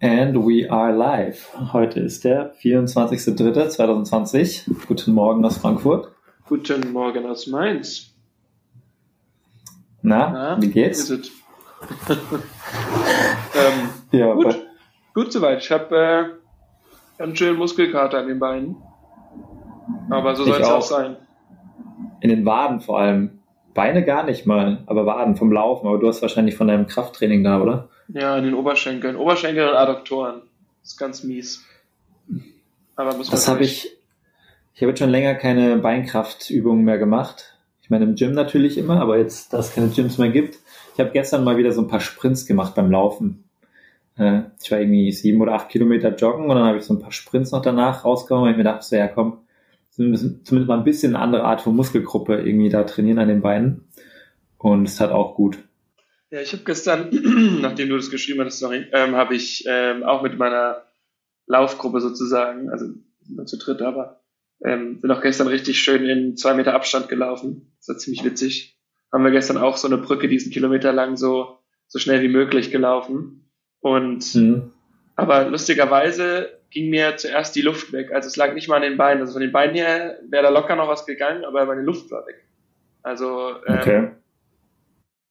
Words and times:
And 0.00 0.46
we 0.46 0.70
are 0.70 0.92
live. 0.92 1.48
Heute 1.72 1.98
ist 1.98 2.22
der 2.22 2.54
24.03.2020. 2.54 4.86
Guten 4.86 5.12
Morgen 5.12 5.44
aus 5.44 5.58
Frankfurt. 5.58 6.12
Guten 6.46 6.92
Morgen 6.92 7.26
aus 7.26 7.48
Mainz. 7.48 8.14
Na, 10.00 10.30
Na 10.30 10.62
wie 10.62 10.68
geht's? 10.68 11.10
ähm, 11.10 11.20
ja, 14.12 14.34
gut, 14.34 14.56
gut 15.14 15.32
soweit. 15.32 15.64
Ich 15.64 15.72
habe 15.72 15.96
äh, 15.96 16.26
einen 17.20 17.34
schönen 17.34 17.58
Muskelkater 17.58 18.20
an 18.20 18.28
den 18.28 18.38
Beinen. 18.38 18.76
Aber 20.10 20.36
so 20.36 20.44
soll 20.44 20.60
es 20.60 20.68
auch 20.68 20.80
sein. 20.80 21.16
In 22.20 22.30
den 22.30 22.46
Waden 22.46 22.80
vor 22.80 23.00
allem. 23.00 23.40
Beine 23.74 24.04
gar 24.04 24.22
nicht 24.22 24.46
mal, 24.46 24.84
aber 24.86 25.06
Waden 25.06 25.34
vom 25.34 25.50
Laufen. 25.50 25.88
Aber 25.88 25.98
du 25.98 26.06
hast 26.06 26.22
wahrscheinlich 26.22 26.54
von 26.54 26.68
deinem 26.68 26.86
Krafttraining 26.86 27.42
da, 27.42 27.60
oder? 27.60 27.88
Ja, 28.08 28.36
in 28.36 28.44
den 28.44 28.54
Oberschenkeln. 28.54 29.16
Oberschenkel 29.16 29.68
und 29.68 29.74
Adduktoren. 29.74 30.42
Das 30.82 30.92
ist 30.92 30.98
ganz 30.98 31.24
mies. 31.24 31.64
Aber 32.96 33.16
muss 33.16 33.28
man 33.28 33.32
Das 33.32 33.48
habe 33.48 33.64
ich. 33.64 33.94
Ich 34.74 34.82
habe 34.82 34.90
jetzt 34.90 35.00
schon 35.00 35.10
länger 35.10 35.34
keine 35.34 35.76
Beinkraftübungen 35.78 36.84
mehr 36.84 36.98
gemacht. 36.98 37.56
Ich 37.82 37.90
meine, 37.90 38.04
im 38.04 38.14
Gym 38.14 38.32
natürlich 38.32 38.78
immer, 38.78 39.00
aber 39.00 39.18
jetzt, 39.18 39.52
da 39.52 39.58
es 39.58 39.74
keine 39.74 39.88
Gyms 39.88 40.18
mehr 40.18 40.30
gibt. 40.30 40.58
Ich 40.94 41.00
habe 41.00 41.10
gestern 41.10 41.42
mal 41.42 41.56
wieder 41.56 41.72
so 41.72 41.80
ein 41.80 41.88
paar 41.88 42.00
Sprints 42.00 42.46
gemacht 42.46 42.74
beim 42.74 42.90
Laufen. 42.90 43.44
Äh, 44.16 44.42
ich 44.62 44.70
war 44.70 44.78
irgendwie 44.78 45.10
sieben 45.10 45.40
oder 45.40 45.54
acht 45.54 45.68
Kilometer 45.68 46.14
joggen 46.14 46.50
und 46.50 46.56
dann 46.56 46.66
habe 46.66 46.78
ich 46.78 46.84
so 46.84 46.94
ein 46.94 47.00
paar 47.00 47.12
Sprints 47.12 47.50
noch 47.50 47.62
danach 47.62 48.04
rausgekommen 48.04 48.44
und 48.44 48.50
ich 48.50 48.56
mir 48.56 48.64
dachte, 48.64 48.84
so, 48.84 48.96
ja 48.96 49.08
komm, 49.08 49.38
zumindest 49.90 50.68
mal 50.68 50.78
ein 50.78 50.84
bisschen 50.84 51.14
eine 51.14 51.24
andere 51.24 51.44
Art 51.44 51.60
von 51.60 51.74
Muskelgruppe 51.74 52.36
irgendwie 52.36 52.68
da 52.68 52.84
trainieren 52.84 53.18
an 53.18 53.28
den 53.28 53.42
Beinen. 53.42 53.88
Und 54.58 54.88
es 54.88 55.00
hat 55.00 55.10
auch 55.10 55.34
gut. 55.34 55.58
Ja, 56.30 56.40
ich 56.40 56.52
habe 56.52 56.64
gestern, 56.64 57.08
nachdem 57.60 57.88
du 57.88 57.96
das 57.96 58.10
geschrieben 58.10 58.44
hast, 58.44 58.58
sorry, 58.58 58.86
ähm, 58.92 59.14
habe 59.16 59.34
ich 59.34 59.64
ähm, 59.66 60.02
auch 60.02 60.22
mit 60.22 60.38
meiner 60.38 60.84
Laufgruppe 61.46 62.00
sozusagen, 62.00 62.70
also 62.70 62.86
nur 63.28 63.46
zu 63.46 63.56
dritt, 63.56 63.80
aber 63.82 64.20
ähm, 64.64 65.00
bin 65.00 65.10
auch 65.10 65.22
gestern 65.22 65.46
richtig 65.46 65.80
schön 65.80 66.04
in 66.04 66.36
zwei 66.36 66.54
Meter 66.54 66.74
Abstand 66.74 67.08
gelaufen. 67.08 67.72
Das 67.78 67.88
war 67.88 67.98
ziemlich 67.98 68.24
witzig. 68.24 68.78
Haben 69.12 69.24
wir 69.24 69.30
gestern 69.30 69.56
auch 69.56 69.76
so 69.76 69.86
eine 69.86 69.98
Brücke 69.98 70.28
diesen 70.28 70.52
Kilometer 70.52 70.92
lang 70.92 71.16
so, 71.16 71.58
so 71.86 71.98
schnell 71.98 72.22
wie 72.22 72.28
möglich 72.28 72.70
gelaufen. 72.70 73.50
Und 73.80 74.34
mhm. 74.34 74.72
aber 75.14 75.48
lustigerweise 75.48 76.58
ging 76.70 76.90
mir 76.90 77.16
zuerst 77.16 77.56
die 77.56 77.62
Luft 77.62 77.92
weg. 77.92 78.12
Also 78.12 78.26
es 78.26 78.36
lag 78.36 78.52
nicht 78.52 78.68
mal 78.68 78.76
an 78.76 78.82
den 78.82 78.98
Beinen. 78.98 79.20
Also 79.22 79.34
von 79.34 79.42
den 79.42 79.52
Beinen 79.52 79.76
her 79.76 80.18
wäre 80.28 80.42
da 80.42 80.50
locker 80.50 80.76
noch 80.76 80.88
was 80.88 81.06
gegangen, 81.06 81.44
aber 81.44 81.64
meine 81.64 81.82
Luft 81.82 82.10
war 82.10 82.26
weg. 82.26 82.44
Also 83.02 83.54
ähm, 83.66 83.78
okay. 83.78 84.10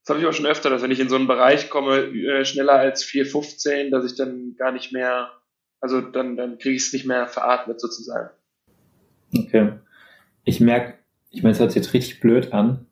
Das 0.07 0.15
habe 0.15 0.21
ich 0.21 0.25
auch 0.25 0.33
schon 0.33 0.45
öfter, 0.45 0.69
dass 0.69 0.81
wenn 0.81 0.91
ich 0.91 1.01
in 1.01 1.09
so 1.09 1.17
einen 1.17 1.27
Bereich 1.27 1.69
komme, 1.69 1.97
äh, 1.97 2.45
schneller 2.45 2.75
als 2.75 3.03
4,15, 3.03 3.89
dass 3.89 4.05
ich 4.05 4.15
dann 4.15 4.55
gar 4.57 4.71
nicht 4.71 4.93
mehr, 4.93 5.33
also 5.81 5.99
dann, 5.99 6.37
dann 6.37 6.57
kriege 6.59 6.77
ich 6.77 6.83
es 6.83 6.93
nicht 6.93 7.05
mehr 7.05 7.27
veratmet 7.27 7.81
sozusagen. 7.81 8.29
Okay. 9.37 9.73
Ich 10.45 10.61
merke, 10.61 10.93
ich 11.29 11.43
meine, 11.43 11.51
es 11.51 11.59
hört 11.59 11.71
sich 11.71 11.83
jetzt 11.83 11.93
richtig 11.93 12.21
blöd 12.21 12.53
an, 12.53 12.85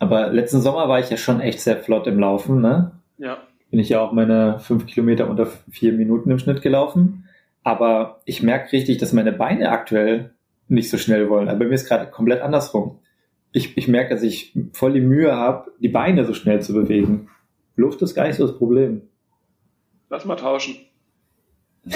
aber 0.00 0.32
letzten 0.32 0.60
Sommer 0.60 0.88
war 0.88 0.98
ich 0.98 1.10
ja 1.10 1.16
schon 1.16 1.40
echt 1.40 1.60
sehr 1.60 1.76
flott 1.76 2.08
im 2.08 2.18
Laufen, 2.18 2.60
ne? 2.60 2.90
Ja. 3.18 3.38
Bin 3.70 3.78
ich 3.78 3.90
ja 3.90 4.00
auch 4.00 4.10
meine 4.10 4.58
fünf 4.58 4.86
Kilometer 4.86 5.30
unter 5.30 5.46
vier 5.46 5.92
Minuten 5.92 6.28
im 6.32 6.40
Schnitt 6.40 6.60
gelaufen. 6.60 7.28
Aber 7.62 8.20
ich 8.24 8.42
merke 8.42 8.72
richtig, 8.72 8.98
dass 8.98 9.12
meine 9.12 9.30
Beine 9.30 9.70
aktuell 9.70 10.34
nicht 10.66 10.90
so 10.90 10.98
schnell 10.98 11.30
wollen. 11.30 11.48
Aber 11.48 11.60
bei 11.60 11.66
mir 11.66 11.74
ist 11.74 11.86
gerade 11.86 12.10
komplett 12.10 12.42
andersrum 12.42 12.98
ich, 13.52 13.76
ich 13.76 13.88
merke, 13.88 14.14
dass 14.14 14.22
ich 14.22 14.56
voll 14.72 14.92
die 14.94 15.00
Mühe 15.00 15.34
habe, 15.34 15.72
die 15.80 15.88
Beine 15.88 16.24
so 16.24 16.34
schnell 16.34 16.62
zu 16.62 16.72
bewegen. 16.72 17.28
Luft 17.76 18.02
ist 18.02 18.14
gar 18.14 18.26
nicht 18.26 18.36
so 18.36 18.46
das 18.46 18.56
Problem. 18.56 19.02
Lass 20.08 20.24
mal 20.24 20.36
tauschen. 20.36 20.76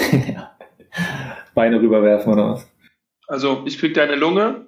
Beine 1.53 1.81
rüberwerfen 1.81 2.33
oder 2.33 2.51
was? 2.51 2.71
Also 3.27 3.63
ich 3.65 3.79
krieg 3.79 3.93
deine 3.93 4.15
Lunge 4.15 4.67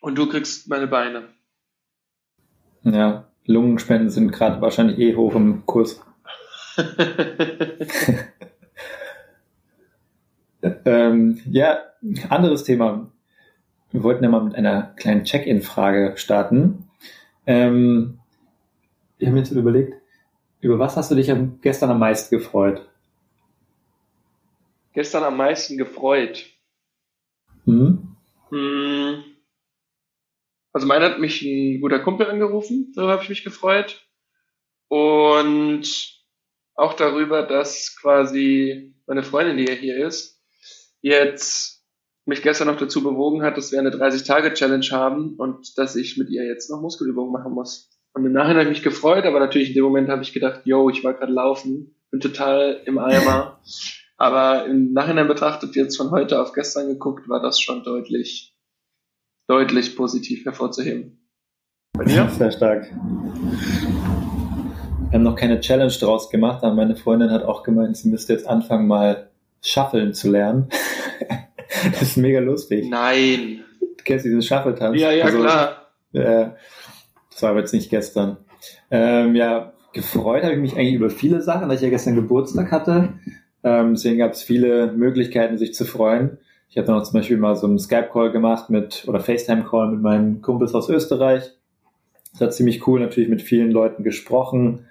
und 0.00 0.16
du 0.16 0.28
kriegst 0.28 0.68
meine 0.68 0.86
Beine. 0.86 1.28
Ja, 2.82 3.28
Lungenspenden 3.46 4.10
sind 4.10 4.32
gerade 4.32 4.60
wahrscheinlich 4.60 4.98
eh 4.98 5.14
hoch 5.14 5.34
im 5.34 5.64
Kurs. 5.66 6.04
ähm, 10.84 11.40
ja, 11.46 11.78
anderes 12.28 12.64
Thema. 12.64 13.10
Wir 13.92 14.02
wollten 14.02 14.24
ja 14.24 14.30
mal 14.30 14.42
mit 14.42 14.54
einer 14.54 14.94
kleinen 14.96 15.24
Check-in-Frage 15.24 16.14
starten. 16.16 16.90
Ähm, 17.46 18.20
wir 19.18 19.28
haben 19.28 19.36
jetzt 19.36 19.50
überlegt, 19.50 19.94
über 20.60 20.78
was 20.78 20.96
hast 20.96 21.10
du 21.10 21.14
dich 21.14 21.30
gestern 21.60 21.90
am 21.90 21.98
meisten 21.98 22.34
gefreut? 22.34 22.88
Gestern 24.94 25.24
am 25.24 25.36
meisten 25.36 25.76
gefreut? 25.76 26.46
Hm? 27.64 28.16
Hm. 28.48 29.24
Also 30.72 30.86
meiner 30.86 31.10
hat 31.10 31.20
mich 31.20 31.42
ein 31.42 31.80
guter 31.80 31.98
Kumpel 32.00 32.28
angerufen, 32.28 32.92
darüber 32.94 33.12
habe 33.12 33.22
ich 33.22 33.28
mich 33.28 33.44
gefreut. 33.44 34.08
Und 34.88 36.22
auch 36.74 36.94
darüber, 36.94 37.42
dass 37.42 37.94
quasi 38.00 38.94
meine 39.06 39.22
Freundin, 39.22 39.58
die 39.58 39.66
ja 39.66 39.74
hier 39.74 40.06
ist, 40.06 40.42
jetzt 41.02 41.81
mich 42.24 42.42
gestern 42.42 42.68
noch 42.68 42.78
dazu 42.78 43.02
bewogen 43.02 43.42
hat, 43.42 43.56
dass 43.56 43.72
wir 43.72 43.78
eine 43.78 43.90
30-Tage-Challenge 43.90 44.86
haben 44.92 45.34
und 45.36 45.76
dass 45.78 45.96
ich 45.96 46.16
mit 46.18 46.30
ihr 46.30 46.44
jetzt 46.44 46.70
noch 46.70 46.80
Muskelübungen 46.80 47.32
machen 47.32 47.52
muss. 47.52 47.90
Und 48.14 48.24
im 48.26 48.32
Nachhinein 48.32 48.60
habe 48.60 48.70
ich 48.70 48.78
mich 48.78 48.82
gefreut, 48.82 49.24
aber 49.24 49.40
natürlich 49.40 49.68
in 49.68 49.74
dem 49.74 49.84
Moment 49.84 50.08
habe 50.08 50.22
ich 50.22 50.32
gedacht, 50.32 50.60
yo, 50.64 50.90
ich 50.90 51.02
war 51.02 51.14
gerade 51.14 51.32
laufen, 51.32 51.96
bin 52.10 52.20
total 52.20 52.80
im 52.84 52.98
Eimer. 52.98 53.60
aber 54.16 54.66
im 54.66 54.92
Nachhinein 54.92 55.26
betrachtet, 55.26 55.74
jetzt 55.74 55.96
von 55.96 56.10
heute 56.10 56.40
auf 56.40 56.52
gestern 56.52 56.88
geguckt, 56.88 57.28
war 57.28 57.40
das 57.40 57.58
schon 57.58 57.82
deutlich, 57.82 58.54
deutlich 59.48 59.96
positiv 59.96 60.44
hervorzuheben. 60.44 61.26
Bei 61.94 62.04
dir? 62.04 62.28
Sehr 62.28 62.52
stark. 62.52 62.90
Wir 65.10 65.18
haben 65.18 65.24
noch 65.24 65.36
keine 65.36 65.60
Challenge 65.60 65.92
draus 65.92 66.30
gemacht, 66.30 66.62
aber 66.62 66.74
meine 66.74 66.96
Freundin 66.96 67.30
hat 67.30 67.42
auch 67.44 67.64
gemeint, 67.64 67.96
sie 67.96 68.08
müsste 68.08 68.32
jetzt 68.32 68.46
anfangen, 68.46 68.86
mal 68.86 69.30
Shuffeln 69.60 70.14
zu 70.14 70.30
lernen. 70.30 70.68
das 71.92 72.02
ist 72.02 72.16
mega 72.16 72.40
lustig. 72.40 72.88
Nein. 72.88 73.64
Du 73.80 74.04
kennst 74.04 74.24
diesen 74.24 74.42
Shuffle-Tanz? 74.42 75.00
Ja, 75.00 75.10
ja, 75.12 75.24
also, 75.24 75.40
klar. 75.40 75.88
Äh, 76.12 76.50
das 77.30 77.42
war 77.42 77.50
aber 77.50 77.60
jetzt 77.60 77.72
nicht 77.72 77.90
gestern. 77.90 78.38
Ähm, 78.90 79.34
ja, 79.34 79.72
gefreut 79.92 80.42
habe 80.42 80.54
ich 80.54 80.60
mich 80.60 80.76
eigentlich 80.76 80.94
über 80.94 81.10
viele 81.10 81.42
Sachen, 81.42 81.68
da 81.68 81.74
ich 81.74 81.80
ja 81.80 81.88
gestern 81.88 82.14
Geburtstag 82.14 82.70
hatte. 82.70 83.14
Ähm, 83.64 83.94
deswegen 83.94 84.18
gab 84.18 84.32
es 84.32 84.42
viele 84.42 84.92
Möglichkeiten, 84.92 85.58
sich 85.58 85.74
zu 85.74 85.84
freuen. 85.84 86.38
Ich 86.68 86.78
hatte 86.78 86.90
noch 86.90 87.02
zum 87.02 87.14
Beispiel 87.14 87.36
mal 87.36 87.54
so 87.54 87.66
einen 87.66 87.78
Skype-Call 87.78 88.32
gemacht 88.32 88.70
mit, 88.70 89.04
oder 89.06 89.20
FaceTime-Call 89.20 89.90
mit 89.90 90.00
meinen 90.00 90.40
Kumpels 90.40 90.74
aus 90.74 90.88
Österreich. 90.88 91.52
Das 92.32 92.40
war 92.40 92.50
ziemlich 92.50 92.86
cool, 92.86 93.00
natürlich 93.00 93.28
mit 93.28 93.42
vielen 93.42 93.70
Leuten 93.70 94.02
gesprochen. 94.02 94.86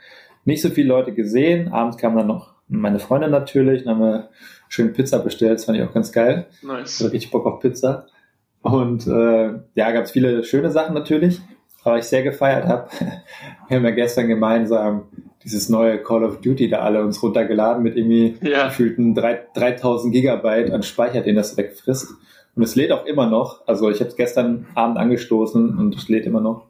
Nicht 0.45 0.61
so 0.61 0.69
viele 0.69 0.89
Leute 0.89 1.11
gesehen. 1.13 1.71
Abends 1.73 1.97
kam 1.97 2.15
dann 2.15 2.27
noch 2.27 2.50
meine 2.71 2.99
Freundin 2.99 3.31
natürlich. 3.31 3.83
Dann 3.83 3.95
haben 3.95 4.01
wir 4.01 4.29
schön 4.69 4.93
Pizza 4.93 5.19
bestellt, 5.19 5.55
das 5.55 5.65
fand 5.65 5.77
ich 5.77 5.83
auch 5.83 5.93
ganz 5.93 6.11
geil. 6.11 6.47
Nice. 6.61 7.01
Ich 7.01 7.11
richtig 7.11 7.31
Bock 7.31 7.45
auf 7.45 7.59
Pizza. 7.59 8.07
Und 8.61 9.07
äh, 9.07 9.59
ja, 9.75 9.91
gab 9.91 10.05
es 10.05 10.11
viele 10.11 10.43
schöne 10.43 10.71
Sachen 10.71 10.93
natürlich, 10.93 11.41
aber 11.83 11.97
ich 11.97 12.05
sehr 12.05 12.23
gefeiert 12.23 12.67
habe. 12.67 12.89
wir 13.67 13.77
haben 13.77 13.83
ja 13.83 13.91
gestern 13.91 14.27
gemeinsam 14.27 15.05
dieses 15.43 15.69
neue 15.69 15.97
Call 15.97 16.23
of 16.23 16.41
Duty 16.41 16.69
da 16.69 16.79
alle 16.79 17.03
uns 17.03 17.21
runtergeladen 17.21 17.81
mit 17.81 17.97
irgendwie 17.97 18.37
ja. 18.41 18.67
gefühlten 18.67 19.15
3, 19.15 19.47
3000 19.55 20.13
Gigabyte 20.13 20.71
an 20.71 20.83
Speicher, 20.83 21.21
den 21.21 21.35
das 21.35 21.57
wegfrisst. 21.57 22.09
Und 22.55 22.63
es 22.63 22.75
lädt 22.75 22.91
auch 22.91 23.05
immer 23.05 23.27
noch. 23.27 23.65
Also 23.67 23.89
ich 23.89 23.99
habe 23.99 24.09
es 24.09 24.15
gestern 24.15 24.67
Abend 24.75 24.97
angestoßen 24.97 25.77
und 25.77 25.95
es 25.95 26.09
lädt 26.09 26.25
immer 26.25 26.41
noch. 26.41 26.67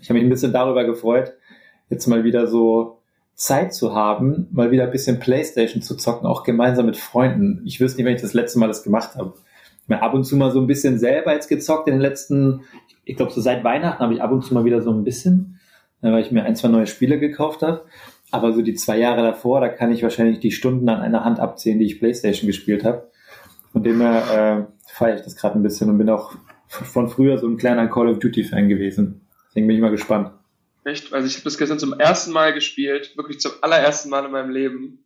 Ich 0.00 0.08
habe 0.08 0.18
mich 0.18 0.26
ein 0.26 0.30
bisschen 0.30 0.52
darüber 0.52 0.84
gefreut, 0.84 1.32
jetzt 1.88 2.06
mal 2.06 2.22
wieder 2.24 2.46
so 2.46 2.97
Zeit 3.38 3.72
zu 3.72 3.94
haben, 3.94 4.48
mal 4.50 4.72
wieder 4.72 4.82
ein 4.84 4.90
bisschen 4.90 5.20
Playstation 5.20 5.80
zu 5.80 5.94
zocken, 5.94 6.26
auch 6.26 6.42
gemeinsam 6.42 6.86
mit 6.86 6.96
Freunden. 6.96 7.62
Ich 7.64 7.80
wüsste 7.80 7.98
nicht, 7.98 8.06
wenn 8.06 8.16
ich 8.16 8.20
das 8.20 8.34
letzte 8.34 8.58
Mal 8.58 8.66
das 8.66 8.82
gemacht 8.82 9.14
habe. 9.14 9.34
Ich 9.86 9.94
habe 9.94 10.02
ab 10.02 10.12
und 10.12 10.24
zu 10.24 10.36
mal 10.36 10.50
so 10.50 10.60
ein 10.60 10.66
bisschen 10.66 10.98
selber 10.98 11.32
jetzt 11.32 11.46
gezockt 11.46 11.86
in 11.86 11.94
den 11.94 12.00
letzten, 12.00 12.62
ich 13.04 13.16
glaube 13.16 13.30
so 13.30 13.40
seit 13.40 13.62
Weihnachten 13.62 14.02
habe 14.02 14.12
ich 14.12 14.20
ab 14.20 14.32
und 14.32 14.44
zu 14.44 14.54
mal 14.54 14.64
wieder 14.64 14.82
so 14.82 14.90
ein 14.90 15.04
bisschen, 15.04 15.60
äh, 16.02 16.10
weil 16.10 16.20
ich 16.20 16.32
mir 16.32 16.42
ein, 16.42 16.56
zwei 16.56 16.66
neue 16.66 16.88
Spiele 16.88 17.20
gekauft 17.20 17.62
habe. 17.62 17.84
Aber 18.32 18.52
so 18.52 18.60
die 18.60 18.74
zwei 18.74 18.98
Jahre 18.98 19.22
davor, 19.22 19.60
da 19.60 19.68
kann 19.68 19.92
ich 19.92 20.02
wahrscheinlich 20.02 20.40
die 20.40 20.50
Stunden 20.50 20.88
an 20.88 21.00
einer 21.00 21.24
Hand 21.24 21.38
abzählen, 21.38 21.78
die 21.78 21.86
ich 21.86 22.00
Playstation 22.00 22.48
gespielt 22.48 22.84
habe. 22.84 23.08
Von 23.70 23.84
dem 23.84 24.00
her 24.00 24.66
äh, 24.66 24.72
feiere 24.84 25.14
ich 25.14 25.22
das 25.22 25.36
gerade 25.36 25.56
ein 25.56 25.62
bisschen 25.62 25.88
und 25.88 25.98
bin 25.98 26.10
auch 26.10 26.32
von 26.66 27.08
früher 27.08 27.38
so 27.38 27.46
ein 27.46 27.56
kleiner 27.56 27.86
Call 27.86 28.08
of 28.08 28.18
Duty 28.18 28.42
Fan 28.42 28.68
gewesen. 28.68 29.20
Deswegen 29.48 29.68
bin 29.68 29.76
ich 29.76 29.82
mal 29.82 29.92
gespannt. 29.92 30.32
Echt? 30.88 31.12
Also 31.12 31.26
ich 31.26 31.34
habe 31.34 31.44
das 31.44 31.58
gestern 31.58 31.78
zum 31.78 31.98
ersten 32.00 32.32
Mal 32.32 32.54
gespielt, 32.54 33.14
wirklich 33.16 33.40
zum 33.40 33.52
allerersten 33.60 34.08
Mal 34.08 34.24
in 34.24 34.30
meinem 34.30 34.50
Leben. 34.50 35.04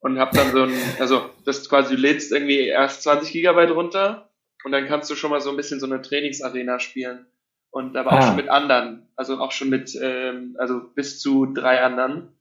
Und 0.00 0.18
habe 0.18 0.36
dann 0.36 0.50
so 0.50 0.64
ein, 0.64 0.74
also 0.98 1.30
das 1.44 1.68
quasi, 1.68 1.94
du 1.94 2.00
lädst 2.00 2.32
irgendwie 2.32 2.66
erst 2.66 3.04
20 3.04 3.32
Gigabyte 3.32 3.70
runter 3.70 4.30
und 4.64 4.72
dann 4.72 4.88
kannst 4.88 5.08
du 5.08 5.14
schon 5.14 5.30
mal 5.30 5.40
so 5.40 5.50
ein 5.50 5.56
bisschen 5.56 5.78
so 5.78 5.86
eine 5.86 6.02
Trainingsarena 6.02 6.80
spielen. 6.80 7.26
Und 7.70 7.96
aber 7.96 8.12
ah. 8.12 8.18
auch 8.18 8.26
schon 8.26 8.36
mit 8.36 8.48
anderen, 8.48 9.08
also 9.14 9.38
auch 9.38 9.52
schon 9.52 9.68
mit, 9.68 9.96
ähm, 10.02 10.56
also 10.58 10.80
bis 10.80 11.20
zu 11.20 11.46
drei 11.46 11.82
anderen. 11.82 12.32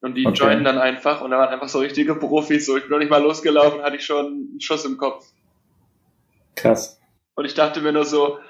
Und 0.00 0.16
die 0.16 0.26
okay. 0.26 0.36
joinen 0.36 0.64
dann 0.64 0.78
einfach 0.78 1.20
und 1.20 1.30
da 1.30 1.38
waren 1.38 1.50
einfach 1.50 1.68
so 1.68 1.78
richtige 1.78 2.16
Profis. 2.16 2.66
So, 2.66 2.76
ich 2.76 2.82
bin 2.82 2.90
noch 2.90 2.98
nicht 2.98 3.10
mal 3.10 3.22
losgelaufen, 3.22 3.82
hatte 3.82 3.96
ich 3.96 4.04
schon 4.04 4.26
einen 4.26 4.60
Schuss 4.60 4.84
im 4.84 4.98
Kopf. 4.98 5.24
Krass. 6.56 7.00
Und 7.36 7.44
ich 7.44 7.54
dachte 7.54 7.80
mir 7.80 7.92
nur 7.92 8.04
so, 8.04 8.40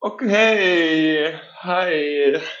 okay, 0.00 1.34
hi. 1.60 2.38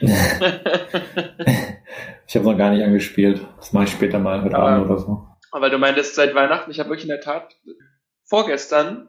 ich 2.26 2.36
habe 2.36 2.44
noch 2.44 2.56
gar 2.56 2.70
nicht 2.70 2.84
angespielt. 2.84 3.46
Das 3.56 3.72
mache 3.72 3.84
ich 3.84 3.90
später 3.90 4.18
mal 4.18 4.42
heute 4.42 4.56
Abend 4.56 4.86
oder 4.86 4.98
so. 4.98 5.26
Aber 5.52 5.70
du 5.70 5.78
meintest 5.78 6.14
seit 6.14 6.34
Weihnachten, 6.34 6.70
ich 6.70 6.78
habe 6.78 6.90
wirklich 6.90 7.08
in 7.08 7.10
der 7.10 7.20
Tat 7.20 7.56
vorgestern, 8.24 9.08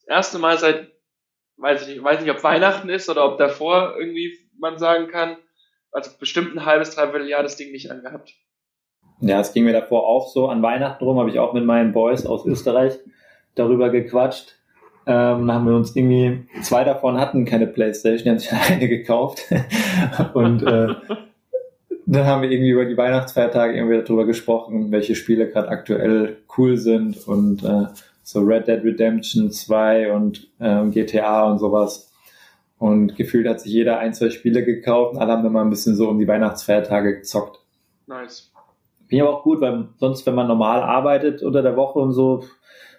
das 0.00 0.08
erste 0.08 0.38
Mal 0.38 0.58
seit, 0.58 0.90
weiß 1.58 1.82
ich 1.82 1.88
nicht, 1.88 2.02
weiß 2.02 2.20
nicht, 2.20 2.30
ob 2.30 2.42
Weihnachten 2.42 2.88
ist 2.88 3.08
oder 3.08 3.24
ob 3.24 3.38
davor 3.38 3.94
irgendwie 3.96 4.36
man 4.58 4.78
sagen 4.78 5.08
kann, 5.08 5.36
also 5.92 6.10
bestimmt 6.18 6.56
ein 6.56 6.64
halbes, 6.64 6.94
dreiviertel 6.94 7.28
Jahr 7.28 7.42
das 7.42 7.56
Ding 7.56 7.70
nicht 7.70 7.90
angehabt. 7.90 8.34
Ja, 9.20 9.38
es 9.38 9.52
ging 9.52 9.64
mir 9.64 9.72
davor 9.72 10.06
auch 10.06 10.28
so. 10.32 10.48
An 10.48 10.62
Weihnachten 10.62 11.04
rum 11.04 11.18
habe 11.18 11.30
ich 11.30 11.38
auch 11.38 11.52
mit 11.52 11.64
meinen 11.64 11.92
Boys 11.92 12.26
aus 12.26 12.44
Österreich 12.44 12.98
darüber 13.54 13.90
gequatscht. 13.90 14.56
Ähm, 15.04 15.46
dann 15.46 15.52
haben 15.52 15.66
wir 15.66 15.74
uns 15.74 15.96
irgendwie, 15.96 16.46
zwei 16.62 16.84
davon 16.84 17.18
hatten 17.18 17.44
keine 17.44 17.66
Playstation, 17.66 18.24
die 18.24 18.30
haben 18.30 18.38
sich 18.38 18.52
eine 18.70 18.88
gekauft. 18.88 19.42
Und 20.34 20.62
äh, 20.62 20.94
dann 22.06 22.26
haben 22.26 22.42
wir 22.42 22.50
irgendwie 22.50 22.70
über 22.70 22.84
die 22.84 22.96
Weihnachtsfeiertage 22.96 23.74
irgendwie 23.74 24.02
darüber 24.02 24.26
gesprochen, 24.26 24.90
welche 24.90 25.14
Spiele 25.14 25.48
gerade 25.48 25.68
aktuell 25.68 26.38
cool 26.56 26.76
sind 26.76 27.26
und 27.26 27.64
äh, 27.64 27.86
so 28.22 28.40
Red 28.40 28.68
Dead 28.68 28.82
Redemption 28.84 29.50
2 29.50 30.12
und 30.12 30.48
äh, 30.58 30.84
GTA 30.88 31.44
und 31.44 31.58
sowas. 31.58 32.12
Und 32.78 33.14
gefühlt 33.16 33.46
hat 33.46 33.60
sich 33.60 33.72
jeder 33.72 33.98
ein, 33.98 34.12
zwei 34.12 34.30
Spiele 34.30 34.64
gekauft 34.64 35.14
und 35.14 35.20
alle 35.20 35.32
haben 35.32 35.46
immer 35.46 35.62
ein 35.62 35.70
bisschen 35.70 35.94
so 35.94 36.08
um 36.08 36.18
die 36.18 36.26
Weihnachtsfeiertage 36.26 37.18
gezockt. 37.18 37.60
Nice. 38.06 38.50
Finde 39.06 39.14
ich 39.14 39.22
aber 39.22 39.38
auch 39.38 39.42
gut, 39.44 39.60
weil 39.60 39.88
sonst, 39.98 40.26
wenn 40.26 40.34
man 40.34 40.48
normal 40.48 40.82
arbeitet 40.82 41.42
unter 41.42 41.62
der 41.62 41.76
Woche 41.76 41.98
und 42.00 42.12
so, 42.12 42.44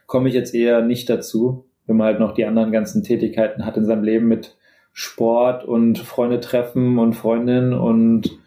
komme 0.08 0.30
ich 0.30 0.36
jetzt 0.36 0.56
eher 0.56 0.82
nicht 0.82 1.10
dazu, 1.10 1.66
wenn 1.86 1.98
man 1.98 2.08
halt 2.08 2.20
noch 2.20 2.34
die 2.34 2.46
anderen 2.46 2.72
ganzen 2.72 3.04
Tätigkeiten 3.04 3.66
hat 3.66 3.78
in 3.78 3.86
seinem 3.86 4.04
Leben 4.04 4.28
mit 4.28 4.56
Sport 4.94 5.66
und 5.66 6.00
Freunde 6.00 6.40
treffen 6.40 7.00
und 7.00 7.14
Freundinnen 7.14 7.74
und 7.74 8.38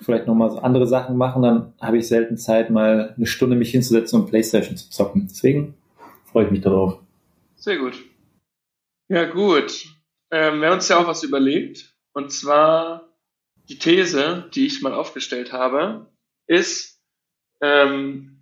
vielleicht 0.00 0.26
nochmal 0.26 0.50
so 0.50 0.58
andere 0.58 0.86
Sachen 0.86 1.16
machen, 1.16 1.42
dann 1.42 1.72
habe 1.80 1.98
ich 1.98 2.06
selten 2.06 2.36
Zeit, 2.36 2.70
mal 2.70 3.14
eine 3.16 3.26
Stunde 3.26 3.56
mich 3.56 3.70
hinzusetzen 3.70 4.20
und 4.20 4.28
Playstation 4.28 4.76
zu 4.76 4.90
zocken. 4.90 5.26
Deswegen 5.28 5.74
freue 6.24 6.44
ich 6.44 6.50
mich 6.50 6.60
darauf. 6.60 7.00
Sehr 7.56 7.78
gut. 7.78 8.04
Ja, 9.08 9.24
gut. 9.24 9.86
Ähm, 10.30 10.60
wir 10.60 10.68
haben 10.68 10.74
uns 10.74 10.88
ja 10.88 10.98
auch 10.98 11.06
was 11.06 11.24
überlegt. 11.24 11.94
Und 12.12 12.30
zwar 12.30 13.08
die 13.68 13.78
These, 13.78 14.48
die 14.54 14.66
ich 14.66 14.82
mal 14.82 14.92
aufgestellt 14.92 15.52
habe, 15.52 16.06
ist, 16.46 17.00
ähm, 17.60 18.40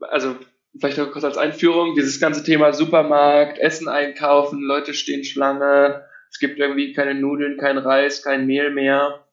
also 0.00 0.36
vielleicht 0.78 0.98
noch 0.98 1.10
kurz 1.10 1.24
als 1.24 1.38
Einführung, 1.38 1.94
dieses 1.94 2.20
ganze 2.20 2.44
Thema 2.44 2.72
Supermarkt, 2.72 3.58
Essen 3.58 3.88
einkaufen, 3.88 4.60
Leute 4.60 4.94
stehen 4.94 5.24
Schlange, 5.24 6.04
es 6.30 6.38
gibt 6.38 6.58
irgendwie 6.58 6.92
keine 6.92 7.14
Nudeln, 7.14 7.58
kein 7.58 7.78
Reis, 7.78 8.22
kein 8.22 8.46
Mehl 8.46 8.70
mehr. 8.70 9.26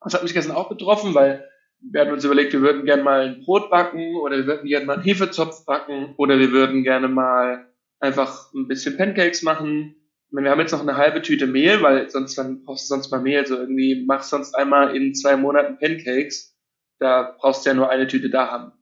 Das 0.00 0.14
hat 0.14 0.22
mich 0.22 0.34
gestern 0.34 0.56
auch 0.56 0.68
betroffen, 0.68 1.14
weil 1.14 1.44
wir 1.80 2.00
hatten 2.00 2.12
uns 2.12 2.24
überlegt, 2.24 2.52
wir 2.52 2.60
würden 2.60 2.84
gerne 2.84 3.02
mal 3.02 3.20
ein 3.26 3.44
Brot 3.44 3.70
backen 3.70 4.16
oder 4.16 4.36
wir 4.38 4.46
würden 4.46 4.66
gerne 4.66 4.86
mal 4.86 4.94
einen 4.94 5.02
Hefezopf 5.02 5.64
backen 5.64 6.14
oder 6.16 6.38
wir 6.38 6.50
würden 6.50 6.82
gerne 6.82 7.08
mal 7.08 7.68
einfach 8.00 8.52
ein 8.54 8.66
bisschen 8.66 8.96
Pancakes 8.96 9.42
machen. 9.42 9.94
Meine, 10.30 10.46
wir 10.46 10.50
haben 10.50 10.60
jetzt 10.60 10.72
noch 10.72 10.80
eine 10.80 10.96
halbe 10.96 11.22
Tüte 11.22 11.46
Mehl, 11.46 11.82
weil 11.82 12.10
sonst 12.10 12.36
dann 12.36 12.64
brauchst 12.64 12.84
du 12.84 12.94
sonst 12.94 13.10
mal 13.10 13.20
Mehl. 13.20 13.46
So 13.46 13.56
irgendwie 13.56 14.04
machst 14.06 14.30
sonst 14.30 14.54
einmal 14.54 14.94
in 14.96 15.14
zwei 15.14 15.36
Monaten 15.36 15.78
Pancakes. 15.78 16.56
Da 16.98 17.36
brauchst 17.38 17.64
du 17.64 17.70
ja 17.70 17.74
nur 17.74 17.90
eine 17.90 18.06
Tüte 18.06 18.28
da 18.28 18.50
haben. 18.50 18.72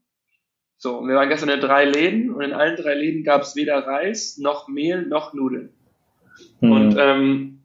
So, 0.79 0.99
und 0.99 1.09
wir 1.09 1.17
waren 1.17 1.29
gestern 1.29 1.49
in 1.49 1.61
drei 1.61 1.85
Läden 1.85 2.31
und 2.31 2.43
in 2.43 2.53
allen 2.53 2.77
drei 2.77 2.95
Läden 2.95 3.25
gab 3.25 3.43
es 3.43 3.57
weder 3.57 3.87
Reis, 3.87 4.37
noch 4.39 4.69
Mehl, 4.69 5.07
noch 5.07 5.33
Nudeln. 5.33 5.73
Mhm. 6.61 6.73
Und 6.73 6.97
ähm, 6.99 7.63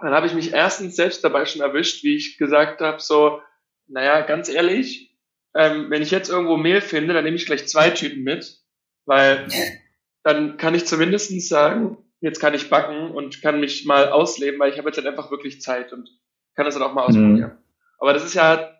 dann 0.00 0.12
habe 0.12 0.26
ich 0.26 0.34
mich 0.34 0.52
erstens 0.52 0.96
selbst 0.96 1.24
dabei 1.24 1.44
schon 1.44 1.62
erwischt, 1.62 2.04
wie 2.04 2.16
ich 2.16 2.38
gesagt 2.38 2.80
habe, 2.80 3.00
so, 3.00 3.40
naja, 3.86 4.20
ganz 4.22 4.48
ehrlich, 4.48 5.16
ähm, 5.54 5.86
wenn 5.88 6.02
ich 6.02 6.10
jetzt 6.10 6.30
irgendwo 6.30 6.56
Mehl 6.56 6.80
finde, 6.80 7.14
dann 7.14 7.24
nehme 7.24 7.36
ich 7.36 7.46
gleich 7.46 7.66
zwei 7.66 7.90
Tüten 7.90 8.22
mit, 8.22 8.60
weil 9.06 9.46
dann 10.22 10.56
kann 10.56 10.74
ich 10.74 10.86
zumindestens 10.86 11.48
sagen, 11.48 11.98
jetzt 12.20 12.40
kann 12.40 12.54
ich 12.54 12.70
backen 12.70 13.10
und 13.10 13.40
kann 13.40 13.60
mich 13.60 13.84
mal 13.86 14.10
ausleben, 14.10 14.58
weil 14.58 14.70
ich 14.70 14.78
habe 14.78 14.88
jetzt 14.88 14.96
halt 14.96 15.06
einfach 15.06 15.30
wirklich 15.30 15.60
Zeit 15.60 15.92
und 15.92 16.10
kann 16.54 16.64
das 16.64 16.74
dann 16.74 16.82
auch 16.82 16.92
mal 16.92 17.04
ausprobieren. 17.04 17.50
Mhm. 17.50 17.58
Aber 17.98 18.12
das 18.12 18.24
ist 18.24 18.34
ja, 18.34 18.77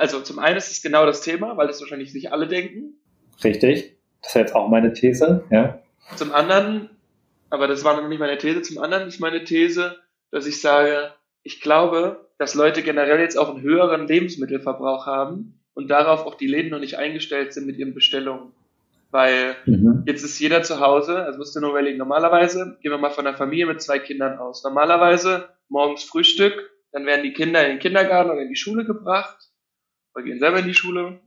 also 0.00 0.20
zum 0.20 0.38
einen 0.38 0.56
ist 0.56 0.72
es 0.72 0.80
genau 0.80 1.04
das 1.04 1.20
Thema, 1.20 1.58
weil 1.58 1.66
das 1.66 1.80
wahrscheinlich 1.82 2.14
nicht 2.14 2.32
alle 2.32 2.48
denken. 2.48 2.94
Richtig. 3.44 3.96
Das 4.22 4.30
ist 4.30 4.34
jetzt 4.34 4.54
auch 4.54 4.68
meine 4.68 4.94
These, 4.94 5.44
ja. 5.50 5.82
Zum 6.16 6.32
anderen, 6.32 6.88
aber 7.50 7.68
das 7.68 7.84
war 7.84 8.00
noch 8.00 8.08
nicht 8.08 8.18
meine 8.18 8.38
These, 8.38 8.62
zum 8.62 8.78
anderen 8.78 9.08
ist 9.08 9.20
meine 9.20 9.44
These, 9.44 9.96
dass 10.30 10.46
ich 10.46 10.60
sage, 10.62 11.12
ich 11.42 11.60
glaube, 11.60 12.28
dass 12.38 12.54
Leute 12.54 12.82
generell 12.82 13.20
jetzt 13.20 13.36
auch 13.36 13.50
einen 13.50 13.60
höheren 13.60 14.08
Lebensmittelverbrauch 14.08 15.04
haben 15.04 15.60
und 15.74 15.88
darauf 15.88 16.24
auch 16.24 16.34
die 16.34 16.46
Läden 16.46 16.70
noch 16.70 16.80
nicht 16.80 16.96
eingestellt 16.96 17.52
sind 17.52 17.66
mit 17.66 17.76
ihren 17.76 17.92
Bestellungen. 17.92 18.52
Weil 19.10 19.56
mhm. 19.66 20.04
jetzt 20.06 20.24
ist 20.24 20.38
jeder 20.38 20.62
zu 20.62 20.80
Hause, 20.80 21.24
also 21.24 21.38
musst 21.38 21.54
du 21.54 21.60
nur 21.60 21.70
überlegen, 21.70 21.98
normalerweise, 21.98 22.78
gehen 22.80 22.90
wir 22.90 22.98
mal 22.98 23.10
von 23.10 23.26
einer 23.26 23.36
Familie 23.36 23.66
mit 23.66 23.82
zwei 23.82 23.98
Kindern 23.98 24.38
aus. 24.38 24.64
Normalerweise 24.64 25.50
morgens 25.68 26.04
Frühstück, 26.04 26.54
dann 26.90 27.04
werden 27.04 27.22
die 27.22 27.34
Kinder 27.34 27.62
in 27.64 27.72
den 27.72 27.78
Kindergarten 27.80 28.30
oder 28.30 28.40
in 28.40 28.48
die 28.48 28.56
Schule 28.56 28.86
gebracht 28.86 29.49
oder 30.14 30.24
gehen 30.24 30.38
selber 30.38 30.58
in 30.58 30.66
die 30.66 30.74
Schule. 30.74 31.20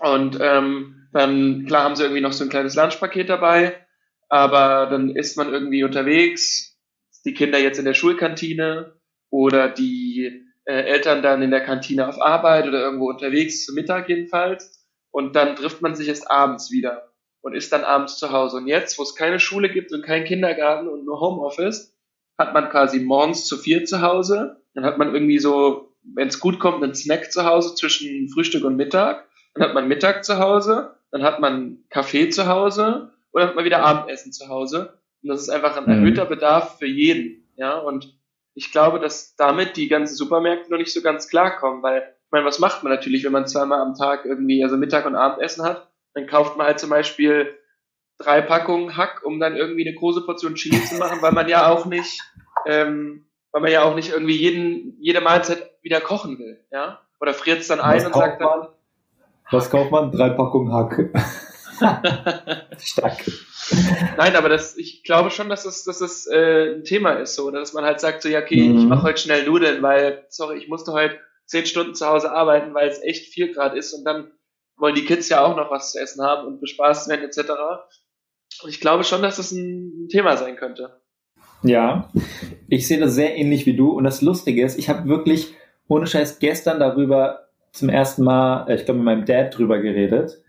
Und 0.00 0.38
ähm, 0.40 1.08
dann, 1.12 1.66
klar, 1.66 1.84
haben 1.84 1.96
sie 1.96 2.04
irgendwie 2.04 2.22
noch 2.22 2.32
so 2.32 2.44
ein 2.44 2.50
kleines 2.50 2.74
Lunchpaket 2.74 3.28
dabei, 3.28 3.86
aber 4.28 4.86
dann 4.90 5.10
ist 5.10 5.36
man 5.36 5.52
irgendwie 5.52 5.84
unterwegs, 5.84 6.78
die 7.24 7.34
Kinder 7.34 7.58
jetzt 7.58 7.78
in 7.78 7.84
der 7.84 7.94
Schulkantine 7.94 8.98
oder 9.30 9.68
die 9.68 10.44
äh, 10.64 10.72
Eltern 10.72 11.22
dann 11.22 11.42
in 11.42 11.50
der 11.50 11.64
Kantine 11.64 12.08
auf 12.08 12.20
Arbeit 12.20 12.66
oder 12.66 12.82
irgendwo 12.82 13.10
unterwegs, 13.10 13.64
zum 13.64 13.74
Mittag 13.74 14.08
jedenfalls. 14.08 14.86
Und 15.10 15.36
dann 15.36 15.56
trifft 15.56 15.82
man 15.82 15.94
sich 15.94 16.08
erst 16.08 16.30
abends 16.30 16.70
wieder 16.70 17.12
und 17.42 17.54
ist 17.54 17.72
dann 17.72 17.84
abends 17.84 18.16
zu 18.18 18.32
Hause. 18.32 18.58
Und 18.58 18.66
jetzt, 18.66 18.98
wo 18.98 19.02
es 19.02 19.14
keine 19.14 19.40
Schule 19.40 19.68
gibt 19.68 19.92
und 19.92 20.04
keinen 20.04 20.24
Kindergarten 20.24 20.88
und 20.88 21.04
nur 21.04 21.20
Homeoffice, 21.20 21.94
hat 22.38 22.54
man 22.54 22.70
quasi 22.70 23.00
morgens 23.00 23.46
zu 23.46 23.58
vier 23.58 23.84
zu 23.84 24.00
Hause. 24.00 24.62
Dann 24.74 24.84
hat 24.84 24.96
man 24.98 25.12
irgendwie 25.12 25.38
so, 25.38 25.91
wenn 26.02 26.28
es 26.28 26.40
gut 26.40 26.58
kommt, 26.58 26.82
einen 26.82 26.94
Snack 26.94 27.32
zu 27.32 27.44
Hause 27.44 27.74
zwischen 27.74 28.28
Frühstück 28.28 28.64
und 28.64 28.76
Mittag. 28.76 29.28
Dann 29.54 29.64
hat 29.64 29.74
man 29.74 29.88
Mittag 29.88 30.24
zu 30.24 30.38
Hause. 30.38 30.96
Dann 31.10 31.22
hat 31.22 31.40
man 31.40 31.84
Kaffee 31.90 32.28
zu 32.30 32.46
Hause. 32.46 33.12
Oder 33.32 33.48
hat 33.48 33.54
man 33.54 33.64
wieder 33.64 33.84
Abendessen 33.84 34.32
zu 34.32 34.48
Hause. 34.48 34.98
Und 35.22 35.28
das 35.28 35.40
ist 35.40 35.48
einfach 35.48 35.76
ein 35.76 35.84
mhm. 35.84 35.90
erhöhter 35.90 36.26
Bedarf 36.26 36.78
für 36.78 36.86
jeden. 36.86 37.48
Ja, 37.56 37.78
und 37.78 38.14
ich 38.54 38.72
glaube, 38.72 38.98
dass 38.98 39.36
damit 39.36 39.76
die 39.76 39.88
ganzen 39.88 40.14
Supermärkte 40.14 40.70
noch 40.70 40.78
nicht 40.78 40.92
so 40.92 41.00
ganz 41.00 41.28
klarkommen, 41.28 41.82
weil 41.82 42.00
ich 42.00 42.30
meine, 42.30 42.44
was 42.44 42.58
macht 42.58 42.82
man 42.82 42.92
natürlich, 42.92 43.24
wenn 43.24 43.32
man 43.32 43.46
zweimal 43.46 43.80
am 43.80 43.94
Tag 43.94 44.24
irgendwie, 44.24 44.62
also 44.64 44.76
Mittag 44.76 45.06
und 45.06 45.14
Abendessen 45.14 45.64
hat? 45.64 45.90
Dann 46.14 46.26
kauft 46.26 46.56
man 46.56 46.66
halt 46.66 46.80
zum 46.80 46.90
Beispiel 46.90 47.56
drei 48.18 48.40
Packungen 48.40 48.96
Hack, 48.96 49.22
um 49.24 49.40
dann 49.40 49.56
irgendwie 49.56 49.86
eine 49.86 49.96
große 49.96 50.22
Portion 50.22 50.54
Chili 50.54 50.82
zu 50.84 50.96
machen, 50.96 51.22
weil 51.22 51.32
man 51.32 51.48
ja 51.48 51.68
auch 51.70 51.86
nicht, 51.86 52.20
ähm, 52.66 53.26
weil 53.52 53.62
man 53.62 53.72
ja 53.72 53.82
auch 53.82 53.94
nicht 53.94 54.12
irgendwie 54.12 54.36
jeden, 54.36 54.96
jede 55.00 55.20
Mahlzeit 55.20 55.71
wieder 55.82 56.00
kochen 56.00 56.38
will, 56.38 56.64
ja? 56.70 57.00
Oder 57.20 57.34
friert 57.34 57.60
es 57.60 57.68
dann 57.68 57.80
ein 57.80 57.98
was 57.98 58.06
und 58.06 58.14
sagt 58.14 58.40
dann. 58.40 58.68
Was 59.50 59.70
kauft 59.70 59.90
man? 59.90 60.10
Drei 60.10 60.30
Packungen 60.30 60.72
Hack. 60.72 61.10
Stark. 62.78 63.24
Nein, 64.16 64.36
aber 64.36 64.48
das, 64.48 64.76
ich 64.76 65.02
glaube 65.02 65.30
schon, 65.30 65.48
dass 65.48 65.64
das, 65.64 65.84
dass 65.84 65.98
das 65.98 66.26
äh, 66.26 66.74
ein 66.74 66.84
Thema 66.84 67.12
ist, 67.12 67.34
so, 67.34 67.50
dass 67.50 67.72
man 67.72 67.84
halt 67.84 68.00
sagt, 68.00 68.22
so, 68.22 68.28
ja, 68.28 68.40
okay, 68.40 68.68
mhm. 68.68 68.78
ich 68.78 68.84
mache 68.86 69.02
heute 69.02 69.20
schnell 69.20 69.44
Nudeln, 69.46 69.82
weil, 69.82 70.24
sorry, 70.28 70.58
ich 70.58 70.68
musste 70.68 70.92
heute 70.92 71.18
zehn 71.46 71.66
Stunden 71.66 71.94
zu 71.94 72.06
Hause 72.06 72.32
arbeiten, 72.32 72.74
weil 72.74 72.88
es 72.88 73.02
echt 73.02 73.32
viel 73.32 73.52
Grad 73.52 73.74
ist 73.74 73.92
und 73.92 74.04
dann 74.04 74.30
wollen 74.76 74.94
die 74.94 75.04
Kids 75.04 75.28
ja 75.28 75.44
auch 75.44 75.56
noch 75.56 75.70
was 75.70 75.92
zu 75.92 76.00
essen 76.00 76.24
haben 76.24 76.46
und 76.46 76.60
bespaßt 76.60 77.08
werden 77.08 77.24
etc. 77.24 77.50
Und 78.62 78.70
ich 78.70 78.80
glaube 78.80 79.04
schon, 79.04 79.22
dass 79.22 79.36
das 79.36 79.52
ein 79.52 80.08
Thema 80.10 80.36
sein 80.36 80.56
könnte. 80.56 81.00
Ja, 81.62 82.10
ich 82.68 82.88
sehe 82.88 82.98
das 82.98 83.14
sehr 83.14 83.36
ähnlich 83.36 83.66
wie 83.66 83.76
du 83.76 83.90
und 83.90 84.04
das 84.04 84.22
Lustige 84.22 84.64
ist, 84.64 84.78
ich 84.78 84.88
habe 84.88 85.08
wirklich 85.08 85.54
ohne 85.92 86.06
Scheiß 86.06 86.38
gestern 86.38 86.80
darüber 86.80 87.40
zum 87.72 87.90
ersten 87.90 88.24
Mal, 88.24 88.66
äh, 88.68 88.76
ich 88.76 88.84
glaube, 88.84 88.98
mit 88.98 89.04
meinem 89.04 89.24
Dad 89.26 89.56
drüber 89.56 89.78
geredet, 89.78 90.42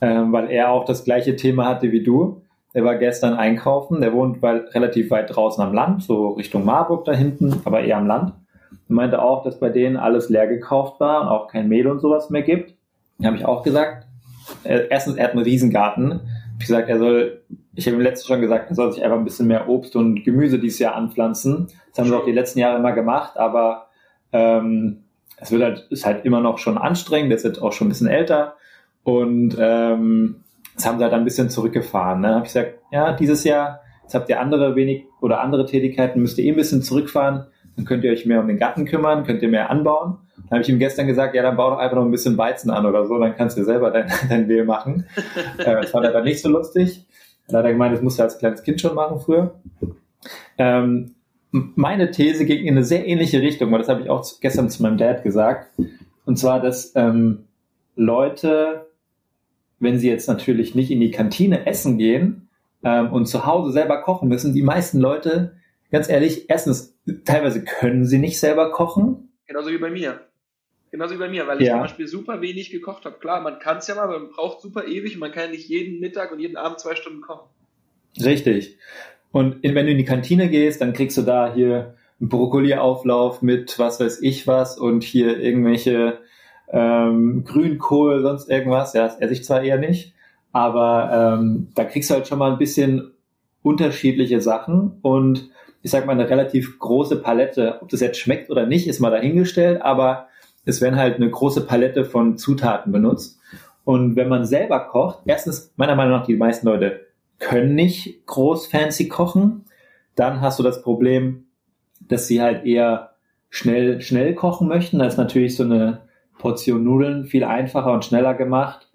ähm, 0.00 0.32
weil 0.32 0.50
er 0.50 0.70
auch 0.70 0.84
das 0.84 1.04
gleiche 1.04 1.36
Thema 1.36 1.66
hatte 1.66 1.90
wie 1.90 2.02
du. 2.02 2.42
Er 2.72 2.84
war 2.84 2.96
gestern 2.96 3.34
einkaufen, 3.34 4.00
der 4.00 4.12
wohnt 4.12 4.42
weil, 4.42 4.68
relativ 4.72 5.10
weit 5.10 5.34
draußen 5.34 5.64
am 5.64 5.72
Land, 5.72 6.02
so 6.02 6.28
Richtung 6.28 6.64
Marburg 6.64 7.04
da 7.04 7.12
hinten, 7.12 7.62
aber 7.64 7.80
eher 7.80 7.96
am 7.96 8.06
Land. 8.06 8.34
Er 8.88 8.94
meinte 8.94 9.22
auch, 9.22 9.42
dass 9.42 9.58
bei 9.58 9.70
denen 9.70 9.96
alles 9.96 10.28
leer 10.28 10.46
gekauft 10.46 11.00
war 11.00 11.22
und 11.22 11.28
auch 11.28 11.48
kein 11.48 11.68
Mehl 11.68 11.86
und 11.86 12.00
sowas 12.00 12.30
mehr 12.30 12.42
gibt. 12.42 12.74
Da 13.18 13.28
habe 13.28 13.36
ich 13.36 13.44
auch 13.44 13.62
gesagt, 13.62 14.06
äh, 14.64 14.86
erstens, 14.90 15.16
er 15.16 15.24
hat 15.24 15.32
einen 15.32 15.44
Riesengarten. 15.44 16.20
Ich 16.58 16.66
gesagt, 16.66 16.90
er 16.90 16.98
soll, 16.98 17.42
ich 17.74 17.86
habe 17.86 17.96
ihm 17.96 18.02
letztens 18.02 18.26
schon 18.26 18.42
gesagt, 18.42 18.68
er 18.68 18.76
soll 18.76 18.92
sich 18.92 19.02
einfach 19.02 19.16
ein 19.16 19.24
bisschen 19.24 19.46
mehr 19.46 19.68
Obst 19.68 19.96
und 19.96 20.24
Gemüse 20.24 20.58
dieses 20.58 20.78
Jahr 20.78 20.94
anpflanzen. 20.94 21.68
Das 21.88 21.98
haben 21.98 22.10
wir 22.10 22.18
auch 22.18 22.26
die 22.26 22.32
letzten 22.32 22.58
Jahre 22.58 22.78
immer 22.78 22.92
gemacht, 22.92 23.38
aber 23.38 23.86
ähm, 24.32 25.04
es 25.36 25.50
wird 25.50 25.62
halt, 25.62 25.86
ist 25.90 26.06
halt 26.06 26.24
immer 26.24 26.40
noch 26.40 26.58
schon 26.58 26.78
anstrengend, 26.78 27.32
ist 27.32 27.44
jetzt 27.44 27.62
auch 27.62 27.72
schon 27.72 27.86
ein 27.86 27.90
bisschen 27.90 28.08
älter 28.08 28.56
und 29.02 29.56
ähm, 29.58 30.36
das 30.74 30.86
haben 30.86 30.98
sie 30.98 31.04
halt 31.04 31.14
ein 31.14 31.24
bisschen 31.24 31.50
zurückgefahren. 31.50 32.20
Ne? 32.20 32.28
Dann 32.28 32.36
habe 32.36 32.46
ich 32.46 32.52
gesagt, 32.52 32.78
ja, 32.90 33.12
dieses 33.12 33.44
Jahr, 33.44 33.80
jetzt 34.02 34.14
habt 34.14 34.28
ihr 34.28 34.40
andere 34.40 34.76
wenig 34.76 35.04
oder 35.20 35.40
andere 35.40 35.66
Tätigkeiten, 35.66 36.20
müsst 36.20 36.38
ihr 36.38 36.44
eh 36.44 36.50
ein 36.50 36.56
bisschen 36.56 36.82
zurückfahren, 36.82 37.46
dann 37.76 37.84
könnt 37.84 38.04
ihr 38.04 38.12
euch 38.12 38.26
mehr 38.26 38.40
um 38.40 38.48
den 38.48 38.58
Garten 38.58 38.84
kümmern, 38.84 39.24
könnt 39.24 39.42
ihr 39.42 39.48
mehr 39.48 39.70
anbauen. 39.70 40.18
Dann 40.36 40.50
habe 40.50 40.62
ich 40.62 40.68
ihm 40.68 40.78
gestern 40.78 41.06
gesagt, 41.06 41.34
ja, 41.34 41.42
dann 41.42 41.56
bau 41.56 41.70
doch 41.70 41.78
einfach 41.78 41.96
noch 41.96 42.04
ein 42.04 42.10
bisschen 42.10 42.36
Weizen 42.36 42.70
an 42.70 42.86
oder 42.86 43.06
so, 43.06 43.18
dann 43.18 43.36
kannst 43.36 43.56
du 43.56 43.64
selber 43.64 43.90
dein, 43.90 44.10
dein 44.28 44.46
Mehl 44.46 44.64
machen. 44.64 45.06
äh, 45.58 45.80
das 45.80 45.94
er 45.94 46.12
dann 46.12 46.24
nicht 46.24 46.40
so 46.40 46.48
lustig. 46.48 47.06
Dann 47.48 47.58
hat 47.58 47.64
er 47.64 47.72
gemeint, 47.72 47.94
das 47.94 48.02
musst 48.02 48.18
du 48.18 48.22
als 48.22 48.38
kleines 48.38 48.62
Kind 48.62 48.80
schon 48.80 48.94
machen 48.94 49.20
früher. 49.20 49.54
Ähm, 50.56 51.14
meine 51.50 52.10
These 52.10 52.44
ging 52.44 52.64
in 52.64 52.76
eine 52.76 52.84
sehr 52.84 53.06
ähnliche 53.06 53.40
Richtung, 53.40 53.72
weil 53.72 53.78
das 53.78 53.88
habe 53.88 54.02
ich 54.02 54.10
auch 54.10 54.24
gestern 54.40 54.70
zu 54.70 54.82
meinem 54.82 54.98
Dad 54.98 55.22
gesagt. 55.22 55.70
Und 56.24 56.36
zwar, 56.36 56.60
dass 56.60 56.92
ähm, 56.94 57.46
Leute, 57.96 58.86
wenn 59.78 59.98
sie 59.98 60.08
jetzt 60.08 60.28
natürlich 60.28 60.74
nicht 60.74 60.90
in 60.90 61.00
die 61.00 61.10
Kantine 61.10 61.66
essen 61.66 61.98
gehen 61.98 62.48
ähm, 62.84 63.12
und 63.12 63.26
zu 63.26 63.46
Hause 63.46 63.72
selber 63.72 64.02
kochen 64.02 64.28
müssen, 64.28 64.54
die 64.54 64.62
meisten 64.62 65.00
Leute, 65.00 65.56
ganz 65.90 66.08
ehrlich, 66.08 66.48
erstens, 66.48 66.96
teilweise 67.24 67.64
können 67.64 68.04
sie 68.04 68.18
nicht 68.18 68.38
selber 68.38 68.70
kochen. 68.70 69.32
Genauso 69.46 69.70
wie 69.70 69.78
bei 69.78 69.90
mir. 69.90 70.20
Genauso 70.92 71.14
wie 71.14 71.18
bei 71.18 71.28
mir, 71.28 71.46
weil 71.46 71.62
ich 71.62 71.68
zum 71.68 71.80
Beispiel 71.80 72.08
super 72.08 72.40
wenig 72.40 72.70
gekocht 72.70 73.04
habe. 73.04 73.18
Klar, 73.18 73.40
man 73.42 73.60
kann 73.60 73.78
es 73.78 73.86
ja 73.86 73.94
mal, 73.94 74.02
aber 74.02 74.18
man 74.18 74.30
braucht 74.30 74.60
super 74.60 74.86
ewig 74.86 75.14
und 75.14 75.20
man 75.20 75.30
kann 75.30 75.50
nicht 75.50 75.68
jeden 75.68 76.00
Mittag 76.00 76.32
und 76.32 76.40
jeden 76.40 76.56
Abend 76.56 76.80
zwei 76.80 76.96
Stunden 76.96 77.20
kochen. 77.20 77.48
Richtig. 78.20 78.76
Und 79.32 79.62
wenn 79.62 79.86
du 79.86 79.92
in 79.92 79.98
die 79.98 80.04
Kantine 80.04 80.48
gehst, 80.48 80.80
dann 80.80 80.92
kriegst 80.92 81.16
du 81.16 81.22
da 81.22 81.52
hier 81.54 81.94
einen 82.20 82.28
Brokkoli-Auflauf 82.28 83.42
mit 83.42 83.78
was 83.78 84.00
weiß 84.00 84.22
ich 84.22 84.46
was 84.46 84.78
und 84.78 85.04
hier 85.04 85.38
irgendwelche 85.38 86.18
ähm, 86.72 87.44
Grünkohl, 87.44 88.22
sonst 88.22 88.50
irgendwas. 88.50 88.92
Ja, 88.92 89.04
das 89.04 89.18
esse 89.20 89.32
ich 89.32 89.44
zwar 89.44 89.62
eher 89.62 89.78
nicht, 89.78 90.14
aber 90.52 91.38
ähm, 91.38 91.68
da 91.74 91.84
kriegst 91.84 92.10
du 92.10 92.14
halt 92.14 92.26
schon 92.26 92.38
mal 92.38 92.52
ein 92.52 92.58
bisschen 92.58 93.12
unterschiedliche 93.62 94.40
Sachen 94.40 94.98
und 95.02 95.50
ich 95.82 95.90
sag 95.90 96.06
mal 96.06 96.12
eine 96.12 96.28
relativ 96.28 96.78
große 96.78 97.16
Palette. 97.16 97.78
Ob 97.80 97.88
das 97.88 98.00
jetzt 98.00 98.18
schmeckt 98.18 98.50
oder 98.50 98.66
nicht, 98.66 98.86
ist 98.86 99.00
mal 99.00 99.10
dahingestellt, 99.10 99.80
aber 99.82 100.28
es 100.64 100.80
werden 100.80 100.96
halt 100.96 101.16
eine 101.16 101.30
große 101.30 101.62
Palette 101.62 102.04
von 102.04 102.36
Zutaten 102.36 102.92
benutzt. 102.92 103.38
Und 103.84 104.14
wenn 104.16 104.28
man 104.28 104.44
selber 104.44 104.80
kocht, 104.80 105.20
erstens, 105.24 105.72
meiner 105.76 105.94
Meinung 105.96 106.18
nach, 106.18 106.26
die 106.26 106.36
meisten 106.36 106.66
Leute 106.66 107.06
können 107.40 107.74
nicht 107.74 108.26
groß 108.26 108.68
fancy 108.68 109.08
kochen. 109.08 109.64
Dann 110.14 110.40
hast 110.40 110.58
du 110.58 110.62
das 110.62 110.82
Problem, 110.82 111.46
dass 112.00 112.28
sie 112.28 112.40
halt 112.40 112.64
eher 112.64 113.14
schnell, 113.48 114.00
schnell 114.00 114.34
kochen 114.34 114.68
möchten. 114.68 115.00
Da 115.00 115.06
ist 115.06 115.16
natürlich 115.16 115.56
so 115.56 115.64
eine 115.64 116.02
Portion 116.38 116.84
Nudeln 116.84 117.24
viel 117.24 117.44
einfacher 117.44 117.92
und 117.92 118.04
schneller 118.04 118.34
gemacht, 118.34 118.88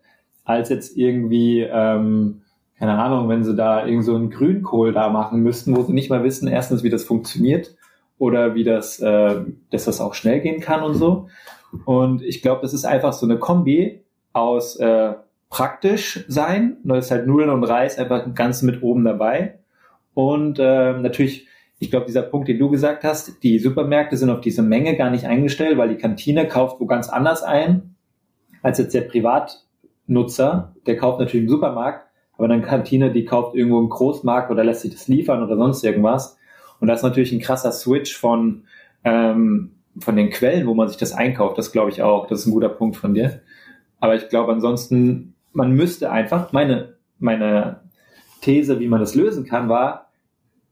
als 0.46 0.70
jetzt 0.70 0.96
irgendwie, 0.96 1.62
ähm, 1.62 2.42
keine 2.78 2.98
Ahnung, 2.98 3.30
wenn 3.30 3.44
sie 3.44 3.56
da 3.56 3.86
irgend 3.86 4.06
so 4.06 4.16
einen 4.16 4.30
Grünkohl 4.30 4.94
da 4.94 5.10
machen 5.10 5.42
müssten, 5.42 5.76
wo 5.76 5.84
sie 5.84 5.94
nicht 5.94 6.10
mal 6.10 6.24
wissen, 6.24 6.48
erstens, 6.48 6.84
wie 6.84 6.90
das 6.90 7.04
funktioniert 7.04 7.76
oder 8.18 8.56
wie 8.56 8.64
das, 8.64 9.00
äh, 9.00 9.42
dass 9.72 9.86
das 9.86 10.02
auch 10.02 10.14
schnell 10.14 10.40
gehen 10.42 10.62
kann 10.62 10.84
und 10.84 10.96
so. 10.96 11.28
Und 11.86 12.22
ich 12.22 12.42
glaube, 12.42 12.62
das 12.62 12.74
ist 12.74 12.86
einfach 12.86 13.14
so 13.14 13.26
eine 13.26 13.38
Kombi 13.38 14.04
aus 14.34 14.78
äh, 14.78 15.14
praktisch 15.50 16.26
sein. 16.28 16.78
Da 16.84 16.98
ist 16.98 17.12
halt 17.12 17.28
Nudeln 17.28 17.50
und 17.50 17.64
Reis 17.64 17.98
einfach 17.98 18.34
ganz 18.34 18.62
mit 18.62 18.84
oben 18.84 19.04
dabei. 19.06 19.60
Und 20.14 20.60
äh, 20.60 20.94
natürlich, 20.94 21.48
ich 21.80 21.92
glaube, 21.92 22.06
dieser 22.08 22.24
Punkt, 22.24 22.48
den 22.48 22.60
du 22.60 22.70
gesagt 22.70 23.04
hast, 23.04 23.44
die 23.44 23.60
Supermärkte 23.60 24.18
sind 24.18 24.30
auf 24.30 24.42
diese 24.42 24.64
Menge 24.64 24.96
gar 24.96 25.10
nicht 25.10 25.26
eingestellt, 25.26 25.78
weil 25.78 25.90
die 25.90 25.98
Kantine 25.98 26.48
kauft 26.48 26.80
wo 26.80 26.86
ganz 26.86 27.10
anders 27.10 27.44
ein, 27.44 27.96
als 28.62 28.80
jetzt 28.80 28.94
der 28.94 29.02
Privatnutzer. 29.02 30.74
Der 30.86 30.98
kauft 30.98 31.20
natürlich 31.20 31.44
im 31.44 31.50
Supermarkt, 31.50 32.08
aber 32.38 32.48
dann 32.48 32.62
Kantine, 32.62 33.12
die 33.12 33.26
kauft 33.26 33.56
irgendwo 33.56 33.80
im 33.80 33.90
Großmarkt 33.90 34.52
oder 34.52 34.64
lässt 34.64 34.82
sich 34.82 34.92
das 34.92 35.08
liefern 35.08 35.44
oder 35.44 35.58
sonst 35.58 35.84
irgendwas. 35.84 36.38
Und 36.80 36.88
das 36.88 37.00
ist 37.00 37.04
natürlich 37.04 37.32
ein 37.32 37.40
krasser 37.40 37.72
Switch 37.72 38.18
von, 38.18 38.64
ähm, 39.04 39.72
von 40.00 40.16
den 40.16 40.30
Quellen, 40.30 40.68
wo 40.68 40.74
man 40.74 40.88
sich 40.88 40.98
das 40.98 41.14
einkauft. 41.14 41.58
Das 41.58 41.72
glaube 41.72 41.90
ich 41.90 42.02
auch. 42.02 42.28
Das 42.28 42.42
ist 42.42 42.46
ein 42.48 42.54
guter 42.54 42.70
Punkt 42.70 42.98
von 42.98 43.14
dir. 43.14 43.42
Aber 44.00 44.16
ich 44.16 44.28
glaube, 44.30 44.52
ansonsten 44.52 45.35
man 45.56 45.72
müsste 45.72 46.12
einfach, 46.12 46.52
meine, 46.52 46.96
meine 47.18 47.82
These, 48.42 48.80
wie 48.80 48.88
man 48.88 49.00
das 49.00 49.16
lösen 49.16 49.46
kann, 49.46 49.70
war, 49.70 50.12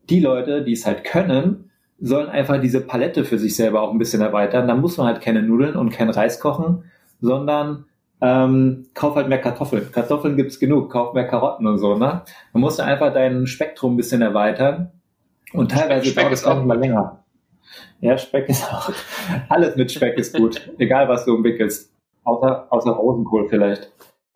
die 0.09 0.19
Leute, 0.19 0.63
die 0.63 0.73
es 0.73 0.85
halt 0.85 1.03
können, 1.05 1.71
sollen 1.99 2.27
einfach 2.27 2.59
diese 2.59 2.81
Palette 2.81 3.23
für 3.23 3.39
sich 3.39 3.55
selber 3.55 3.81
auch 3.81 3.91
ein 3.91 3.97
bisschen 3.97 4.21
erweitern. 4.21 4.67
Da 4.67 4.75
muss 4.75 4.97
man 4.97 5.07
halt 5.07 5.21
keine 5.21 5.41
Nudeln 5.41 5.77
und 5.77 5.89
kein 5.89 6.09
Reis 6.09 6.39
kochen, 6.41 6.83
sondern 7.21 7.85
ähm, 8.21 8.87
kauf 8.93 9.15
halt 9.15 9.29
mehr 9.29 9.39
Kartoffeln. 9.39 9.89
Kartoffeln 9.91 10.35
gibt's 10.35 10.59
genug, 10.59 10.91
kauf 10.91 11.13
mehr 11.13 11.27
Karotten 11.27 11.65
und 11.65 11.77
so, 11.77 11.97
ne? 11.97 12.23
Man 12.51 12.61
muss 12.61 12.79
einfach 12.79 13.13
dein 13.13 13.47
Spektrum 13.47 13.93
ein 13.93 13.97
bisschen 13.97 14.21
erweitern. 14.21 14.91
Und 15.53 15.71
teilweise 15.71 16.07
Speck, 16.07 16.23
Speck 16.23 16.33
es 16.33 16.45
auch 16.45 16.63
mal 16.63 16.77
länger. 16.77 17.23
Ja, 18.01 18.17
Speck 18.17 18.49
ist 18.49 18.71
auch. 18.73 18.91
Alles 19.47 19.77
mit 19.77 19.91
Speck 19.91 20.17
ist 20.17 20.35
gut. 20.35 20.69
Egal 20.77 21.07
was 21.07 21.23
du 21.23 21.33
umwickelst. 21.33 21.91
Außer, 22.25 22.67
außer 22.69 22.91
Rosenkohl 22.91 23.47
vielleicht. 23.49 23.91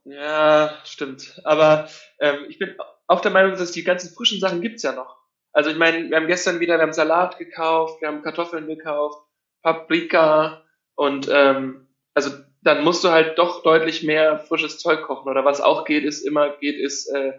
Ja, 0.08 0.74
stimmt. 0.86 1.42
Aber 1.44 1.90
ähm, 2.20 2.46
ich 2.48 2.60
bin 2.60 2.76
auch 3.08 3.20
der 3.20 3.32
Meinung, 3.32 3.58
dass 3.58 3.74
die 3.74 3.84
ganzen 3.84 4.14
frischen 4.14 4.40
Sachen 4.40 4.62
gibt's 4.62 4.84
ja 4.84 4.94
noch. 4.94 5.18
Also 5.52 5.70
ich 5.70 5.78
meine, 5.78 6.10
wir 6.10 6.16
haben 6.16 6.28
gestern 6.28 6.60
wieder, 6.62 6.78
wir 6.78 6.84
haben 6.84 6.94
Salat 6.94 7.38
gekauft, 7.38 8.00
wir 8.00 8.08
haben 8.08 8.22
Kartoffeln 8.22 8.68
gekauft, 8.68 9.22
Paprika 9.64 10.64
und 10.96 11.28
ähm, 11.32 11.88
also 12.14 12.32
dann 12.62 12.84
musst 12.84 13.04
du 13.04 13.10
halt 13.10 13.38
doch 13.38 13.64
deutlich 13.64 14.04
mehr 14.04 14.40
frisches 14.40 14.80
Zeug 14.80 15.04
kochen. 15.04 15.30
Oder 15.30 15.44
was 15.44 15.62
auch 15.62 15.84
geht, 15.84 16.06
ist 16.06 16.22
immer 16.22 16.52
geht, 16.58 16.78
ist, 16.78 17.08
äh, 17.08 17.34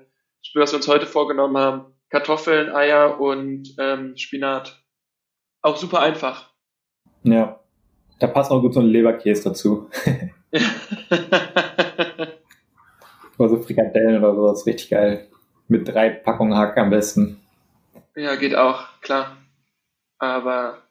was 0.54 0.72
wir 0.72 0.76
uns 0.76 0.88
heute 0.88 1.06
vorgenommen 1.06 1.56
haben, 1.56 1.94
Kartoffeln, 2.10 2.70
Eier 2.70 3.18
und 3.18 3.74
ähm, 3.78 4.16
Spinat. 4.16 4.82
Auch 5.62 5.76
super 5.76 6.00
einfach. 6.00 6.50
Ja, 7.22 7.60
da 8.20 8.26
passt 8.26 8.50
auch 8.50 8.60
gut 8.60 8.74
so 8.74 8.80
ein 8.80 8.86
Leberkäse 8.86 9.44
dazu. 9.44 9.90
Oder 13.38 13.48
so 13.50 13.62
Frikadellen 13.62 14.22
oder 14.22 14.34
sowas, 14.34 14.66
richtig 14.66 14.90
geil. 14.90 15.26
Mit 15.68 15.88
drei 15.88 16.10
Packungen 16.10 16.56
Hack 16.56 16.76
am 16.76 16.90
besten. 16.90 17.40
Ja, 18.16 18.34
geht 18.34 18.54
auch, 18.54 19.00
klar. 19.00 19.36
Aber 20.18 20.82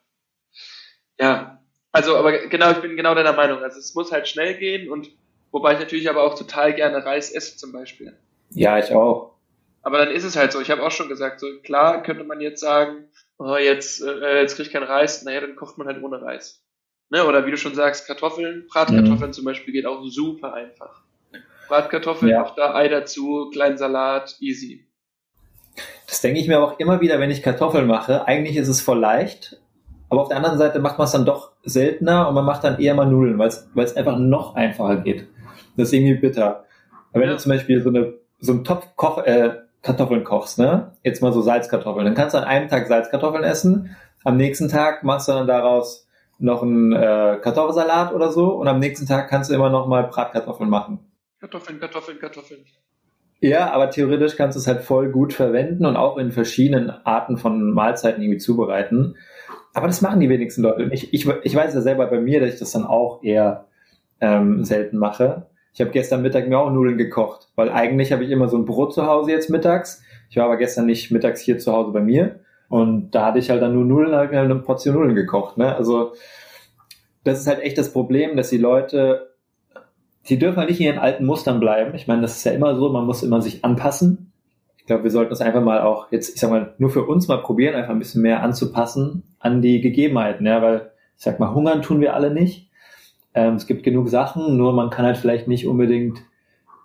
ja, 1.18 1.60
also, 1.92 2.16
aber 2.16 2.46
genau, 2.48 2.70
ich 2.70 2.78
bin 2.78 2.96
genau 2.96 3.14
deiner 3.14 3.32
Meinung. 3.32 3.62
Also 3.62 3.78
es 3.78 3.94
muss 3.94 4.12
halt 4.12 4.28
schnell 4.28 4.54
gehen 4.54 4.90
und 4.90 5.10
wobei 5.50 5.74
ich 5.74 5.78
natürlich 5.78 6.08
aber 6.08 6.22
auch 6.22 6.38
total 6.38 6.74
gerne 6.74 7.04
Reis 7.04 7.30
esse 7.30 7.56
zum 7.56 7.72
Beispiel. 7.72 8.16
Ja, 8.50 8.78
ich 8.78 8.92
auch. 8.92 9.34
Aber 9.82 9.98
dann 9.98 10.10
ist 10.10 10.24
es 10.24 10.36
halt 10.36 10.52
so. 10.52 10.60
Ich 10.60 10.70
habe 10.70 10.82
auch 10.82 10.90
schon 10.90 11.08
gesagt, 11.08 11.40
so 11.40 11.46
klar 11.62 12.02
könnte 12.02 12.24
man 12.24 12.40
jetzt 12.40 12.60
sagen, 12.60 13.04
oh, 13.38 13.56
jetzt, 13.56 14.02
äh, 14.02 14.40
jetzt 14.40 14.56
krieg 14.56 14.66
ich 14.66 14.72
keinen 14.72 14.84
Reis, 14.84 15.22
naja, 15.22 15.40
dann 15.40 15.56
kocht 15.56 15.78
man 15.78 15.86
halt 15.86 16.02
ohne 16.02 16.20
Reis. 16.20 16.62
Ne? 17.10 17.24
Oder 17.24 17.46
wie 17.46 17.50
du 17.50 17.56
schon 17.56 17.74
sagst, 17.74 18.06
Kartoffeln, 18.06 18.66
Bratkartoffeln 18.68 19.30
mhm. 19.30 19.32
zum 19.32 19.44
Beispiel 19.44 19.72
geht 19.72 19.86
auch 19.86 20.04
super 20.04 20.54
einfach. 20.54 21.02
Bratkartoffeln, 21.68 22.30
ja. 22.30 22.50
da 22.56 22.74
Ei 22.74 22.88
dazu, 22.88 23.48
kleinen 23.52 23.78
Salat, 23.78 24.36
easy. 24.40 24.86
Das 26.06 26.20
denke 26.20 26.40
ich 26.40 26.48
mir 26.48 26.60
auch 26.60 26.78
immer 26.78 27.00
wieder, 27.00 27.20
wenn 27.20 27.30
ich 27.30 27.42
Kartoffeln 27.42 27.86
mache. 27.86 28.26
Eigentlich 28.26 28.56
ist 28.56 28.68
es 28.68 28.80
voll 28.80 28.98
leicht, 28.98 29.60
aber 30.08 30.22
auf 30.22 30.28
der 30.28 30.38
anderen 30.38 30.58
Seite 30.58 30.80
macht 30.80 30.98
man 30.98 31.04
es 31.04 31.12
dann 31.12 31.26
doch 31.26 31.52
seltener 31.62 32.28
und 32.28 32.34
man 32.34 32.44
macht 32.44 32.64
dann 32.64 32.78
eher 32.78 32.94
mal 32.94 33.06
Nudeln, 33.06 33.38
weil 33.38 33.48
es 33.48 33.96
einfach 33.96 34.18
noch 34.18 34.54
einfacher 34.54 34.96
geht. 34.96 35.28
Das 35.76 35.88
ist 35.88 35.92
irgendwie 35.92 36.14
bitter. 36.14 36.64
Aber 37.12 37.20
wenn 37.20 37.28
ja. 37.28 37.34
du 37.34 37.40
zum 37.40 37.50
Beispiel 37.50 37.82
so, 37.82 37.90
eine, 37.90 38.14
so 38.40 38.52
einen 38.52 38.64
Topf 38.64 38.86
Koch, 38.96 39.18
äh, 39.18 39.56
Kartoffeln 39.82 40.24
kochst, 40.24 40.58
ne? 40.58 40.92
Jetzt 41.04 41.22
mal 41.22 41.32
so 41.32 41.40
Salzkartoffeln, 41.40 42.04
dann 42.04 42.14
kannst 42.14 42.34
du 42.34 42.38
an 42.38 42.44
einem 42.44 42.68
Tag 42.68 42.88
Salzkartoffeln 42.88 43.44
essen, 43.44 43.96
am 44.24 44.36
nächsten 44.36 44.68
Tag 44.68 45.04
machst 45.04 45.28
du 45.28 45.32
dann 45.32 45.46
daraus 45.46 46.08
noch 46.38 46.62
einen 46.62 46.92
äh, 46.92 47.38
Kartoffelsalat 47.42 48.12
oder 48.12 48.30
so 48.30 48.54
und 48.54 48.68
am 48.68 48.78
nächsten 48.78 49.06
Tag 49.06 49.28
kannst 49.28 49.50
du 49.50 49.54
immer 49.54 49.70
noch 49.70 49.86
mal 49.86 50.04
Bratkartoffeln 50.04 50.70
machen. 50.70 51.00
Kartoffeln, 51.40 51.78
Kartoffeln, 51.80 52.18
Kartoffeln. 52.18 52.64
Ja, 53.40 53.70
aber 53.70 53.90
theoretisch 53.90 54.36
kannst 54.36 54.56
du 54.56 54.60
es 54.60 54.66
halt 54.66 54.82
voll 54.82 55.10
gut 55.10 55.32
verwenden 55.32 55.86
und 55.86 55.96
auch 55.96 56.18
in 56.18 56.32
verschiedenen 56.32 56.90
Arten 56.90 57.36
von 57.36 57.72
Mahlzeiten 57.72 58.20
irgendwie 58.20 58.38
zubereiten. 58.38 59.16
Aber 59.74 59.86
das 59.86 60.02
machen 60.02 60.18
die 60.18 60.28
wenigsten 60.28 60.62
Leute. 60.62 60.88
Ich, 60.92 61.14
ich, 61.14 61.28
ich 61.44 61.54
weiß 61.54 61.74
ja 61.74 61.80
selber 61.80 62.08
bei 62.08 62.20
mir, 62.20 62.40
dass 62.40 62.54
ich 62.54 62.58
das 62.58 62.72
dann 62.72 62.84
auch 62.84 63.22
eher 63.22 63.66
ähm, 64.20 64.64
selten 64.64 64.98
mache. 64.98 65.46
Ich 65.72 65.80
habe 65.80 65.92
gestern 65.92 66.22
Mittag 66.22 66.48
mir 66.48 66.58
auch 66.58 66.72
Nudeln 66.72 66.98
gekocht, 66.98 67.48
weil 67.54 67.70
eigentlich 67.70 68.12
habe 68.12 68.24
ich 68.24 68.30
immer 68.30 68.48
so 68.48 68.56
ein 68.56 68.64
Brot 68.64 68.92
zu 68.92 69.06
Hause 69.06 69.30
jetzt 69.30 69.50
mittags. 69.50 70.02
Ich 70.30 70.36
war 70.36 70.46
aber 70.46 70.56
gestern 70.56 70.86
nicht 70.86 71.12
mittags 71.12 71.40
hier 71.40 71.58
zu 71.58 71.72
Hause 71.72 71.92
bei 71.92 72.00
mir. 72.00 72.40
Und 72.68 73.12
da 73.12 73.26
hatte 73.26 73.38
ich 73.38 73.50
halt 73.50 73.62
dann 73.62 73.74
nur 73.74 73.84
Nudeln, 73.84 74.14
habe 74.14 74.24
ich 74.24 74.30
mir 74.32 74.38
halt 74.38 74.50
eine 74.50 74.60
Portion 74.60 74.96
Nudeln 74.96 75.14
gekocht. 75.14 75.56
Ne? 75.56 75.74
Also 75.76 76.14
das 77.22 77.38
ist 77.38 77.46
halt 77.46 77.60
echt 77.60 77.78
das 77.78 77.92
Problem, 77.92 78.36
dass 78.36 78.50
die 78.50 78.58
Leute 78.58 79.34
sie 80.28 80.38
dürfen 80.38 80.58
halt 80.58 80.68
nicht 80.68 80.80
in 80.80 80.86
ihren 80.86 80.98
alten 80.98 81.24
Mustern 81.24 81.58
bleiben. 81.58 81.94
Ich 81.94 82.06
meine, 82.06 82.20
das 82.20 82.36
ist 82.36 82.44
ja 82.44 82.52
immer 82.52 82.76
so, 82.76 82.90
man 82.90 83.06
muss 83.06 83.22
immer 83.22 83.40
sich 83.40 83.64
anpassen. 83.64 84.30
Ich 84.76 84.84
glaube, 84.84 85.04
wir 85.04 85.10
sollten 85.10 85.32
es 85.32 85.40
einfach 85.40 85.62
mal 85.62 85.80
auch 85.80 86.12
jetzt, 86.12 86.34
ich 86.34 86.40
sag 86.40 86.50
mal, 86.50 86.74
nur 86.76 86.90
für 86.90 87.06
uns 87.06 87.28
mal 87.28 87.38
probieren, 87.38 87.74
einfach 87.74 87.92
ein 87.92 87.98
bisschen 87.98 88.20
mehr 88.20 88.42
anzupassen 88.42 89.22
an 89.38 89.62
die 89.62 89.80
Gegebenheiten, 89.80 90.46
ja, 90.46 90.60
weil 90.60 90.92
ich 91.16 91.24
sag 91.24 91.40
mal, 91.40 91.54
hungern 91.54 91.80
tun 91.80 92.00
wir 92.00 92.14
alle 92.14 92.30
nicht. 92.30 92.68
Ähm, 93.32 93.54
es 93.54 93.66
gibt 93.66 93.84
genug 93.84 94.10
Sachen, 94.10 94.58
nur 94.58 94.74
man 94.74 94.90
kann 94.90 95.06
halt 95.06 95.16
vielleicht 95.16 95.48
nicht 95.48 95.66
unbedingt 95.66 96.18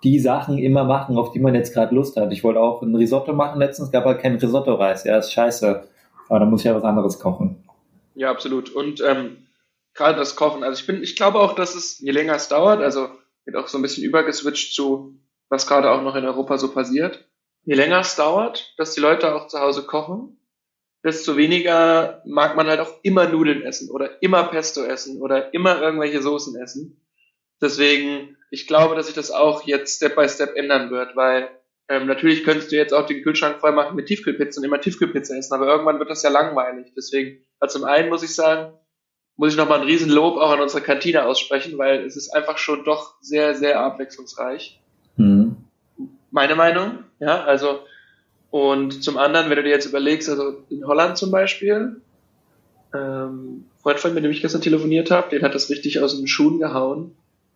die 0.06 0.20
Sachen 0.20 0.58
immer 0.58 0.86
machen, 0.86 1.18
auf 1.18 1.32
die 1.32 1.40
man 1.40 1.54
jetzt 1.54 1.74
gerade 1.74 1.94
Lust 1.94 2.16
hat. 2.16 2.32
Ich 2.32 2.46
wollte 2.46 2.62
auch 2.62 2.82
ein 2.82 2.96
Risotto 2.96 3.34
machen 3.34 3.60
letztens, 3.60 3.92
gab 3.92 4.06
halt 4.06 4.20
kein 4.20 4.36
Risotto-Reis. 4.36 5.04
Ja, 5.04 5.18
ist 5.18 5.34
scheiße. 5.34 5.84
Aber 6.30 6.40
da 6.40 6.46
muss 6.46 6.62
ich 6.62 6.66
ja 6.66 6.76
was 6.76 6.84
anderes 6.84 7.20
kochen. 7.20 7.64
Ja, 8.16 8.32
absolut. 8.32 8.70
Und 8.74 9.02
ähm, 9.02 9.38
gerade 9.94 10.18
das 10.18 10.36
Kochen, 10.36 10.64
also 10.64 10.80
ich 10.80 10.88
bin, 10.88 11.04
ich 11.04 11.16
glaube 11.16 11.40
auch, 11.40 11.56
dass 11.56 11.76
es 11.76 12.00
je 12.00 12.12
länger 12.12 12.36
es 12.36 12.48
dauert, 12.50 12.82
also 12.82 13.08
wird 13.46 13.58
auch 13.58 13.68
so 13.68 13.78
ein 13.78 13.82
bisschen 13.82 14.04
übergeswitcht 14.04 14.74
zu, 14.74 15.20
was 15.50 15.68
gerade 15.68 15.92
auch 15.92 16.02
noch 16.02 16.16
in 16.16 16.26
Europa 16.26 16.58
so 16.58 16.74
passiert. 16.74 17.30
Je 17.66 17.76
länger 17.76 18.00
es 18.00 18.16
dauert, 18.16 18.74
dass 18.78 18.94
die 18.94 19.02
Leute 19.02 19.34
auch 19.36 19.48
zu 19.48 19.60
Hause 19.60 19.84
kochen, 19.84 20.38
desto 21.04 21.38
weniger 21.38 22.22
mag 22.26 22.56
man 22.56 22.68
halt 22.68 22.80
auch 22.80 23.00
immer 23.04 23.28
Nudeln 23.28 23.62
essen 23.62 23.90
oder 23.90 24.22
immer 24.22 24.44
Pesto 24.44 24.84
essen 24.84 25.22
oder 25.22 25.54
immer 25.54 25.82
irgendwelche 25.82 26.22
Soßen 26.22 26.60
essen. 26.62 27.06
Deswegen, 27.62 28.38
ich 28.52 28.68
glaube, 28.68 28.96
dass 28.96 29.08
sich 29.08 29.16
das 29.16 29.32
auch 29.32 29.66
jetzt 29.66 29.98
Step 29.98 30.16
by 30.16 30.28
Step 30.28 30.56
ändern 30.56 30.92
wird, 30.92 31.16
weil 31.16 31.50
ähm, 31.90 32.08
natürlich 32.08 32.44
könntest 32.44 32.72
du 32.72 32.78
jetzt 32.78 32.94
auch 32.94 33.06
den 33.06 33.22
Kühlschrank 33.24 33.60
voll 33.60 33.74
machen 33.74 33.96
mit 33.96 34.08
Tiefkühlpizza 34.08 34.60
und 34.60 34.66
immer 34.66 34.80
Tiefkühlpizza 34.80 35.36
essen, 35.36 35.54
aber 35.54 35.68
irgendwann 35.68 36.00
wird 36.00 36.10
das 36.10 36.24
ja 36.24 36.30
langweilig. 36.30 36.94
Deswegen, 36.96 37.46
also 37.60 37.80
zum 37.80 37.88
einen 37.88 38.10
muss 38.10 38.24
ich 38.24 38.34
sagen, 38.34 38.74
muss 39.38 39.54
ich 39.54 39.58
nochmal 39.58 39.80
ein 39.80 39.88
Riesenlob 39.88 40.38
auch 40.38 40.52
an 40.52 40.62
unsere 40.62 40.82
Kantine 40.84 41.25
aussprechen, 41.25 41.78
weil 41.78 42.06
es 42.06 42.16
ist 42.16 42.30
einfach 42.30 42.58
schon 42.58 42.84
doch 42.84 43.16
sehr, 43.22 43.56
sehr 43.56 43.80
abwechslungsreich. 43.80 44.80
Mhm. 45.18 45.58
Meine 46.32 46.56
Meinung, 46.56 47.00
ja, 47.20 47.44
also 47.44 47.80
und 48.54 49.04
zum 49.04 49.18
anderen, 49.18 49.50
wenn 49.50 49.56
du 49.58 49.63
dir 49.63 49.72
jetzt 49.72 49.88
überlegst, 49.88 50.30
also 50.30 50.63
in 50.70 50.86
Holland 50.86 51.18
zum 51.18 51.32
Beispiel, 51.32 52.02
ähm, 52.94 53.66
Freund 53.82 54.00
von 54.00 54.12
mir, 54.12 54.16
mit 54.16 54.25
dem 54.25 54.32
ich 54.32 54.44
gestern 54.44 54.62
telefoniert 54.62 55.10
habe, 55.10 55.30
den 55.30 55.42
hat 55.42 55.56
das 55.56 55.72
richtig 55.72 56.00
aus 56.02 56.16
den 56.16 56.28
Schuhen 56.28 56.60
gehauen. 56.60 57.16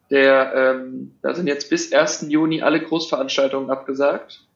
Der, 0.09 0.53
ähm, 0.55 1.15
da 1.21 1.35
sind 1.35 1.45
jetzt 1.45 1.69
bis 1.69 1.93
1. 1.93 2.25
Juni 2.29 2.63
alle 2.63 2.81
Großveranstaltungen 2.81 3.69
abgesagt. 3.69 4.47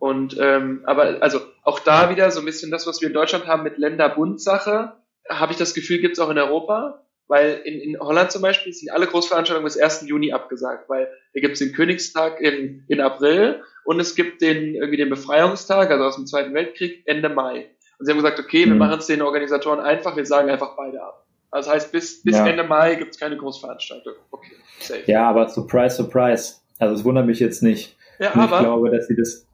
Und 0.00 0.36
ähm, 0.40 0.82
aber 0.84 1.22
also 1.22 1.40
auch 1.62 1.78
da 1.78 2.10
wieder 2.10 2.30
so 2.32 2.40
ein 2.40 2.46
bisschen 2.46 2.72
das, 2.72 2.88
was 2.88 3.00
wir 3.00 3.06
in 3.08 3.14
Deutschland 3.14 3.46
haben 3.46 3.62
mit 3.62 3.78
Länderbund-Sache, 3.78 4.94
habe 5.28 5.52
ich 5.52 5.58
das 5.58 5.74
Gefühl, 5.74 5.98
gibt's 5.98 6.18
auch 6.18 6.30
in 6.30 6.38
Europa. 6.38 7.04
Weil 7.28 7.60
in, 7.64 7.78
in 7.80 8.00
Holland 8.00 8.32
zum 8.32 8.40
Beispiel 8.40 8.72
sind 8.72 8.90
alle 8.90 9.06
Großveranstaltungen 9.06 9.64
bis 9.64 9.76
1. 9.76 10.08
Juni 10.08 10.32
abgesagt, 10.32 10.88
weil 10.88 11.08
da 11.34 11.40
gibt's 11.40 11.58
den 11.58 11.74
Königstag 11.74 12.40
in, 12.40 12.84
in 12.88 13.02
April 13.02 13.62
und 13.84 14.00
es 14.00 14.14
gibt 14.14 14.40
den 14.40 14.74
irgendwie 14.74 14.96
den 14.96 15.10
Befreiungstag, 15.10 15.90
also 15.90 16.04
aus 16.04 16.16
dem 16.16 16.26
Zweiten 16.26 16.54
Weltkrieg, 16.54 17.02
Ende 17.04 17.28
Mai. 17.28 17.68
Und 17.98 18.06
sie 18.06 18.12
haben 18.12 18.18
gesagt, 18.18 18.40
okay, 18.40 18.64
wir 18.64 18.72
mhm. 18.72 18.78
machen 18.78 18.98
es 19.00 19.06
den 19.06 19.20
Organisatoren 19.20 19.80
einfach, 19.80 20.16
wir 20.16 20.24
sagen 20.24 20.48
einfach 20.48 20.74
beide 20.74 21.02
ab. 21.02 21.26
Also 21.50 21.70
heißt, 21.70 21.92
bis, 21.92 22.22
bis 22.22 22.36
ja. 22.36 22.46
Ende 22.46 22.64
Mai 22.64 22.94
gibt's 22.94 23.18
keine 23.18 23.36
Großveranstaltung. 23.36 24.14
Okay, 24.30 24.56
safe. 24.80 25.02
Ja, 25.06 25.28
aber 25.28 25.50
surprise, 25.50 25.96
surprise. 25.96 26.56
Also 26.78 26.94
es 26.94 27.04
wundert 27.04 27.26
mich 27.26 27.40
jetzt 27.40 27.62
nicht. 27.62 27.94
Ja, 28.18 28.34
aber, 28.34 28.56
ich 28.56 28.62
glaube, 28.62 28.90
dass 28.90 29.06
sie 29.06 29.16
das. 29.16 29.46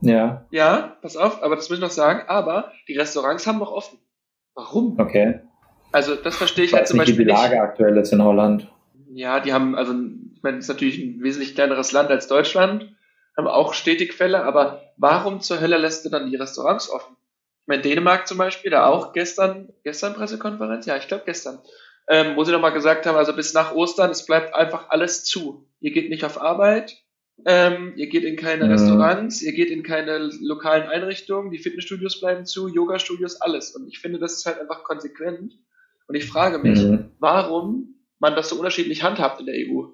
Ja. 0.00 0.46
Ja, 0.50 0.96
pass 1.02 1.16
auf, 1.16 1.40
aber 1.42 1.54
das 1.54 1.68
muss 1.68 1.78
ich 1.78 1.82
noch 1.82 1.90
sagen, 1.90 2.22
aber 2.26 2.72
die 2.88 2.98
Restaurants 2.98 3.46
haben 3.46 3.58
noch 3.60 3.70
offen. 3.70 3.98
Warum? 4.54 4.98
Okay. 4.98 5.40
Also 5.92 6.14
das 6.14 6.36
verstehe 6.36 6.64
ich, 6.64 6.70
ich 6.70 6.76
halt 6.76 6.88
zum 6.88 6.98
Beispiel. 6.98 7.18
Wie 7.18 7.24
die 7.24 7.30
Lage 7.30 7.54
nicht. 7.54 7.62
aktuell 7.62 7.96
ist 7.98 8.12
in 8.12 8.22
Holland. 8.22 8.68
Ja, 9.14 9.40
die 9.40 9.52
haben, 9.52 9.74
also 9.76 9.92
ich 10.34 10.42
meine, 10.42 10.58
es 10.58 10.64
ist 10.64 10.68
natürlich 10.68 10.98
ein 10.98 11.22
wesentlich 11.22 11.54
kleineres 11.54 11.92
Land 11.92 12.10
als 12.10 12.28
Deutschland, 12.28 12.94
haben 13.36 13.46
auch 13.46 13.74
stetig 13.74 14.14
Fälle, 14.14 14.44
aber 14.44 14.82
warum 14.96 15.40
zur 15.40 15.60
Hölle 15.60 15.76
lässt 15.76 16.04
du 16.04 16.08
dann 16.08 16.30
die 16.30 16.36
Restaurants 16.36 16.90
offen? 16.90 17.16
Ich 17.62 17.68
meine, 17.68 17.82
Dänemark 17.82 18.26
zum 18.26 18.38
Beispiel, 18.38 18.70
da 18.70 18.86
auch 18.86 19.12
gestern, 19.12 19.68
gestern 19.84 20.14
Pressekonferenz, 20.14 20.86
ja, 20.86 20.96
ich 20.96 21.08
glaube 21.08 21.24
gestern, 21.26 21.60
ähm, 22.08 22.36
wo 22.36 22.44
sie 22.44 22.52
nochmal 22.52 22.72
gesagt 22.72 23.06
haben, 23.06 23.16
also 23.16 23.34
bis 23.34 23.54
nach 23.54 23.72
Ostern, 23.74 24.10
es 24.10 24.26
bleibt 24.26 24.54
einfach 24.54 24.88
alles 24.88 25.24
zu. 25.24 25.68
Ihr 25.80 25.92
geht 25.92 26.10
nicht 26.10 26.24
auf 26.24 26.40
Arbeit, 26.40 27.01
ähm, 27.44 27.92
ihr 27.96 28.08
geht 28.08 28.24
in 28.24 28.36
keine 28.36 28.64
mhm. 28.64 28.70
Restaurants, 28.72 29.42
ihr 29.42 29.52
geht 29.52 29.70
in 29.70 29.82
keine 29.82 30.30
lokalen 30.40 30.88
Einrichtungen, 30.88 31.50
die 31.50 31.58
Fitnessstudios 31.58 32.20
bleiben 32.20 32.46
zu, 32.46 32.68
Yoga-Studios, 32.68 33.40
alles. 33.40 33.74
Und 33.74 33.88
ich 33.88 33.98
finde, 33.98 34.18
das 34.18 34.34
ist 34.34 34.46
halt 34.46 34.60
einfach 34.60 34.84
konsequent. 34.84 35.54
Und 36.06 36.14
ich 36.14 36.26
frage 36.26 36.58
mich, 36.58 36.80
mhm. 36.82 37.10
warum 37.18 37.94
man 38.18 38.36
das 38.36 38.48
so 38.48 38.56
unterschiedlich 38.56 39.02
handhabt 39.02 39.40
in 39.40 39.46
der 39.46 39.56
EU. 39.56 39.86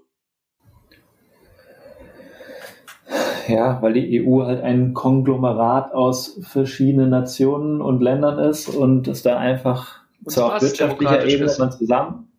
Ja, 3.48 3.80
weil 3.80 3.94
die 3.94 4.22
EU 4.22 4.44
halt 4.44 4.62
ein 4.62 4.92
Konglomerat 4.92 5.94
aus 5.94 6.38
verschiedenen 6.42 7.08
Nationen 7.08 7.80
und 7.80 8.02
Ländern 8.02 8.38
ist 8.38 8.68
und 8.68 9.08
es 9.08 9.22
da 9.22 9.38
einfach 9.38 10.02
und 10.22 10.32
zwar 10.32 10.56
auf 10.56 10.62
wirtschaftlicher 10.62 11.24
Ebene 11.24 11.50
man 11.58 11.72
zusammen. 11.72 12.32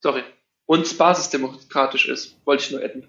Sorry. 0.00 0.22
Und 0.66 0.96
basisdemokratisch 0.96 2.08
ist, 2.08 2.36
wollte 2.44 2.62
ich 2.62 2.70
nur 2.70 2.82
adden. 2.82 3.08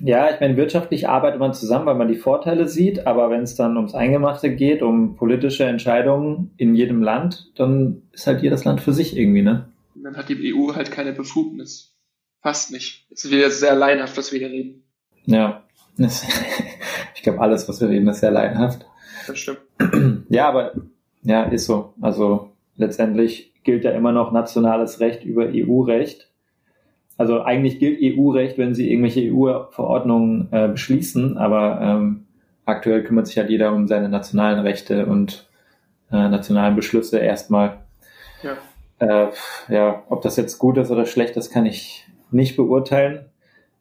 Ja, 0.00 0.32
ich 0.32 0.40
meine, 0.40 0.56
wirtschaftlich 0.56 1.08
arbeitet 1.08 1.40
man 1.40 1.52
zusammen, 1.52 1.86
weil 1.86 1.94
man 1.94 2.08
die 2.08 2.16
Vorteile 2.16 2.68
sieht, 2.68 3.06
aber 3.06 3.30
wenn 3.30 3.42
es 3.42 3.56
dann 3.56 3.76
ums 3.76 3.94
Eingemachte 3.94 4.54
geht, 4.54 4.82
um 4.82 5.16
politische 5.16 5.64
Entscheidungen 5.64 6.52
in 6.56 6.74
jedem 6.74 7.02
Land, 7.02 7.52
dann 7.56 8.02
ist 8.12 8.26
halt 8.26 8.42
jedes 8.42 8.64
Land 8.64 8.80
für 8.80 8.92
sich 8.92 9.16
irgendwie, 9.16 9.42
ne? 9.42 9.68
Dann 9.94 10.16
hat 10.16 10.28
die 10.28 10.54
EU 10.54 10.74
halt 10.74 10.90
keine 10.90 11.12
Befugnis. 11.12 11.94
Fast 12.40 12.72
nicht. 12.72 13.06
Es 13.10 13.24
ist 13.24 13.30
wieder 13.30 13.50
sehr 13.50 13.74
leinhaft, 13.74 14.16
was 14.18 14.32
wir 14.32 14.38
hier 14.38 14.50
reden. 14.50 14.84
Ja. 15.24 15.64
ich 15.96 17.22
glaube, 17.22 17.40
alles, 17.40 17.68
was 17.68 17.80
wir 17.80 17.88
reden, 17.88 18.08
ist 18.08 18.20
sehr 18.20 18.30
leinhaft. 18.30 18.84
Das 19.26 19.38
stimmt. 19.38 19.60
Ja, 20.28 20.48
aber 20.48 20.74
ja, 21.22 21.44
ist 21.44 21.66
so. 21.66 21.94
Also 22.00 22.52
letztendlich 22.76 23.54
gilt 23.64 23.84
ja 23.84 23.92
immer 23.92 24.12
noch 24.12 24.30
nationales 24.30 25.00
Recht 25.00 25.24
über 25.24 25.46
EU-Recht 25.46 26.30
also 27.16 27.42
eigentlich 27.42 27.78
gilt 27.78 28.00
EU-Recht, 28.02 28.58
wenn 28.58 28.74
sie 28.74 28.90
irgendwelche 28.90 29.32
EU-Verordnungen 29.32 30.48
äh, 30.50 30.68
beschließen, 30.68 31.36
aber 31.36 31.80
ähm, 31.80 32.24
aktuell 32.64 33.04
kümmert 33.04 33.26
sich 33.26 33.38
halt 33.38 33.50
jeder 33.50 33.72
um 33.72 33.86
seine 33.86 34.08
nationalen 34.08 34.60
Rechte 34.60 35.06
und 35.06 35.48
äh, 36.10 36.28
nationalen 36.28 36.76
Beschlüsse 36.76 37.18
erstmal. 37.18 37.78
Ja. 38.42 38.56
Äh, 38.98 39.30
ja, 39.68 40.02
ob 40.08 40.22
das 40.22 40.36
jetzt 40.36 40.58
gut 40.58 40.76
ist 40.76 40.90
oder 40.90 41.06
schlecht, 41.06 41.36
das 41.36 41.50
kann 41.50 41.66
ich 41.66 42.06
nicht 42.30 42.56
beurteilen. 42.56 43.26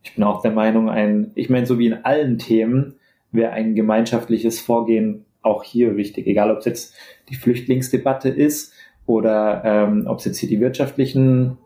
Ich 0.04 0.15
bin 0.15 0.24
auch 0.24 0.41
der 0.41 0.52
Meinung, 0.52 0.89
ein, 0.89 1.32
ich 1.36 1.50
meine, 1.50 1.65
so 1.65 1.80
wie 1.80 1.88
in 1.88 2.06
allen 2.06 2.38
Themen 2.38 2.96
wäre 3.32 3.52
ein 3.52 3.74
gemeinschaftliches 3.74 4.60
Vorgehen 4.60 5.26
auch 5.41 5.63
hier 5.63 5.98
wichtig, 5.98 6.28
egal 6.28 6.52
ob 6.52 6.60
es 6.60 6.65
jetzt 6.65 6.96
die 7.30 7.36
Flüchtlingsdebatte 7.36 8.30
ist 8.30 8.74
oder 9.06 9.63
ähm, 9.65 10.06
ob 10.08 10.19
es 10.19 10.26
jetzt 10.26 10.38
hier 10.38 10.50
die 10.50 10.60
wirtschaftlichen 10.60 11.58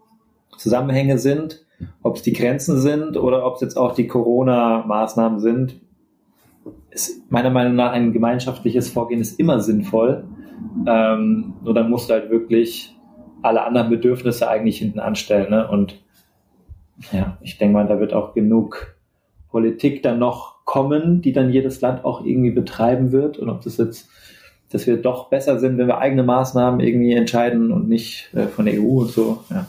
Zusammenhänge 0.58 1.18
sind, 1.18 1.66
ob 2.02 2.16
es 2.16 2.22
die 2.24 2.34
Grenzen 2.34 2.80
sind 2.80 3.18
oder 3.18 3.46
ob 3.46 3.56
es 3.56 3.62
jetzt 3.62 3.78
auch 3.78 3.94
die 3.94 4.08
Corona-Maßnahmen 4.08 5.40
sind, 5.40 5.80
ist 6.90 7.32
meiner 7.32 7.50
Meinung 7.50 7.76
nach 7.76 7.92
ein 7.92 8.14
gemeinschaftliches 8.14 8.90
Vorgehen 8.90 9.22
ist 9.22 9.40
immer 9.40 9.60
sinnvoll. 9.60 10.26
Ähm, 10.88 11.54
nur 11.64 11.74
dann 11.74 11.90
musst 11.90 12.10
du 12.10 12.14
halt 12.14 12.30
wirklich 12.30 12.96
alle 13.42 13.64
anderen 13.64 13.90
Bedürfnisse 13.90 14.50
eigentlich 14.50 14.80
hinten 14.80 15.00
anstellen. 15.00 15.52
Ne? 15.52 15.68
Und 15.68 16.02
ja, 17.12 17.38
ich 17.42 17.58
denke 17.58 17.74
mal, 17.74 17.88
da 17.88 18.00
wird 18.00 18.14
auch 18.14 18.34
genug 18.34 18.96
Politik 19.50 20.02
dann 20.02 20.20
noch 20.20 20.66
kommen, 20.66 21.22
die 21.22 21.32
dann 21.32 21.52
jedes 21.52 21.80
Land 21.82 22.04
auch 22.04 22.26
irgendwie 22.26 22.52
betreiben 22.52 23.12
wird. 23.12 23.38
Und 23.38 23.50
ob 23.50 23.62
das 23.62 23.78
jetzt, 23.78 24.10
dass 24.72 24.88
wir 24.88 24.98
doch 24.98 25.30
besser 25.30 25.60
sind, 25.60 25.78
wenn 25.78 25.88
wir 25.88 26.00
eigene 26.00 26.24
Maßnahmen 26.24 26.80
irgendwie 26.80 27.14
entscheiden 27.14 27.72
und 27.72 27.88
nicht 27.88 28.34
äh, 28.34 28.48
von 28.48 28.66
der 28.66 28.82
EU 28.82 29.02
und 29.02 29.12
so. 29.12 29.44
Ja 29.50 29.68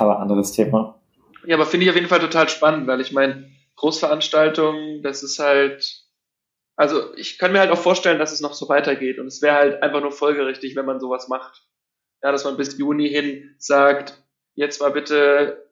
aber 0.00 0.18
anderes 0.20 0.52
Thema. 0.52 1.00
Ja, 1.46 1.56
aber 1.56 1.66
finde 1.66 1.84
ich 1.84 1.90
auf 1.90 1.96
jeden 1.96 2.08
Fall 2.08 2.20
total 2.20 2.48
spannend, 2.48 2.86
weil 2.86 3.00
ich 3.00 3.12
meine, 3.12 3.50
Großveranstaltungen, 3.76 5.02
das 5.02 5.22
ist 5.22 5.38
halt, 5.38 6.04
also 6.76 7.14
ich 7.16 7.38
kann 7.38 7.52
mir 7.52 7.60
halt 7.60 7.70
auch 7.70 7.78
vorstellen, 7.78 8.18
dass 8.18 8.32
es 8.32 8.40
noch 8.40 8.52
so 8.52 8.68
weitergeht 8.68 9.18
und 9.18 9.26
es 9.26 9.40
wäre 9.40 9.56
halt 9.56 9.82
einfach 9.82 10.02
nur 10.02 10.12
folgerichtig, 10.12 10.76
wenn 10.76 10.84
man 10.84 11.00
sowas 11.00 11.28
macht. 11.28 11.66
Ja, 12.22 12.30
dass 12.32 12.44
man 12.44 12.58
bis 12.58 12.76
Juni 12.76 13.08
hin 13.08 13.54
sagt, 13.58 14.22
jetzt 14.54 14.80
mal 14.82 14.90
bitte 14.90 15.66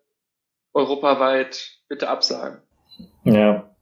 europaweit 0.72 1.70
bitte 1.88 2.08
absagen. 2.08 2.62
Ja, 3.24 3.74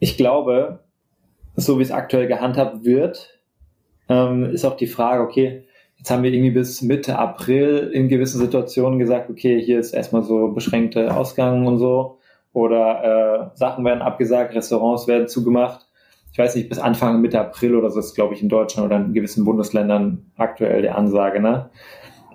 ich 0.00 0.16
glaube, 0.16 0.84
so 1.54 1.78
wie 1.78 1.82
es 1.82 1.92
aktuell 1.92 2.26
gehandhabt 2.26 2.84
wird, 2.84 3.38
ähm, 4.08 4.50
ist 4.52 4.64
auch 4.64 4.76
die 4.76 4.86
Frage, 4.88 5.22
okay, 5.22 5.68
Jetzt 6.00 6.10
haben 6.10 6.22
wir 6.22 6.32
irgendwie 6.32 6.52
bis 6.52 6.80
Mitte 6.80 7.18
April 7.18 7.90
in 7.92 8.08
gewissen 8.08 8.40
Situationen 8.40 8.98
gesagt, 8.98 9.28
okay, 9.28 9.60
hier 9.60 9.78
ist 9.78 9.92
erstmal 9.92 10.22
so 10.22 10.48
beschränkte 10.48 11.14
Ausgang 11.14 11.66
und 11.66 11.76
so. 11.76 12.16
Oder 12.54 13.52
äh, 13.52 13.58
Sachen 13.58 13.84
werden 13.84 14.00
abgesagt, 14.00 14.54
Restaurants 14.54 15.06
werden 15.06 15.28
zugemacht. 15.28 15.86
Ich 16.32 16.38
weiß 16.38 16.54
nicht, 16.54 16.70
bis 16.70 16.78
Anfang 16.78 17.20
Mitte 17.20 17.38
April 17.38 17.76
oder 17.76 17.90
so 17.90 18.00
ist, 18.00 18.14
glaube 18.14 18.32
ich, 18.32 18.40
in 18.40 18.48
Deutschland 18.48 18.86
oder 18.86 18.96
in 18.96 19.12
gewissen 19.12 19.44
Bundesländern 19.44 20.32
aktuell 20.38 20.80
die 20.80 20.88
Ansage. 20.88 21.38
Ne? 21.38 21.68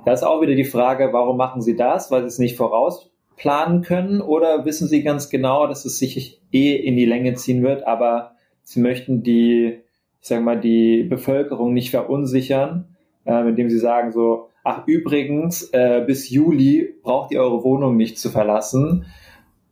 Da 0.05 0.13
ist 0.13 0.21
auch 0.21 0.41
wieder 0.41 0.53
die 0.53 0.63
Frage, 0.63 1.09
warum 1.11 1.35
machen 1.35 1.63
sie 1.63 1.75
das? 1.75 2.11
Weil 2.11 2.21
sie 2.21 2.27
es 2.27 2.37
nicht 2.37 2.57
vorausplanen 2.57 3.81
können 3.81 4.21
oder 4.21 4.63
wissen 4.65 4.87
sie 4.87 5.01
ganz 5.01 5.31
genau, 5.31 5.65
dass 5.65 5.85
es 5.85 5.97
sich 5.97 6.39
eh 6.51 6.75
in 6.75 6.97
die 6.97 7.05
Länge 7.05 7.33
ziehen 7.33 7.63
wird, 7.63 7.87
aber 7.87 8.33
sie 8.61 8.79
möchten 8.79 9.23
die, 9.23 9.79
ich 10.21 10.27
sag 10.27 10.43
mal, 10.43 10.59
die 10.59 11.01
Bevölkerung 11.01 11.73
nicht 11.73 11.89
verunsichern 11.89 12.94
äh, 13.25 13.47
indem 13.47 13.69
sie 13.69 13.79
sagen 13.79 14.11
so, 14.11 14.49
ach 14.63 14.87
übrigens, 14.87 15.69
äh, 15.71 16.03
bis 16.05 16.29
Juli 16.29 16.95
braucht 17.03 17.31
ihr 17.31 17.41
eure 17.41 17.63
Wohnung 17.63 17.97
nicht 17.97 18.17
zu 18.17 18.29
verlassen. 18.29 19.05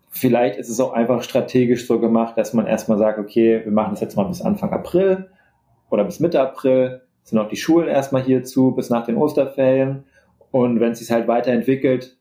Vielleicht 0.10 0.58
ist 0.58 0.70
es 0.70 0.80
auch 0.80 0.94
einfach 0.94 1.24
strategisch 1.24 1.88
so 1.88 2.00
gemacht, 2.00 2.38
dass 2.38 2.54
man 2.54 2.68
erstmal 2.68 3.00
sagt, 3.00 3.18
okay, 3.18 3.62
wir 3.64 3.72
machen 3.72 3.92
das 3.92 4.02
jetzt 4.02 4.16
mal 4.16 4.26
bis 4.26 4.42
Anfang 4.42 4.72
April 4.72 5.30
oder 5.90 6.04
bis 6.04 6.20
Mitte 6.20 6.40
April, 6.40 7.02
sind 7.24 7.40
auch 7.40 7.48
die 7.48 7.56
Schulen 7.56 7.88
erstmal 7.88 8.22
hier 8.22 8.44
zu, 8.44 8.72
bis 8.72 8.90
nach 8.90 9.06
den 9.06 9.18
Osterferien. 9.18 10.04
Und 10.52 10.80
wenn 10.80 10.92
es 10.92 11.00
sich 11.00 11.10
halt 11.10 11.28
weiterentwickelt, 11.28 12.16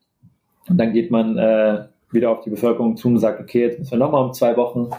dann 0.69 0.93
geht 0.93 1.11
man 1.11 1.37
äh, 1.37 1.85
wieder 2.11 2.31
auf 2.31 2.41
die 2.41 2.51
Bevölkerung 2.51 2.97
zu 2.97 3.09
und 3.09 3.19
sagt, 3.19 3.41
okay, 3.41 3.63
jetzt 3.63 3.79
müssen 3.79 3.93
wir 3.93 3.99
nochmal 3.99 4.25
um 4.25 4.33
zwei 4.33 4.57
Wochen. 4.57 4.91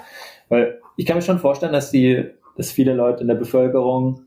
Weil 0.49 0.79
ich 0.97 1.05
kann 1.05 1.15
mir 1.15 1.21
schon 1.21 1.39
vorstellen, 1.39 1.73
dass 1.73 1.89
die, 1.89 2.25
dass 2.57 2.71
viele 2.71 2.93
Leute 2.93 3.21
in 3.21 3.27
der 3.27 3.35
Bevölkerung 3.35 4.21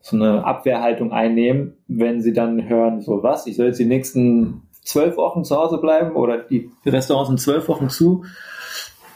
so 0.00 0.16
eine 0.16 0.44
Abwehrhaltung 0.44 1.12
einnehmen, 1.12 1.74
wenn 1.86 2.22
sie 2.22 2.32
dann 2.32 2.68
hören, 2.68 3.00
so 3.00 3.22
was, 3.22 3.46
ich 3.46 3.56
soll 3.56 3.66
jetzt 3.66 3.78
die 3.78 3.84
nächsten 3.84 4.62
zwölf 4.82 5.16
Wochen 5.16 5.44
zu 5.44 5.56
Hause 5.56 5.78
bleiben 5.78 6.16
oder 6.16 6.38
die 6.38 6.70
Restaurants 6.84 7.28
sind 7.28 7.40
zwölf 7.40 7.68
Wochen 7.68 7.88
zu. 7.88 8.24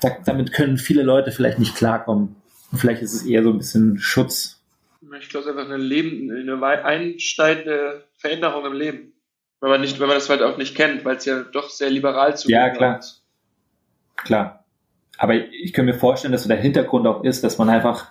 Da, 0.01 0.11
damit 0.25 0.53
können 0.53 0.77
viele 0.77 1.03
Leute 1.03 1.33
vielleicht 1.33 1.59
nicht 1.59 1.75
klarkommen. 1.75 2.37
Und 2.71 2.79
vielleicht 2.79 3.03
ist 3.03 3.15
es 3.15 3.27
eher 3.27 3.43
so 3.43 3.51
ein 3.51 3.59
bisschen 3.59 3.99
Schutz. 3.99 4.63
Ich 5.21 5.29
glaube, 5.29 5.47
es 5.49 5.53
ist 5.53 5.59
einfach 5.59 5.73
eine, 5.73 5.83
Leben, 5.83 6.31
eine 6.31 6.85
einsteigende 6.85 8.05
Veränderung 8.17 8.67
im 8.67 8.73
Leben. 8.73 9.13
Wenn 9.61 9.71
man 9.71 9.81
nicht, 9.81 9.99
wenn 9.99 10.09
man 10.09 10.17
das 10.17 10.29
halt 10.29 10.43
auch 10.43 10.59
nicht 10.59 10.75
kennt, 10.77 11.05
weil 11.05 11.17
es 11.17 11.25
ja 11.25 11.43
doch 11.43 11.71
sehr 11.71 11.91
liberal 11.91 12.37
zugeht. 12.37 12.55
Ja, 12.55 12.71
klar. 12.71 13.01
Klar. 14.17 14.65
Aber 15.19 15.35
ich 15.35 15.73
kann 15.73 15.87
mir 15.87 15.95
vorstellen, 15.95 16.33
dass 16.33 16.43
so 16.43 16.49
der 16.49 16.59
Hintergrund 16.59 17.07
auch 17.07 17.25
ist, 17.25 17.43
dass 17.43 17.57
man 17.57 17.71
einfach 17.71 18.11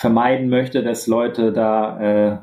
vermeiden 0.00 0.48
möchte, 0.48 0.82
dass 0.82 1.06
Leute 1.06 1.52
da 1.52 2.00
äh, 2.00 2.38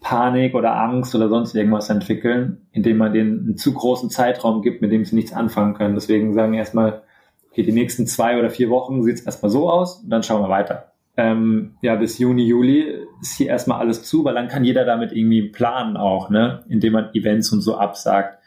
Panik 0.00 0.54
oder 0.54 0.80
Angst 0.80 1.14
oder 1.14 1.28
sonst 1.28 1.54
irgendwas 1.54 1.90
entwickeln, 1.90 2.66
indem 2.72 2.96
man 2.96 3.12
denen 3.12 3.40
einen 3.40 3.56
zu 3.58 3.74
großen 3.74 4.08
Zeitraum 4.08 4.62
gibt, 4.62 4.80
mit 4.80 4.92
dem 4.92 5.04
sie 5.04 5.14
nichts 5.14 5.34
anfangen 5.34 5.74
können. 5.74 5.94
Deswegen 5.94 6.32
sagen 6.32 6.52
wir 6.52 6.58
erstmal, 6.58 7.02
okay, 7.50 7.64
die 7.64 7.72
nächsten 7.72 8.06
zwei 8.06 8.38
oder 8.38 8.48
vier 8.48 8.70
Wochen 8.70 9.02
sieht 9.02 9.16
es 9.16 9.26
erstmal 9.26 9.50
so 9.50 9.68
aus 9.68 10.04
und 10.04 10.08
dann 10.08 10.22
schauen 10.22 10.40
wir 10.40 10.48
weiter. 10.48 10.92
Ähm, 11.18 11.74
ja, 11.82 11.96
bis 11.96 12.16
Juni, 12.16 12.46
Juli 12.46 12.96
ist 13.20 13.36
hier 13.36 13.48
erstmal 13.48 13.78
alles 13.78 14.02
zu, 14.02 14.24
weil 14.24 14.34
dann 14.34 14.48
kann 14.48 14.64
jeder 14.64 14.86
damit 14.86 15.12
irgendwie 15.12 15.50
planen 15.50 15.98
auch, 15.98 16.30
ne? 16.30 16.64
indem 16.70 16.94
man 16.94 17.10
Events 17.12 17.52
und 17.52 17.60
so 17.60 17.76
absagt. 17.76 18.38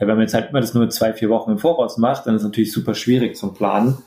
Wenn 0.00 0.08
man 0.08 0.22
jetzt 0.22 0.34
halt 0.34 0.50
immer 0.50 0.60
das 0.60 0.74
nur 0.74 0.90
zwei, 0.90 1.12
vier 1.12 1.28
Wochen 1.28 1.52
im 1.52 1.58
Voraus 1.58 1.98
macht, 1.98 2.26
dann 2.26 2.34
ist 2.34 2.42
es 2.42 2.48
natürlich 2.48 2.72
super 2.72 2.94
schwierig 2.94 3.36
zum 3.36 3.54
Planen. 3.54 3.98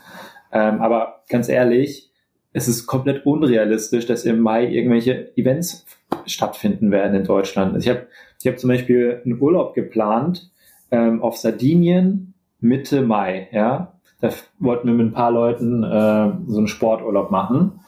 Ähm, 0.51 0.81
aber 0.81 1.23
ganz 1.29 1.47
ehrlich, 1.47 2.12
es 2.55 2.69
ist 2.69 2.87
komplett 2.87 3.25
unrealistisch, 3.25 4.05
dass 4.05 4.23
im 4.23 4.39
Mai 4.39 4.65
irgendwelche 4.65 5.35
Events 5.35 5.85
stattfinden 6.25 6.89
werden 6.89 7.13
in 7.13 7.25
Deutschland. 7.25 7.73
Also 7.73 7.89
ich 7.89 7.93
habe 7.93 8.07
ich 8.39 8.47
hab 8.47 8.57
zum 8.57 8.69
Beispiel 8.69 9.21
einen 9.25 9.41
Urlaub 9.41 9.73
geplant 9.73 10.49
ähm, 10.89 11.21
auf 11.21 11.35
Sardinien 11.35 12.33
Mitte 12.61 13.01
Mai. 13.01 13.49
Ja, 13.51 13.99
da 14.21 14.29
wollten 14.57 14.87
wir 14.87 14.93
mit 14.93 15.07
ein 15.07 15.11
paar 15.11 15.31
Leuten 15.31 15.83
äh, 15.83 16.31
so 16.47 16.59
einen 16.59 16.69
Sporturlaub 16.69 17.29
machen. 17.29 17.81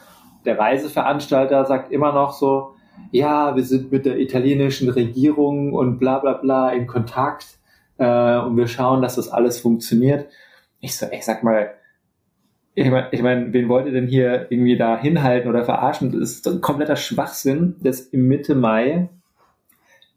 Der 0.44 0.60
Reiseveranstalter 0.60 1.64
sagt 1.64 1.90
immer 1.94 2.12
noch 2.12 2.34
so, 2.34 2.76
ja, 3.12 3.56
wir 3.56 3.64
sind 3.64 3.90
mit 3.90 4.06
der 4.06 4.20
italienischen 4.20 4.90
Regierung 4.90 5.72
und 5.72 5.98
bla 5.98 6.20
bla 6.20 6.34
bla 6.34 6.72
in 6.72 6.88
Kontakt 6.88 7.58
äh, 8.00 8.38
und 8.40 8.58
wir 8.58 8.68
schauen, 8.68 9.02
dass 9.02 9.16
das 9.16 9.30
alles 9.30 9.62
funktioniert. 9.62 10.28
Ich 10.82 10.98
so, 10.98 11.06
ich 11.10 11.24
sag 11.24 11.42
mal, 11.42 11.70
ich 12.80 12.92
meine, 12.92 13.08
ich 13.10 13.24
mein, 13.24 13.54
wen 13.54 13.70
wollt 13.70 13.88
ihr 13.88 13.92
denn 13.92 14.06
hier 14.06 14.46
irgendwie 14.52 14.78
da 14.78 15.00
hinhalten 15.00 15.50
oder 15.50 15.66
verarschen? 15.66 16.12
Das 16.12 16.30
ist 16.30 16.48
ein 16.48 16.62
kompletter 16.62 16.96
Schwachsinn, 16.96 17.76
dass 17.82 18.02
im 18.02 18.28
Mitte 18.28 18.54
Mai 18.54 19.10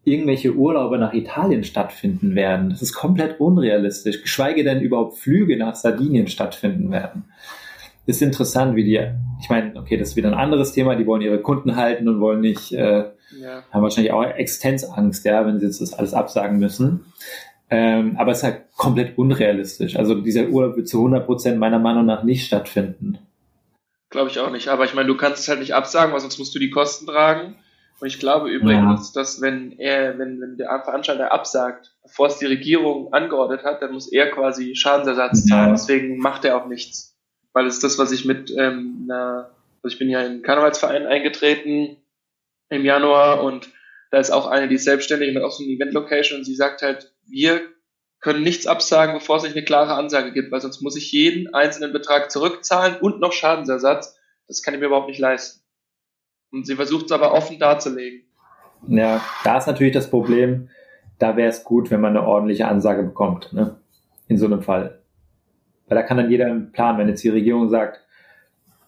irgendwelche 0.05 0.55
Urlaube 0.55 0.99
nach 0.99 1.15
Italien 1.15 1.65
stattfinden 1.65 2.35
werden. 2.35 2.69
Das 2.69 2.83
ist 2.83 2.93
komplett 2.93 3.41
unrealistisch, 3.41 4.21
geschweige 4.21 4.63
denn 4.63 4.83
überhaupt 4.83 5.17
Flüge 5.17 5.57
nach 5.57 5.75
Sardinien 5.75 6.27
stattfinden 6.27 6.91
werden. 6.91 7.25
Das 8.07 8.17
ist 8.17 8.23
interessant, 8.23 8.77
wie 8.77 8.85
die, 8.85 9.01
ich 9.41 9.49
meine, 9.49 9.75
okay, 9.77 9.97
das 9.97 10.11
ist 10.11 10.17
wieder 10.17 10.29
ein 10.29 10.35
anderes 10.35 10.73
Thema, 10.73 10.97
die 10.97 11.07
wollen 11.07 11.23
ihre 11.23 11.41
Kunden 11.41 11.77
halten 11.77 12.09
und 12.09 12.21
wollen 12.21 12.41
nicht, 12.41 12.73
äh, 12.73 13.05
ja. 13.41 13.63
haben 13.71 13.83
wahrscheinlich 13.83 14.13
auch 14.13 14.23
Existenzangst, 14.23 15.25
ja, 15.25 15.47
wenn 15.47 15.61
sie 15.61 15.67
jetzt 15.67 15.81
das 15.81 15.95
alles 15.95 16.13
absagen 16.13 16.59
müssen. 16.59 17.07
Ähm, 17.71 18.17
aber 18.19 18.33
es 18.33 18.39
ist 18.39 18.45
halt 18.45 18.63
komplett 18.77 19.17
unrealistisch. 19.17 19.97
Also 19.97 20.17
dieser 20.17 20.49
Urlaub 20.49 20.77
wird 20.77 20.89
zu 20.89 20.99
100 20.99 21.25
Prozent 21.25 21.59
meiner 21.59 21.79
Meinung 21.79 22.05
nach 22.05 22.25
nicht 22.25 22.47
stattfinden. 22.47 23.19
Glaube 24.11 24.29
ich 24.29 24.41
auch 24.41 24.51
nicht. 24.51 24.69
Aber 24.69 24.85
ich 24.85 24.95
meine, 24.95 25.07
du 25.07 25.17
kannst 25.17 25.43
es 25.43 25.49
halt 25.49 25.61
nicht 25.61 25.75
absagen, 25.75 26.13
weil 26.13 26.21
sonst 26.21 26.39
musst 26.39 26.55
du 26.55 26.59
die 26.59 26.71
Kosten 26.71 27.07
tragen. 27.07 27.57
Und 28.01 28.09
ich 28.09 28.19
glaube 28.19 28.51
übrigens, 28.51 29.15
ja. 29.15 29.21
dass 29.21 29.41
wenn 29.41 29.79
er, 29.79 30.19
wenn, 30.19 30.41
wenn 30.41 30.57
der 30.57 30.81
Veranstalter 30.83 31.33
absagt, 31.33 31.95
bevor 32.03 32.27
es 32.27 32.39
die 32.39 32.47
Regierung 32.47 33.13
angeordnet 33.13 33.63
hat, 33.63 33.83
dann 33.83 33.93
muss 33.93 34.11
er 34.11 34.31
quasi 34.31 34.75
Schadensersatz 34.75 35.47
zahlen. 35.47 35.69
Ja. 35.69 35.73
Deswegen 35.73 36.19
macht 36.19 36.45
er 36.45 36.57
auch 36.57 36.67
nichts. 36.67 37.15
Weil 37.53 37.67
es 37.67 37.75
ist 37.75 37.85
das, 37.85 37.99
was 37.99 38.11
ich 38.11 38.25
mit 38.25 38.51
ähm, 38.57 39.07
einer, 39.09 39.51
also 39.83 39.93
ich 39.93 39.99
bin 39.99 40.09
ja 40.09 40.21
in 40.21 40.27
einen 40.27 40.43
Karnevalsverein 40.43 41.07
eingetreten 41.07 41.99
im 42.69 42.85
Januar 42.85 43.45
und 43.45 43.69
da 44.11 44.19
ist 44.19 44.31
auch 44.31 44.47
eine, 44.47 44.67
die 44.67 44.77
ist 44.77 44.85
selbstständig 44.85 45.31
und 45.31 45.37
hat 45.37 45.45
auch 45.45 45.53
so 45.53 45.63
eine 45.63 45.73
Event-Location 45.73 46.39
und 46.39 46.45
sie 46.45 46.55
sagt 46.55 46.83
halt, 46.83 47.13
wir 47.27 47.61
können 48.21 48.43
nichts 48.43 48.67
absagen, 48.67 49.15
bevor 49.15 49.37
es 49.37 49.43
nicht 49.43 49.57
eine 49.57 49.65
klare 49.65 49.95
Ansage 49.95 50.33
gibt, 50.33 50.53
weil 50.53 50.61
sonst 50.61 50.83
muss 50.83 50.97
ich 50.97 51.11
jeden 51.13 51.55
einzelnen 51.55 51.93
Betrag 51.93 52.31
zurückzahlen 52.31 52.97
und 53.01 53.21
noch 53.21 53.33
Schadensersatz. 53.33 54.19
Das 54.47 54.63
kann 54.63 54.75
ich 54.75 54.81
mir 54.81 54.87
überhaupt 54.87 55.09
nicht 55.09 55.21
leisten. 55.21 55.63
Und 56.53 56.67
sie 56.67 56.77
versucht 56.77 57.07
es 57.07 57.13
aber 57.13 57.33
offen 57.33 57.59
darzulegen. 57.59 58.25
Ja, 58.89 59.25
da 59.45 59.59
ist 59.59 59.67
natürlich 59.67 59.93
das 59.93 60.11
Problem, 60.11 60.69
da 61.19 61.37
wäre 61.37 61.49
es 61.49 61.65
gut, 61.65 61.91
wenn 61.91 62.01
man 62.01 62.17
eine 62.17 62.27
ordentliche 62.27 62.67
Ansage 62.67 63.03
bekommt, 63.03 63.53
ne? 63.53 63.77
in 64.27 64.39
so 64.39 64.47
einem 64.47 64.63
Fall. 64.63 65.03
Weil 65.87 65.97
da 65.97 66.03
kann 66.03 66.17
dann 66.17 66.31
jeder 66.31 66.55
planen, 66.73 66.99
wenn 66.99 67.09
jetzt 67.09 67.23
die 67.23 67.29
Regierung 67.29 67.69
sagt, 67.69 68.01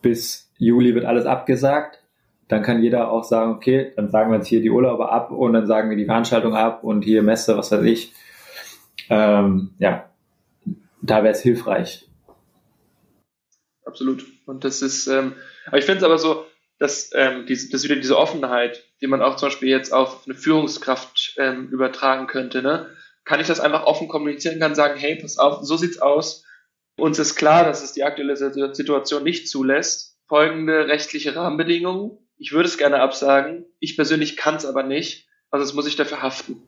bis 0.00 0.50
Juli 0.58 0.94
wird 0.94 1.04
alles 1.04 1.26
abgesagt, 1.26 2.01
dann 2.48 2.62
kann 2.62 2.82
jeder 2.82 3.10
auch 3.10 3.24
sagen, 3.24 3.52
okay, 3.52 3.92
dann 3.96 4.10
sagen 4.10 4.30
wir 4.30 4.38
jetzt 4.38 4.48
hier 4.48 4.60
die 4.60 4.70
Urlaube 4.70 5.10
ab 5.10 5.30
und 5.30 5.52
dann 5.52 5.66
sagen 5.66 5.90
wir 5.90 5.96
die 5.96 6.04
Veranstaltung 6.04 6.54
ab 6.54 6.84
und 6.84 7.02
hier 7.02 7.22
Messe, 7.22 7.56
was 7.56 7.70
weiß 7.70 7.82
ich. 7.84 8.12
Ähm, 9.08 9.74
ja, 9.78 10.10
da 11.00 11.22
wäre 11.22 11.34
es 11.34 11.42
hilfreich. 11.42 12.08
Absolut. 13.84 14.24
Und 14.46 14.64
das 14.64 14.82
ist, 14.82 15.06
ähm, 15.06 15.34
aber 15.66 15.78
ich 15.78 15.84
finde 15.84 15.98
es 15.98 16.04
aber 16.04 16.18
so, 16.18 16.44
dass 16.78 17.10
ähm, 17.14 17.46
diese, 17.46 17.70
dass 17.70 17.84
wieder 17.84 17.96
diese 17.96 18.18
Offenheit, 18.18 18.82
die 19.00 19.06
man 19.06 19.22
auch 19.22 19.36
zum 19.36 19.48
Beispiel 19.48 19.68
jetzt 19.68 19.92
auf 19.92 20.24
eine 20.26 20.34
Führungskraft 20.34 21.34
ähm, 21.38 21.68
übertragen 21.68 22.26
könnte, 22.26 22.62
ne? 22.62 22.88
kann 23.24 23.40
ich 23.40 23.46
das 23.46 23.60
einfach 23.60 23.84
offen 23.84 24.08
kommunizieren, 24.08 24.58
kann 24.58 24.74
sagen, 24.74 24.98
hey, 24.98 25.16
pass 25.16 25.38
auf, 25.38 25.64
so 25.64 25.76
sieht's 25.76 25.98
aus. 25.98 26.44
Uns 26.98 27.18
ist 27.18 27.36
klar, 27.36 27.64
dass 27.64 27.82
es 27.82 27.92
die 27.92 28.04
aktuelle 28.04 28.36
Situation 28.36 29.22
nicht 29.22 29.48
zulässt. 29.48 30.18
Folgende 30.28 30.88
rechtliche 30.88 31.36
Rahmenbedingungen. 31.36 32.18
Ich 32.42 32.50
würde 32.50 32.68
es 32.68 32.76
gerne 32.76 32.98
absagen. 32.98 33.66
Ich 33.78 33.94
persönlich 33.94 34.36
kann 34.36 34.56
es 34.56 34.66
aber 34.66 34.82
nicht. 34.82 35.28
Also 35.50 35.64
das 35.64 35.74
muss 35.74 35.86
ich 35.86 35.94
dafür 35.94 36.22
haften. 36.22 36.66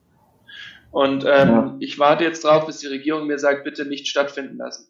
Und 0.92 1.24
ähm, 1.24 1.48
ja. 1.48 1.76
ich 1.80 1.98
warte 1.98 2.22
jetzt 2.22 2.44
drauf, 2.44 2.66
bis 2.66 2.78
die 2.78 2.86
Regierung 2.86 3.26
mir 3.26 3.40
sagt, 3.40 3.64
bitte 3.64 3.84
nicht 3.84 4.06
stattfinden 4.06 4.56
lassen. 4.56 4.86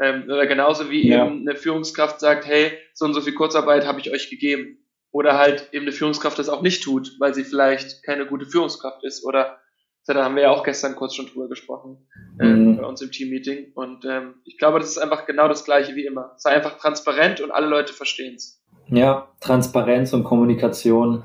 Ähm, 0.00 0.24
oder 0.26 0.46
genauso 0.46 0.90
wie 0.90 1.08
ja. 1.08 1.26
eben 1.26 1.40
eine 1.40 1.56
Führungskraft 1.56 2.20
sagt, 2.20 2.46
hey, 2.46 2.78
so 2.94 3.04
und 3.04 3.14
so 3.14 3.20
viel 3.20 3.34
Kurzarbeit 3.34 3.84
habe 3.84 3.98
ich 3.98 4.12
euch 4.12 4.30
gegeben. 4.30 4.78
Oder 5.10 5.36
halt 5.36 5.68
eben 5.72 5.86
eine 5.86 5.92
Führungskraft 5.92 6.38
das 6.38 6.48
auch 6.48 6.62
nicht 6.62 6.84
tut, 6.84 7.16
weil 7.18 7.34
sie 7.34 7.42
vielleicht 7.42 8.04
keine 8.04 8.24
gute 8.26 8.46
Führungskraft 8.46 9.02
ist. 9.02 9.24
Oder 9.24 9.58
da 10.06 10.22
haben 10.22 10.36
wir 10.36 10.44
ja 10.44 10.50
auch 10.50 10.62
gestern 10.62 10.94
kurz 10.94 11.16
schon 11.16 11.26
drüber 11.26 11.48
gesprochen 11.48 12.08
ähm, 12.40 12.76
bei 12.76 12.86
uns 12.86 13.02
im 13.02 13.10
Teammeeting. 13.10 13.72
Und 13.74 14.04
ähm, 14.04 14.36
ich 14.44 14.56
glaube, 14.56 14.78
das 14.78 14.90
ist 14.90 14.98
einfach 14.98 15.26
genau 15.26 15.48
das 15.48 15.64
gleiche 15.64 15.96
wie 15.96 16.06
immer. 16.06 16.34
Sei 16.36 16.50
einfach 16.50 16.78
transparent 16.78 17.40
und 17.40 17.50
alle 17.50 17.66
Leute 17.66 17.92
verstehen 17.92 18.36
es. 18.36 18.61
Ja, 18.92 19.28
Transparenz 19.40 20.12
und 20.12 20.22
Kommunikation 20.22 21.24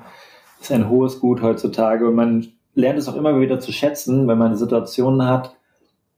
ist 0.61 0.71
ein 0.71 0.89
hohes 0.89 1.19
Gut 1.19 1.41
heutzutage 1.41 2.07
und 2.07 2.15
man 2.15 2.47
lernt 2.75 2.97
es 2.97 3.09
auch 3.09 3.15
immer 3.17 3.41
wieder 3.41 3.59
zu 3.59 3.73
schätzen, 3.73 4.25
wenn 4.29 4.37
man 4.37 4.55
Situationen 4.55 5.27
hat, 5.27 5.53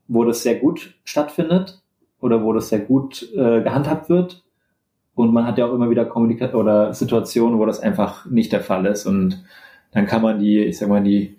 wo 0.07 0.23
das 0.25 0.43
sehr 0.43 0.59
gut 0.59 0.93
stattfindet 1.03 1.81
oder 2.21 2.43
wo 2.43 2.53
das 2.53 2.69
sehr 2.69 2.81
gut 2.81 3.27
äh, 3.33 3.63
gehandhabt 3.63 4.09
wird. 4.09 4.43
Und 5.15 5.33
man 5.33 5.47
hat 5.47 5.57
ja 5.57 5.65
auch 5.65 5.73
immer 5.73 5.89
wieder 5.89 6.05
Kommunikation 6.05 6.61
oder 6.61 6.93
Situationen, 6.93 7.57
wo 7.57 7.65
das 7.65 7.79
einfach 7.79 8.27
nicht 8.27 8.51
der 8.51 8.61
Fall 8.61 8.85
ist. 8.85 9.07
Und 9.07 9.43
dann 9.91 10.05
kann 10.05 10.21
man 10.21 10.37
die, 10.37 10.59
ich 10.59 10.77
sag 10.77 10.87
mal, 10.87 11.01
die, 11.01 11.37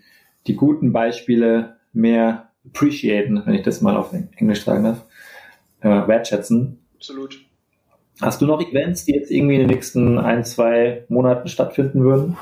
die 0.49 0.57
guten 0.57 0.93
Beispiele 0.93 1.77
mehr 1.93 2.49
appreciaten, 2.67 3.43
wenn 3.47 3.55
ich 3.55 3.63
das 3.63 3.81
mal 3.81 3.97
auf 3.97 4.13
Englisch 4.13 4.65
sagen 4.65 4.83
darf, 4.83 5.05
äh, 5.83 6.09
wertschätzen. 6.09 6.81
Absolut. 6.97 7.50
Hast 8.21 8.43
du 8.43 8.47
noch 8.47 8.61
Events, 8.61 9.05
die 9.05 9.13
jetzt 9.13 9.31
irgendwie 9.31 9.55
in 9.55 9.61
den 9.61 9.71
nächsten 9.71 10.19
ein, 10.19 10.45
zwei 10.45 11.05
Monaten 11.09 11.49
stattfinden 11.49 12.03
würden? 12.03 12.37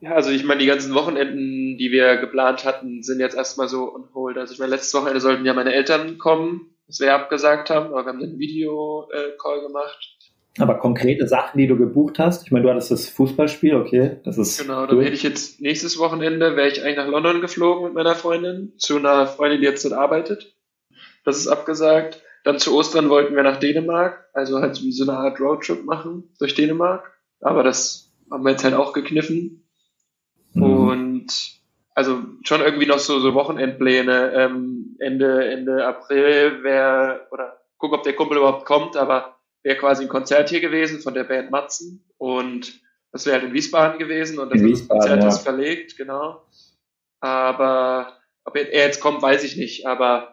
Ja, 0.00 0.14
also 0.14 0.30
ich 0.30 0.42
meine, 0.42 0.60
die 0.60 0.66
ganzen 0.66 0.94
Wochenenden, 0.94 1.78
die 1.78 1.92
wir 1.92 2.16
geplant 2.16 2.64
hatten, 2.64 3.02
sind 3.02 3.20
jetzt 3.20 3.36
erstmal 3.36 3.68
so 3.68 3.94
on 3.94 4.08
hold. 4.14 4.36
Also 4.36 4.52
ich 4.52 4.58
meine, 4.58 4.72
letztes 4.72 4.94
Wochenende 4.94 5.20
sollten 5.20 5.46
ja 5.46 5.54
meine 5.54 5.72
Eltern 5.72 6.18
kommen, 6.18 6.74
das 6.86 6.98
wir 6.98 7.14
abgesagt 7.14 7.70
haben, 7.70 7.86
aber 7.86 8.04
wir 8.04 8.12
haben 8.12 8.22
einen 8.22 8.38
Video-Call 8.38 9.60
gemacht. 9.60 10.18
Aber 10.58 10.74
konkrete 10.78 11.28
Sachen, 11.28 11.58
die 11.58 11.66
du 11.66 11.76
gebucht 11.76 12.18
hast, 12.18 12.44
ich 12.44 12.50
meine, 12.50 12.64
du 12.64 12.70
hattest 12.70 12.90
das 12.90 13.08
Fußballspiel, 13.08 13.74
okay, 13.74 14.16
das 14.24 14.36
ist. 14.38 14.60
Genau, 14.60 14.86
dann 14.86 15.00
hätte 15.00 15.14
ich 15.14 15.22
jetzt 15.22 15.60
nächstes 15.60 15.98
Wochenende, 15.98 16.56
wäre 16.56 16.68
ich 16.68 16.82
eigentlich 16.82 16.96
nach 16.96 17.08
London 17.08 17.40
geflogen 17.40 17.84
mit 17.84 17.94
meiner 17.94 18.14
Freundin, 18.14 18.72
zu 18.76 18.96
einer 18.96 19.26
Freundin, 19.26 19.60
die 19.60 19.66
jetzt 19.66 19.84
dort 19.84 19.94
arbeitet. 19.94 20.54
Das 21.24 21.38
ist 21.38 21.46
abgesagt. 21.46 22.22
Dann 22.44 22.58
zu 22.58 22.74
Ostern 22.74 23.08
wollten 23.08 23.36
wir 23.36 23.42
nach 23.42 23.58
Dänemark, 23.58 24.28
also 24.32 24.60
halt 24.60 24.82
wie 24.82 24.92
so 24.92 25.04
eine 25.04 25.18
Art 25.18 25.40
Roadtrip 25.40 25.84
machen 25.84 26.34
durch 26.38 26.54
Dänemark. 26.54 27.12
Aber 27.40 27.62
das 27.62 28.12
haben 28.30 28.44
wir 28.44 28.50
jetzt 28.50 28.64
halt 28.64 28.74
auch 28.74 28.92
gekniffen. 28.92 29.68
Mhm. 30.54 30.62
Und 30.62 31.26
also 31.94 32.22
schon 32.42 32.60
irgendwie 32.60 32.86
noch 32.86 32.98
so, 32.98 33.20
so 33.20 33.34
Wochenendpläne. 33.34 34.32
Ähm, 34.34 34.96
Ende, 34.98 35.48
Ende 35.48 35.86
April 35.86 36.62
wäre, 36.62 37.26
oder 37.30 37.60
guck, 37.78 37.92
ob 37.92 38.02
der 38.02 38.14
Kumpel 38.14 38.38
überhaupt 38.38 38.64
kommt, 38.64 38.96
aber 38.96 39.36
wäre 39.62 39.76
quasi 39.76 40.04
ein 40.04 40.08
Konzert 40.08 40.48
hier 40.48 40.60
gewesen 40.60 41.00
von 41.00 41.14
der 41.14 41.24
Band 41.24 41.50
Matzen 41.50 42.04
und 42.18 42.80
das 43.12 43.26
wäre 43.26 43.36
halt 43.36 43.44
in 43.44 43.52
Wiesbaden 43.52 43.98
gewesen 43.98 44.38
und 44.38 44.50
das 44.52 44.88
Konzert 44.88 45.22
ja. 45.22 45.28
ist 45.28 45.40
verlegt, 45.40 45.96
genau. 45.96 46.46
Aber 47.20 48.16
ob 48.44 48.56
er 48.56 48.86
jetzt 48.86 49.00
kommt, 49.00 49.22
weiß 49.22 49.44
ich 49.44 49.56
nicht, 49.56 49.86
aber 49.86 50.31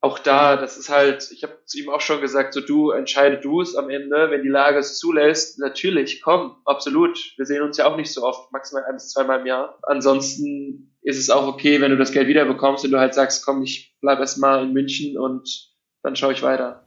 auch 0.00 0.20
da, 0.20 0.56
das 0.56 0.76
ist 0.76 0.90
halt, 0.90 1.28
ich 1.32 1.42
habe 1.42 1.58
zu 1.64 1.78
ihm 1.78 1.88
auch 1.88 2.00
schon 2.00 2.20
gesagt, 2.20 2.54
so 2.54 2.60
du 2.60 2.90
entscheide 2.90 3.38
du 3.38 3.60
es 3.60 3.74
am 3.74 3.90
Ende, 3.90 4.30
wenn 4.30 4.42
die 4.42 4.48
Lage 4.48 4.78
es 4.78 4.96
zulässt, 4.96 5.58
natürlich, 5.58 6.22
komm, 6.22 6.56
absolut. 6.64 7.18
Wir 7.36 7.46
sehen 7.46 7.62
uns 7.62 7.78
ja 7.78 7.86
auch 7.86 7.96
nicht 7.96 8.12
so 8.12 8.22
oft, 8.22 8.52
maximal 8.52 8.84
ein 8.84 8.94
bis 8.94 9.10
zweimal 9.10 9.40
im 9.40 9.46
Jahr. 9.46 9.76
Ansonsten 9.82 10.92
ist 11.02 11.18
es 11.18 11.30
auch 11.30 11.48
okay, 11.48 11.80
wenn 11.80 11.90
du 11.90 11.96
das 11.96 12.12
Geld 12.12 12.28
wiederbekommst 12.28 12.84
und 12.84 12.92
du 12.92 12.98
halt 12.98 13.14
sagst, 13.14 13.44
komm, 13.44 13.62
ich 13.62 13.96
bleib 14.00 14.20
erstmal 14.20 14.62
in 14.62 14.72
München 14.72 15.18
und 15.18 15.72
dann 16.02 16.14
schaue 16.14 16.32
ich 16.32 16.42
weiter. 16.42 16.84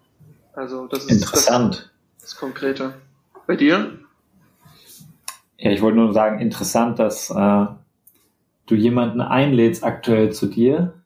Also 0.54 0.88
das 0.88 1.06
ist 1.06 1.12
interessant. 1.12 1.92
Das, 2.20 2.32
das 2.32 2.36
Konkrete. 2.38 2.94
Bei 3.46 3.58
dir? 3.58 4.00
Ja, 5.58 5.72
ich 5.72 5.82
wollte 5.82 5.98
nur 5.98 6.14
sagen, 6.14 6.40
interessant, 6.40 6.98
dass 6.98 7.30
äh, 7.30 7.66
du 8.68 8.76
jemanden 8.76 9.20
einlädst 9.20 9.84
aktuell 9.84 10.32
zu 10.32 10.48
dir, 10.48 11.01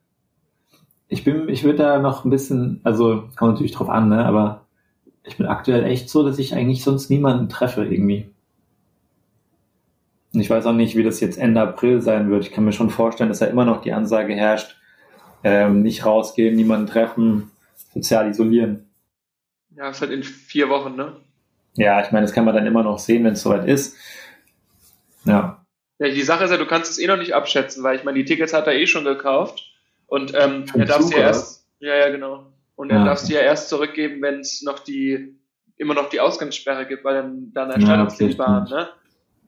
ich 1.08 1.24
bin, 1.24 1.50
ich 1.50 1.64
würde 1.64 1.80
da 1.80 2.00
noch 2.00 2.26
ein 2.26 2.30
bisschen, 2.30 2.82
also 2.84 3.30
kommt 3.36 3.54
natürlich 3.54 3.74
drauf 3.74 3.90
an, 3.90 4.10
ne, 4.10 4.26
aber 4.26 4.66
ich 5.24 5.38
bin 5.38 5.46
aktuell 5.46 5.84
echt 5.84 6.10
so, 6.10 6.24
dass 6.24 6.40
ich 6.40 6.54
eigentlich 6.56 6.84
sonst 6.84 7.10
niemanden 7.10 7.50
treffe 7.50 7.86
irgendwie. 7.86 8.30
Und 10.34 10.42
ich 10.42 10.50
weiß 10.50 10.66
auch 10.66 10.74
nicht, 10.74 10.96
wie 10.96 11.04
das 11.04 11.20
jetzt 11.20 11.38
Ende 11.38 11.62
April 11.62 12.02
sein 12.02 12.30
wird. 12.30 12.44
Ich 12.44 12.52
kann 12.52 12.66
mir 12.66 12.74
schon 12.74 12.90
vorstellen, 12.90 13.30
dass 13.30 13.40
da 13.40 13.46
immer 13.46 13.66
noch 13.66 13.82
die 13.82 13.94
Ansage 13.94 14.36
herrscht, 14.36 14.76
ähm, 15.44 15.82
nicht 15.82 16.06
rausgehen, 16.06 16.56
niemanden 16.56 16.88
treffen, 16.88 17.52
sozial 17.94 18.30
isolieren. 18.30 18.90
Ja, 19.76 19.90
ist 19.90 20.02
halt 20.02 20.12
in 20.12 20.24
vier 20.24 20.70
Wochen, 20.70 20.96
ne? 20.96 21.14
Ja, 21.76 22.02
ich 22.04 22.12
meine, 22.12 22.26
das 22.26 22.34
kann 22.34 22.46
man 22.46 22.56
dann 22.56 22.66
immer 22.66 22.84
noch 22.84 23.00
sehen, 23.00 23.24
wenn 23.24 23.34
es 23.34 23.42
soweit 23.42 23.68
ist. 23.68 23.96
Ja. 25.26 25.66
Ja, 26.00 26.10
die 26.10 26.22
Sache 26.22 26.46
ist 26.46 26.52
ja, 26.52 26.58
du 26.58 26.66
kannst 26.66 26.92
es 26.92 27.00
eh 27.00 27.08
noch 27.08 27.18
nicht 27.18 27.34
abschätzen, 27.34 27.84
weil 27.84 27.96
ich 27.96 28.04
meine, 28.04 28.18
die 28.18 28.26
Tickets 28.26 28.54
hat 28.54 28.68
er 28.68 28.76
eh 28.76 28.88
schon 28.88 29.06
gekauft. 29.06 29.75
Und 30.16 30.34
ähm, 30.34 30.64
er 30.74 30.86
darf 30.86 31.02
sie 31.02 31.16
ja 31.16 31.20
erst, 31.20 31.68
ja, 31.80 31.94
ja, 31.94 32.10
genau. 32.10 32.54
Und 32.78 32.90
er 32.90 33.00
ja. 33.00 33.06
darf 33.06 33.20
sie 33.20 33.34
ja 33.34 33.42
erst 33.42 33.68
zurückgeben, 33.68 34.22
wenn 34.22 34.40
es 34.40 34.62
noch 34.62 34.80
die, 34.80 35.38
immer 35.76 35.94
noch 35.94 36.08
die 36.08 36.22
Ausgangssperre 36.22 36.88
gibt, 36.88 37.04
weil 37.04 37.16
dann, 37.16 37.52
dann 37.54 37.70
erstattet 37.70 38.20
ja, 38.22 38.28
die 38.28 38.34
Bahn, 38.36 38.64
ne? 38.70 38.90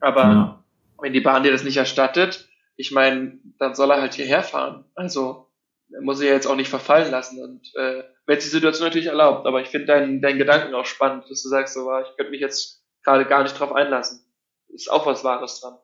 Aber 0.00 0.22
ja. 0.22 0.64
wenn 1.00 1.14
die 1.14 1.22
Bahn 1.22 1.42
dir 1.42 1.52
das 1.52 1.64
nicht 1.64 1.78
erstattet, 1.78 2.50
ich 2.76 2.92
meine, 2.92 3.38
dann 3.58 3.74
soll 3.74 3.90
er 3.90 4.02
halt 4.02 4.12
hierher 4.12 4.42
fahren. 4.42 4.84
Also, 4.94 5.46
er 5.90 6.02
muss 6.02 6.18
sich 6.18 6.28
ja 6.28 6.34
jetzt 6.34 6.46
auch 6.46 6.54
nicht 6.54 6.68
verfallen 6.68 7.10
lassen 7.10 7.42
und 7.42 7.74
äh, 7.74 8.02
wenn 8.26 8.36
es 8.36 8.44
die 8.44 8.50
Situation 8.50 8.88
natürlich 8.88 9.08
erlaubt. 9.08 9.46
Aber 9.46 9.62
ich 9.62 9.68
finde 9.68 9.86
deinen 9.86 10.20
dein 10.20 10.36
Gedanken 10.36 10.74
auch 10.74 10.84
spannend, 10.84 11.24
dass 11.30 11.42
du 11.42 11.48
sagst, 11.48 11.72
so, 11.72 11.88
ich 12.00 12.14
könnte 12.18 12.30
mich 12.30 12.42
jetzt 12.42 12.84
gerade 13.02 13.24
gar 13.24 13.42
nicht 13.42 13.58
drauf 13.58 13.72
einlassen. 13.72 14.20
Ist 14.68 14.92
auch 14.92 15.06
was 15.06 15.24
Wahres 15.24 15.62
dran. 15.62 15.78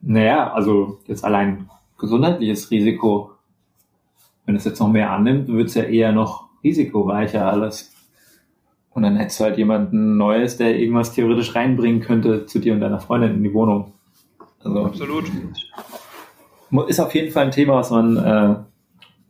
Naja, 0.00 0.50
also 0.54 1.00
jetzt 1.06 1.22
allein 1.22 1.68
gesundheitliches 1.98 2.70
Risiko 2.70 3.32
wenn 4.46 4.56
es 4.56 4.64
jetzt 4.64 4.80
noch 4.80 4.88
mehr 4.88 5.10
annimmt, 5.10 5.48
wird 5.48 5.68
es 5.68 5.74
ja 5.74 5.84
eher 5.84 6.12
noch 6.12 6.48
risikoreicher 6.64 7.46
alles. 7.46 7.92
Und 8.90 9.02
dann 9.02 9.16
hättest 9.16 9.40
du 9.40 9.44
halt 9.44 9.58
jemanden 9.58 10.16
Neues, 10.16 10.58
der 10.58 10.78
irgendwas 10.78 11.14
theoretisch 11.14 11.54
reinbringen 11.54 12.00
könnte 12.00 12.46
zu 12.46 12.58
dir 12.58 12.74
und 12.74 12.80
deiner 12.80 13.00
Freundin 13.00 13.34
in 13.34 13.42
die 13.42 13.54
Wohnung. 13.54 13.92
Also, 14.62 14.84
Absolut. 14.84 15.24
Ist 16.88 17.00
auf 17.00 17.14
jeden 17.14 17.30
Fall 17.30 17.46
ein 17.46 17.50
Thema, 17.50 17.76
was 17.76 17.90
man 17.90 18.16
äh, 18.16 18.56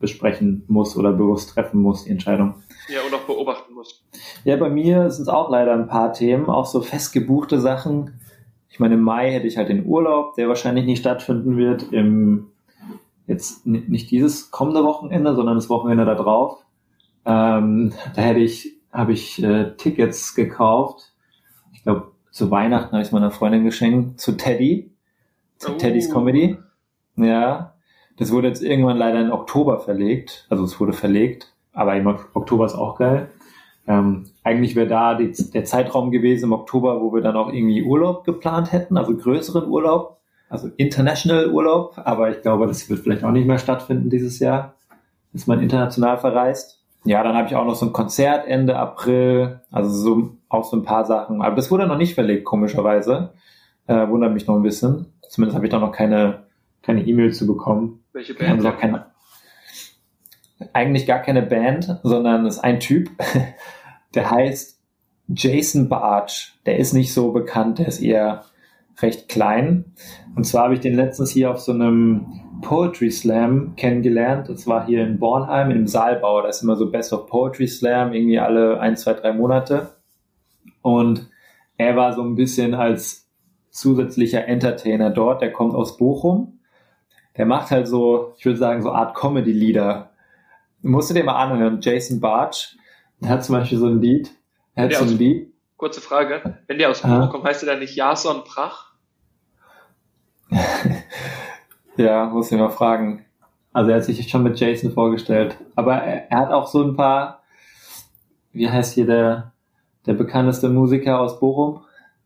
besprechen 0.01 0.64
muss 0.68 0.96
oder 0.96 1.12
bewusst 1.12 1.51
treffen 1.51 1.81
muss, 1.81 2.05
die 2.05 2.11
Entscheidung. 2.11 2.55
Ja, 2.88 3.01
und 3.07 3.14
auch 3.14 3.27
beobachten 3.27 3.75
muss. 3.75 4.05
Ja, 4.44 4.57
bei 4.57 4.68
mir 4.68 5.11
sind 5.11 5.22
es 5.22 5.29
auch 5.29 5.51
leider 5.51 5.72
ein 5.72 5.88
paar 5.88 6.12
Themen, 6.12 6.46
auch 6.46 6.66
so 6.66 6.83
festgebuchte 6.83 7.61
Sachen. 7.61 8.20
Ich 8.68 8.81
meine, 8.81 8.94
im 8.94 9.03
Mai 9.03 9.31
hätte 9.31 9.46
ich 9.46 9.57
halt 9.57 9.68
den 9.68 9.87
Urlaub, 9.87 10.35
der 10.35 10.48
wahrscheinlich 10.48 10.85
nicht 10.85 11.01
stattfinden 11.01 11.57
wird. 11.57 11.92
Im 11.92 12.52
jetzt 13.33 13.66
nicht 13.66 14.11
dieses 14.11 14.51
kommende 14.51 14.85
Wochenende, 14.85 15.35
sondern 15.35 15.57
das 15.57 15.68
Wochenende 15.68 16.05
da 16.05 16.14
drauf. 16.14 16.64
Ähm, 17.25 17.92
da 18.14 18.23
hätte 18.23 18.40
ich, 18.40 18.77
habe 18.92 19.12
ich 19.12 19.42
äh, 19.42 19.75
Tickets 19.77 20.35
gekauft. 20.35 21.12
Ich 21.73 21.83
glaube, 21.83 22.12
zu 22.31 22.51
Weihnachten 22.51 22.92
habe 22.92 23.03
ich 23.03 23.09
es 23.09 23.12
meiner 23.12 23.31
Freundin 23.31 23.64
geschenkt, 23.64 24.21
zu 24.21 24.37
Teddy, 24.37 24.92
zu 25.59 25.73
oh. 25.73 25.77
Teddys 25.77 26.11
Comedy. 26.11 26.57
Ja, 27.16 27.75
das 28.16 28.33
wurde 28.33 28.49
jetzt 28.49 28.62
irgendwann 28.62 28.97
leider 28.97 29.21
in 29.21 29.33
Oktober 29.33 29.81
verlegt. 29.81 30.47
Also 30.49 30.64
es 30.64 30.79
wurde 30.81 30.92
verlegt, 30.92 31.53
aber 31.73 31.97
im 31.97 32.07
Oktober 32.07 32.66
ist 32.66 32.75
auch 32.75 32.97
geil. 32.97 33.31
Ähm, 33.87 34.27
eigentlich 34.45 34.77
wäre 34.77 34.87
da 34.87 35.14
die, 35.14 35.33
der 35.51 35.64
Zeitraum 35.64 36.11
gewesen 36.11 36.47
im 36.47 36.53
Oktober, 36.53 37.01
wo 37.01 37.12
wir 37.12 37.21
dann 37.21 37.37
auch 37.37 37.53
irgendwie 37.53 37.83
Urlaub 37.83 38.25
geplant 38.25 38.73
hätten, 38.73 38.97
also 38.97 39.16
größeren 39.16 39.68
Urlaub 39.68 40.22
also 40.53 40.71
International 40.77 41.51
Urlaub, 41.51 41.95
aber 41.97 42.31
ich 42.31 42.43
glaube, 42.43 42.67
das 42.67 42.88
wird 42.88 43.01
vielleicht 43.01 43.25
auch 43.25 43.31
nicht 43.31 43.47
mehr 43.47 43.59
stattfinden 43.59 44.11
dieses 44.11 44.38
Jahr, 44.38 44.75
dass 45.33 45.47
man 45.47 45.62
international 45.62 46.19
verreist. 46.19 46.81
Ja, 47.05 47.25
dann 47.25 47.35
habe 47.35 47.49
ich 47.49 47.57
auch 47.57 47.65
noch 47.65 47.75
so 47.75 47.87
ein 47.87 47.93
Konzert 47.93 48.47
Ende 48.47 48.77
April, 48.77 49.61
also 49.71 49.91
so 49.91 50.31
auch 50.49 50.65
so 50.65 50.77
ein 50.77 50.85
paar 50.85 51.05
Sachen. 51.05 51.43
Aber 51.43 51.57
das 51.57 51.71
wurde 51.71 51.87
noch 51.87 51.97
nicht 51.97 52.15
verlegt, 52.15 52.45
komischerweise. 52.45 53.33
Äh, 53.87 54.09
wundert 54.09 54.33
mich 54.33 54.47
noch 54.47 54.55
ein 54.55 54.62
bisschen. 54.62 55.07
Zumindest 55.29 55.57
habe 55.57 55.67
ich 55.67 55.73
da 55.73 55.81
noch 55.81 55.91
keine 55.91 56.45
keine 56.83 57.07
E-Mail 57.07 57.33
zu 57.33 57.47
bekommen. 57.47 58.05
Welche 58.12 58.35
Band? 58.35 58.65
Auch 58.67 58.79
keine, 58.79 59.07
eigentlich 60.73 61.07
gar 61.07 61.21
keine 61.21 61.43
Band, 61.43 61.99
sondern 62.03 62.45
es 62.47 62.57
ist 62.57 62.65
ein 62.65 62.81
Typ, 62.81 63.11
der 64.15 64.31
heißt 64.31 64.81
Jason 65.29 65.88
Barge. 65.88 66.49
Der 66.67 66.79
ist 66.79 66.93
nicht 66.93 67.15
so 67.15 67.33
bekannt, 67.33 67.79
der 67.79 67.88
ist 67.88 68.01
eher 68.01 68.45
recht 69.00 69.28
klein. 69.28 69.94
Und 70.35 70.44
zwar 70.44 70.64
habe 70.64 70.74
ich 70.74 70.81
den 70.81 70.94
letztens 70.94 71.31
hier 71.31 71.50
auf 71.50 71.61
so 71.61 71.72
einem 71.72 72.26
Poetry 72.62 73.11
Slam 73.11 73.74
kennengelernt. 73.76 74.48
Das 74.48 74.66
war 74.66 74.87
hier 74.87 75.05
in 75.05 75.18
Bornheim 75.18 75.70
im 75.70 75.87
Saalbau. 75.87 76.42
Da 76.42 76.48
ist 76.48 76.62
immer 76.62 76.76
so 76.76 76.90
Best 76.90 77.12
of 77.12 77.26
Poetry 77.26 77.66
Slam, 77.66 78.12
irgendwie 78.12 78.38
alle 78.38 78.81
ein, 78.81 78.96
zwei, 78.96 79.14
drei 79.14 79.33
Monate. 79.33 79.94
Und 80.81 81.28
er 81.76 81.96
war 81.96 82.12
so 82.12 82.22
ein 82.22 82.35
bisschen 82.35 82.74
als 82.74 83.28
zusätzlicher 83.70 84.46
Entertainer 84.46 85.11
dort. 85.11 85.42
Der 85.42 85.52
kommt 85.52 85.74
aus 85.74 85.96
Bochum. 85.96 86.61
Der 87.37 87.46
macht 87.46 87.70
halt 87.70 87.88
so, 87.88 88.35
ich 88.37 88.44
würde 88.44 88.59
sagen, 88.59 88.83
so 88.83 88.92
Art 88.92 89.14
Comedy-Lieder. 89.14 90.11
Musst 90.83 91.11
du 91.11 91.14
dir 91.14 91.24
mal 91.24 91.42
anhören. 91.42 91.78
Jason 91.81 92.20
Bartsch, 92.20 92.76
der 93.20 93.31
hat 93.31 93.44
zum 93.44 93.55
Beispiel 93.57 93.78
so 93.78 93.87
ein 93.87 94.00
Lied. 94.00 94.31
Er 94.74 94.85
hat 94.85 94.94
so 94.94 95.05
ein 95.05 95.18
Lied. 95.18 95.52
Kurze 95.83 96.01
Frage. 96.01 96.61
Wenn 96.68 96.79
der 96.79 96.90
aus 96.90 97.01
Bochum 97.01 97.29
kommt, 97.29 97.42
heißt 97.42 97.62
der 97.62 97.71
dann 97.71 97.81
nicht 97.81 97.97
Jason 97.97 98.45
Prach? 98.45 98.92
ja, 101.97 102.27
muss 102.27 102.53
ich 102.53 102.57
mal 102.57 102.71
fragen. 102.71 103.25
Also 103.73 103.90
er 103.90 103.97
hat 103.97 104.05
sich 104.05 104.31
schon 104.31 104.45
mit 104.45 104.61
Jason 104.61 104.92
vorgestellt. 104.92 105.57
Aber 105.75 105.95
er, 105.95 106.31
er, 106.31 106.38
hat 106.38 106.53
auch 106.53 106.68
so 106.68 106.85
ein 106.85 106.95
paar, 106.95 107.42
wie 108.53 108.71
heißt 108.71 108.95
hier 108.95 109.07
der, 109.07 109.55
der 110.07 110.14
bekannteste 110.14 110.68
Musiker 110.68 111.18
aus 111.18 111.40
Bochum? 111.40 111.83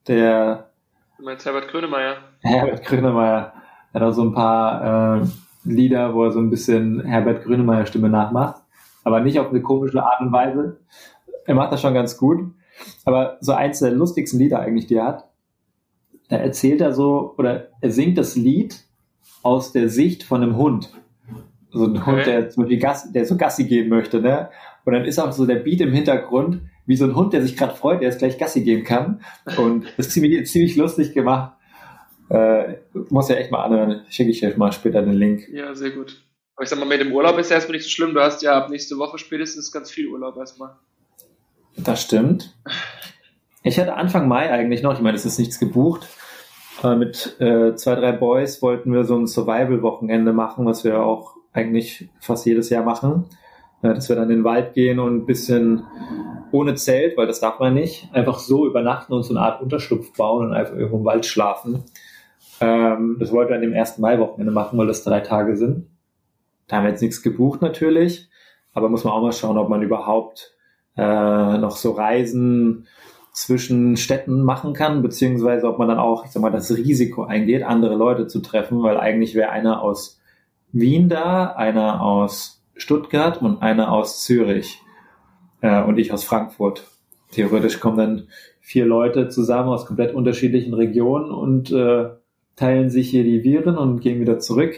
Der. 0.07 0.69
Du 1.17 1.25
meinst 1.25 1.47
Herbert 1.47 1.69
Grönemeyer? 1.69 2.19
Herbert 2.43 2.85
Grönemeyer. 2.85 3.55
Er 3.95 4.01
hat 4.01 4.03
auch 4.03 4.13
so 4.13 4.23
ein 4.23 4.35
paar 4.35 5.23
äh, 5.23 5.27
Lieder, 5.65 6.13
wo 6.13 6.25
er 6.25 6.31
so 6.31 6.41
ein 6.41 6.51
bisschen 6.51 7.01
Herbert 7.07 7.43
Grönemeyer 7.45 7.87
Stimme 7.87 8.11
nachmacht. 8.11 8.61
Aber 9.03 9.21
nicht 9.21 9.41
auf 9.41 9.49
eine 9.49 9.63
komische 9.63 10.05
Art 10.05 10.21
und 10.21 10.31
Weise. 10.31 10.79
Er 11.47 11.55
macht 11.55 11.73
das 11.73 11.81
schon 11.81 11.95
ganz 11.95 12.19
gut. 12.19 12.53
Aber 13.05 13.39
so 13.41 13.53
eins 13.53 13.81
der 13.81 13.93
lustigsten 13.93 14.39
Lieder 14.39 14.61
eigentlich, 14.61 14.87
die 14.87 14.97
er 14.97 15.07
hat, 15.07 15.29
da 16.29 16.37
erzählt 16.37 16.81
er 16.81 16.93
so, 16.93 17.35
oder 17.39 17.69
er 17.81 17.91
singt 17.91 18.19
das 18.19 18.37
Lied 18.37 18.85
aus 19.43 19.73
der 19.73 19.89
Sicht 19.89 20.23
von 20.23 20.43
einem 20.43 20.57
Hund. 20.57 20.93
So 21.71 21.85
ein 21.85 21.97
okay. 21.97 22.07
Hund, 22.07 22.27
der, 22.27 22.49
zum 22.51 22.69
Gassi, 22.79 23.13
der 23.13 23.27
so 23.27 23.37
Gassi 23.37 23.65
gehen 23.65 23.89
möchte, 23.89 24.21
ne? 24.21 24.51
Und 24.85 24.93
dann 24.93 25.05
ist 25.05 25.19
auch 25.19 25.33
so 25.33 25.47
der 25.47 25.57
Beat 25.57 25.81
im 25.81 25.93
Hintergrund, 25.93 26.63
wie 26.87 26.97
so 26.97 27.05
ein 27.05 27.17
Hund, 27.17 27.33
der 27.33 27.43
sich 27.43 27.57
gerade 27.57 27.75
freut, 27.75 28.01
der 28.01 28.09
jetzt 28.09 28.19
gleich 28.19 28.39
Gassi 28.39 28.63
gehen 28.63 28.85
kann. 28.85 29.21
Und 29.57 29.85
das 29.97 30.07
ist 30.07 30.13
ziemlich, 30.13 30.47
ziemlich 30.47 30.77
lustig 30.77 31.13
gemacht. 31.13 31.57
Äh, 32.29 32.77
muss 33.11 33.29
ja 33.29 33.37
echt 33.37 33.51
mal 33.51 33.63
anhören. 33.63 34.03
Schicke 34.09 34.31
ich 34.31 34.45
euch 34.45 34.57
mal 34.57 34.73
später 34.73 35.03
den 35.03 35.15
Link. 35.15 35.49
Ja, 35.49 35.75
sehr 35.75 35.91
gut. 35.91 36.25
Aber 36.55 36.65
ich 36.65 36.69
sag 36.69 36.79
mal, 36.79 36.87
mit 36.87 37.01
dem 37.01 37.13
Urlaub 37.13 37.39
ist 37.39 37.51
ja 37.51 37.57
erstmal 37.57 37.77
nicht 37.77 37.85
so 37.85 37.91
schlimm. 37.91 38.15
Du 38.15 38.21
hast 38.21 38.43
ja 38.43 38.57
ab 38.57 38.71
nächste 38.71 38.97
Woche 38.97 39.19
spätestens 39.19 39.71
ganz 39.71 39.91
viel 39.91 40.09
Urlaub 40.09 40.37
erstmal. 40.37 40.77
Das 41.77 42.03
stimmt. 42.03 42.55
Ich 43.63 43.79
hatte 43.79 43.95
Anfang 43.95 44.29
Mai 44.29 44.51
eigentlich 44.51 44.83
noch, 44.83 44.95
ich 44.95 45.01
meine, 45.01 45.17
es 45.17 45.27
ist 45.27 45.39
nichts 45.39 45.59
gebucht. 45.59 46.09
Äh, 46.83 46.97
mit 46.97 47.37
äh, 47.41 47.75
zwei, 47.75 47.95
drei 47.95 48.13
Boys 48.13 48.63
wollten 48.63 48.93
wir 48.93 49.05
so 49.05 49.17
ein 49.17 49.27
Survival-Wochenende 49.27 50.33
machen, 50.33 50.67
was 50.67 50.85
wir 50.85 51.01
auch 51.01 51.37
eigentlich 51.53 52.09
fast 52.21 52.47
jedes 52.47 52.71
Jahr 52.71 52.85
machen. 52.85 53.27
Äh, 53.83 53.95
dass 53.95 54.09
wir 54.09 54.17
dann 54.17 54.31
in 54.31 54.39
den 54.39 54.45
Wald 54.45 54.75
gehen 54.75 54.99
und 54.99 55.17
ein 55.17 55.27
bisschen 55.27 55.83
ohne 56.53 56.75
Zelt, 56.75 57.17
weil 57.17 57.27
das 57.27 57.41
darf 57.41 57.59
man 57.59 57.75
nicht, 57.75 58.09
einfach 58.13 58.39
so 58.39 58.67
übernachten 58.67 59.13
und 59.13 59.23
so 59.23 59.35
eine 59.35 59.45
Art 59.45 59.61
Unterschlupf 59.61 60.13
bauen 60.17 60.47
und 60.47 60.55
einfach 60.55 60.75
irgendwo 60.75 60.99
im 60.99 61.05
Wald 61.05 61.27
schlafen. 61.27 61.85
Ähm, 62.61 63.17
das 63.21 63.33
wollten 63.33 63.51
wir 63.51 63.57
an 63.57 63.63
dem 63.63 63.75
ersten 63.75 64.01
Mai-Wochenende 64.01 64.53
machen, 64.53 64.79
weil 64.79 64.87
das 64.87 65.05
drei 65.05 65.21
Tage 65.21 65.57
sind. 65.57 65.89
Da 66.69 66.77
haben 66.77 66.85
wir 66.85 66.91
jetzt 66.91 67.03
nichts 67.03 67.23
gebucht 67.23 67.63
natürlich, 67.63 68.29
aber 68.73 68.89
muss 68.89 69.05
man 69.05 69.13
auch 69.13 69.23
mal 69.23 69.33
schauen, 69.33 69.59
ob 69.59 69.69
man 69.69 69.83
überhaupt 69.83 70.56
äh, 70.97 71.59
noch 71.59 71.77
so 71.77 71.93
Reisen 71.93 72.87
zwischen 73.33 73.97
Städten 73.99 74.43
machen 74.43 74.73
kann, 74.73 75.03
beziehungsweise 75.03 75.69
ob 75.69 75.79
man 75.79 75.89
dann 75.89 75.99
auch, 75.99 76.25
ich 76.25 76.31
sag 76.31 76.41
mal, 76.41 76.51
das 76.51 76.75
Risiko 76.75 77.25
eingeht, 77.25 77.63
andere 77.63 77.95
Leute 77.95 78.27
zu 78.27 78.41
treffen, 78.41 78.83
weil 78.83 78.97
eigentlich 78.97 79.35
wäre 79.35 79.51
einer 79.51 79.83
aus 79.83 80.21
Wien 80.73 81.09
da, 81.09 81.53
einer 81.53 82.01
aus 82.03 82.65
Stuttgart 82.77 83.41
und 83.43 83.63
einer 83.63 83.93
aus 83.93 84.23
Zürich 84.23 84.81
äh, 85.61 85.83
und 85.83 85.99
ich 85.99 86.13
aus 86.13 86.25
Frankfurt. 86.25 86.85
Theoretisch 87.31 87.81
kommen 87.81 87.99
dann 87.99 88.29
vier 88.61 88.87
Leute 88.87 89.29
zusammen 89.29 89.69
aus 89.69 89.87
komplett 89.87 90.15
unterschiedlichen 90.15 90.75
Regionen 90.75 91.31
und 91.31 91.71
äh, 91.73 92.09
teilen 92.57 92.91
sich 92.91 93.11
hier 93.11 93.25
die 93.25 93.45
Viren 93.45 93.77
und 93.77 94.01
gehen 94.01 94.21
wieder 94.21 94.39
zurück. 94.39 94.75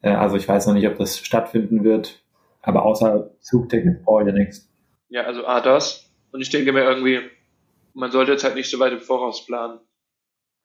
Äh, 0.00 0.10
also 0.10 0.36
ich 0.36 0.48
weiß 0.48 0.66
noch 0.68 0.74
nicht, 0.74 0.86
ob 0.86 0.96
das 0.96 1.18
stattfinden 1.18 1.84
wird, 1.84 2.22
aber 2.62 2.84
außer 2.84 3.30
Zugticket 3.40 4.04
brauche 4.04 4.22
ich 4.22 4.28
ja 4.28 4.32
nichts. 4.32 4.68
Ja, 5.08 5.22
also 5.22 5.46
A, 5.46 5.60
das. 5.60 6.10
Und 6.32 6.40
ich 6.40 6.50
denke 6.50 6.72
mir 6.72 6.84
irgendwie, 6.84 7.20
man 7.94 8.10
sollte 8.10 8.32
jetzt 8.32 8.44
halt 8.44 8.54
nicht 8.54 8.70
so 8.70 8.78
weit 8.78 8.92
im 8.92 9.00
Voraus 9.00 9.46
planen. 9.46 9.78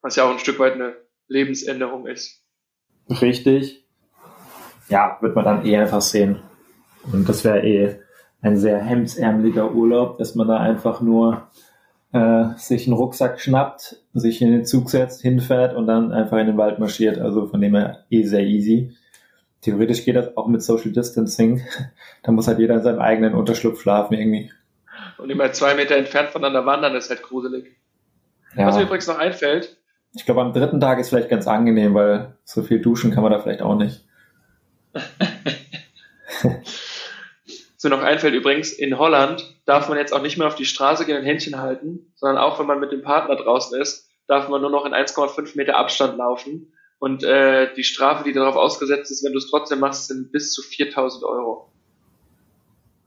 Was 0.02 0.16
ja 0.16 0.26
auch 0.26 0.32
ein 0.32 0.40
Stück 0.40 0.60
weit 0.60 0.74
eine 0.74 0.96
Lebensänderung 1.28 2.08
ist. 2.08 2.44
Richtig. 3.10 3.86
Ja, 4.90 5.18
wird 5.22 5.36
man 5.36 5.46
dann 5.46 5.66
eh 5.66 5.78
einfach 5.78 6.02
sehen. 6.02 6.42
Und 7.12 7.30
das 7.30 7.44
wäre 7.44 7.66
eh 7.66 8.00
ein 8.42 8.58
sehr 8.58 8.84
hemdsärmeliger 8.84 9.72
Urlaub, 9.74 10.18
dass 10.18 10.36
man 10.36 10.48
da 10.48 10.58
einfach 10.58 11.02
nur 11.02 11.50
äh, 12.12 12.46
sich 12.58 12.88
einen 12.88 12.98
Rucksack 12.98 13.40
schnappt, 13.40 14.02
sich 14.14 14.42
in 14.42 14.52
den 14.52 14.66
Zug 14.66 14.90
setzt, 14.90 15.22
hinfährt 15.22 15.76
und 15.76 15.88
dann 15.88 16.12
einfach 16.12 16.38
in 16.38 16.48
den 16.48 16.58
Wald 16.58 16.80
marschiert. 16.80 17.20
Also 17.20 17.48
von 17.48 17.62
dem 17.62 17.76
her 17.76 18.06
eh 18.10 18.24
sehr 18.24 18.44
easy. 18.44 18.96
Theoretisch 19.62 20.06
geht 20.06 20.16
das 20.16 20.36
auch 20.38 20.48
mit 20.48 20.64
Social 20.64 20.92
Distancing. 20.92 21.64
da 22.24 22.32
muss 22.32 22.48
halt 22.48 22.60
jeder 22.60 22.76
in 22.76 22.84
seinem 22.84 23.00
eigenen 23.00 23.34
Unterschlupf 23.34 23.82
schlafen 23.82 24.16
irgendwie. 24.16 24.52
Und 25.18 25.30
immer 25.30 25.52
zwei 25.54 25.76
Meter 25.76 25.96
entfernt 25.96 26.30
voneinander 26.30 26.66
wandern 26.66 26.96
ist 26.96 27.10
halt 27.10 27.22
gruselig. 27.22 27.78
Ja. 28.56 28.68
Was 28.68 28.76
mir 28.76 28.84
übrigens 28.84 29.08
noch 29.08 29.18
einfällt. 29.18 29.78
Ich 30.14 30.26
glaube, 30.26 30.42
am 30.42 30.52
dritten 30.52 30.80
Tag 30.82 31.00
ist 31.00 31.10
vielleicht 31.10 31.30
ganz 31.30 31.48
angenehm, 31.48 31.94
weil 31.94 32.36
so 32.44 32.64
viel 32.64 32.82
duschen 32.82 33.12
kann 33.12 33.24
man 33.24 33.32
da 33.32 33.40
vielleicht 33.40 33.62
auch 33.62 33.76
nicht. 33.76 34.04
so 37.78 37.88
noch 37.88 38.02
einfällt 38.02 38.34
übrigens, 38.34 38.74
in 38.74 38.98
Holland 38.98 39.56
darf 39.66 39.88
man 39.88 39.98
jetzt 39.98 40.12
auch 40.14 40.22
nicht 40.22 40.38
mehr 40.38 40.48
auf 40.48 40.56
die 40.56 40.66
Straße 40.66 41.06
gehen 41.06 41.18
und 41.18 41.24
Händchen 41.24 41.62
halten, 41.62 42.12
sondern 42.16 42.40
auch 42.40 42.60
wenn 42.60 42.68
man 42.68 42.82
mit 42.82 42.92
dem 42.92 43.04
Partner 43.04 43.38
draußen 43.38 43.80
ist, 43.80 44.10
darf 44.28 44.50
man 44.50 44.62
nur 44.62 44.70
noch 44.70 44.86
in 44.86 44.94
1,5 44.94 45.56
Meter 45.56 45.78
Abstand 45.78 46.18
laufen. 46.18 46.74
Und 47.02 47.24
äh, 47.24 47.74
die 47.74 47.84
Strafe, 47.84 48.24
die 48.24 48.32
darauf 48.32 48.56
ausgesetzt 48.56 49.10
ist, 49.10 49.24
wenn 49.26 49.32
du 49.32 49.40
es 49.40 49.50
trotzdem 49.50 49.80
machst, 49.80 50.08
sind 50.08 50.32
bis 50.32 50.54
zu 50.54 50.62
4000 50.62 51.24
Euro. 51.24 51.68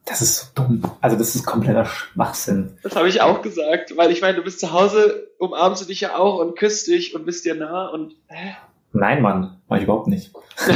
Das 0.05 0.21
ist 0.21 0.35
so 0.37 0.47
dumm. 0.57 0.83
Also 1.01 1.17
das 1.17 1.37
ist 1.37 1.47
kompletter 1.47 1.85
Schwachsinn. 1.85 2.77
Das 2.83 2.97
habe 2.97 3.09
ich 3.09 3.21
auch 3.23 3.41
gesagt, 3.41 3.97
weil 3.97 4.11
ich 4.11 4.21
meine, 4.21 4.37
du 4.37 4.43
bist 4.43 4.59
zu 4.59 4.73
Hause, 4.73 5.29
umarmst 5.39 5.81
du 5.83 5.87
dich 5.87 6.01
ja 6.01 6.17
auch 6.17 6.41
und 6.41 6.59
küsst 6.59 6.89
dich 6.89 7.15
und 7.15 7.25
bist 7.25 7.45
dir 7.45 7.55
nah 7.55 7.87
und. 7.87 8.17
Hä? 8.27 8.57
Nein, 8.93 9.23
Mann, 9.23 9.61
mach 9.69 9.77
ich 9.77 9.85
überhaupt 9.85 10.09
nicht. 10.09 10.33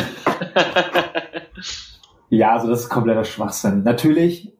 ja, 2.31 2.53
also 2.53 2.69
das 2.69 2.83
ist 2.83 2.89
kompletter 2.89 3.25
Schwachsinn. 3.25 3.83
Natürlich, 3.83 4.53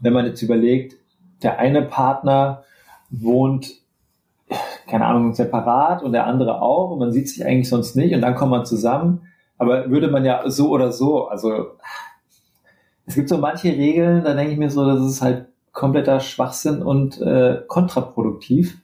wenn 0.00 0.12
man 0.12 0.26
jetzt 0.26 0.42
überlegt, 0.42 0.94
der 1.42 1.58
eine 1.58 1.82
Partner 1.82 2.62
wohnt, 3.10 3.83
keine 4.94 5.06
Ahnung, 5.06 5.34
separat 5.34 6.04
und 6.04 6.12
der 6.12 6.24
andere 6.24 6.62
auch 6.62 6.92
und 6.92 7.00
man 7.00 7.10
sieht 7.10 7.28
sich 7.28 7.44
eigentlich 7.44 7.68
sonst 7.68 7.96
nicht 7.96 8.14
und 8.14 8.20
dann 8.20 8.36
kommt 8.36 8.52
man 8.52 8.64
zusammen. 8.64 9.22
Aber 9.58 9.90
würde 9.90 10.06
man 10.06 10.24
ja 10.24 10.48
so 10.48 10.68
oder 10.68 10.92
so, 10.92 11.26
also 11.26 11.72
es 13.04 13.16
gibt 13.16 13.28
so 13.28 13.38
manche 13.38 13.70
Regeln, 13.70 14.22
da 14.22 14.34
denke 14.34 14.52
ich 14.52 14.58
mir 14.58 14.70
so, 14.70 14.86
das 14.86 15.04
ist 15.04 15.20
halt 15.20 15.46
kompletter 15.72 16.20
Schwachsinn 16.20 16.80
und 16.80 17.20
äh, 17.20 17.62
kontraproduktiv. 17.66 18.78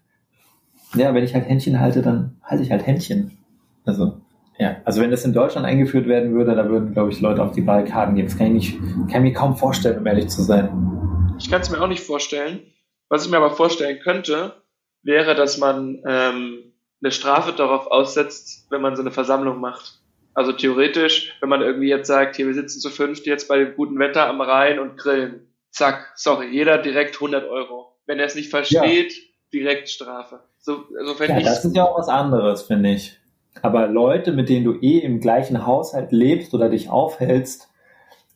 Ja, 0.97 1.15
wenn 1.15 1.23
ich 1.23 1.33
halt 1.33 1.49
Händchen 1.49 1.79
halte, 1.79 2.03
dann 2.03 2.39
halte 2.43 2.65
ich 2.65 2.73
halt 2.73 2.85
Händchen. 2.85 3.39
Also, 3.85 4.15
ja. 4.59 4.79
Also 4.85 5.01
wenn 5.01 5.13
das 5.13 5.25
in 5.25 5.33
Deutschland 5.33 5.65
eingeführt 5.65 6.09
werden 6.09 6.35
würde, 6.35 6.57
da 6.57 6.69
würden, 6.69 6.93
glaube 6.93 7.13
ich, 7.13 7.21
Leute 7.21 7.41
auf 7.41 7.53
die 7.53 7.61
Barrikaden 7.61 8.17
gehen. 8.17 8.27
Das 8.27 8.37
kann 8.37 8.49
ich, 8.57 8.81
nicht, 8.81 8.81
kann 9.09 9.25
ich 9.25 9.31
mir 9.31 9.33
kaum 9.33 9.57
vorstellen, 9.57 10.01
um 10.01 10.07
ehrlich 10.09 10.27
zu 10.27 10.43
sein. 10.43 11.37
Ich 11.39 11.49
kann 11.49 11.61
es 11.61 11.71
mir 11.71 11.81
auch 11.81 11.87
nicht 11.87 12.03
vorstellen. 12.03 12.63
Was 13.09 13.25
ich 13.25 13.31
mir 13.31 13.37
aber 13.37 13.51
vorstellen 13.51 14.01
könnte, 14.03 14.55
wäre, 15.03 15.35
dass 15.35 15.59
man 15.59 16.03
ähm, 16.07 16.73
eine 17.03 17.13
Strafe 17.13 17.53
darauf 17.53 17.87
aussetzt, 17.87 18.67
wenn 18.71 18.83
man 18.83 18.97
so 18.97 19.03
eine 19.03 19.11
Versammlung 19.11 19.61
macht. 19.61 19.99
Also 20.35 20.53
theoretisch, 20.53 21.35
wenn 21.41 21.49
man 21.49 21.61
irgendwie 21.61 21.89
jetzt 21.89 22.07
sagt, 22.07 22.37
hier, 22.37 22.47
wir 22.47 22.55
sitzen 22.55 22.81
zu 22.81 22.91
fünft 22.91 23.27
jetzt 23.27 23.49
bei 23.49 23.59
dem 23.59 23.75
guten 23.75 23.99
Wetter 23.99 24.29
am 24.29 24.41
Rhein 24.41 24.79
und 24.79 24.97
grillen. 24.97 25.49
Zack, 25.71 26.13
sorry, 26.15 26.49
jeder 26.51 26.79
direkt 26.79 27.17
100 27.17 27.49
Euro. 27.49 27.97
Wenn 28.07 28.19
er 28.19 28.27
es 28.27 28.35
nicht 28.35 28.51
versteht, 28.51 29.13
ja. 29.13 29.23
direkt 29.53 29.89
Strafe. 29.89 30.41
So, 30.59 30.85
also 30.99 31.25
ja, 31.25 31.41
das 31.41 31.65
ist 31.65 31.75
ja 31.75 31.85
auch 31.85 31.99
was 31.99 32.09
anderes, 32.09 32.63
finde 32.63 32.91
ich. 32.91 33.19
Aber 33.63 33.89
Leute, 33.89 34.33
mit 34.33 34.49
denen 34.49 34.65
du 34.65 34.75
eh 34.81 34.99
im 34.99 35.21
gleichen 35.21 35.67
Haushalt 35.67 36.13
lebst 36.13 36.55
oder 36.55 36.69
dich 36.69 36.91
aufhältst 36.91 37.69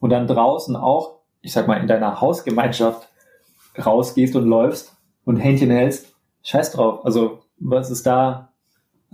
und 0.00 0.10
dann 0.10 0.26
draußen 0.26 0.76
auch, 0.76 1.20
ich 1.40 1.52
sag 1.52 1.66
mal, 1.66 1.80
in 1.80 1.86
deiner 1.86 2.20
Hausgemeinschaft 2.20 3.08
rausgehst 3.84 4.36
und 4.36 4.46
läufst 4.46 4.96
und 5.24 5.36
Händchen 5.36 5.70
hältst, 5.70 6.13
scheiß 6.44 6.72
drauf. 6.72 7.04
Also, 7.04 7.40
was 7.58 7.90
ist 7.90 8.06
da 8.06 8.54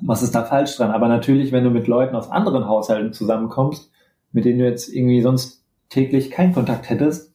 was 0.02 0.22
ist 0.22 0.34
da 0.34 0.44
falsch 0.44 0.76
dran? 0.76 0.90
Aber 0.90 1.08
natürlich, 1.08 1.52
wenn 1.52 1.64
du 1.64 1.70
mit 1.70 1.86
Leuten 1.86 2.16
aus 2.16 2.30
anderen 2.30 2.66
Haushalten 2.66 3.12
zusammenkommst, 3.12 3.90
mit 4.32 4.44
denen 4.44 4.58
du 4.58 4.64
jetzt 4.64 4.88
irgendwie 4.88 5.22
sonst 5.22 5.64
täglich 5.88 6.30
keinen 6.30 6.54
Kontakt 6.54 6.88
hättest, 6.90 7.34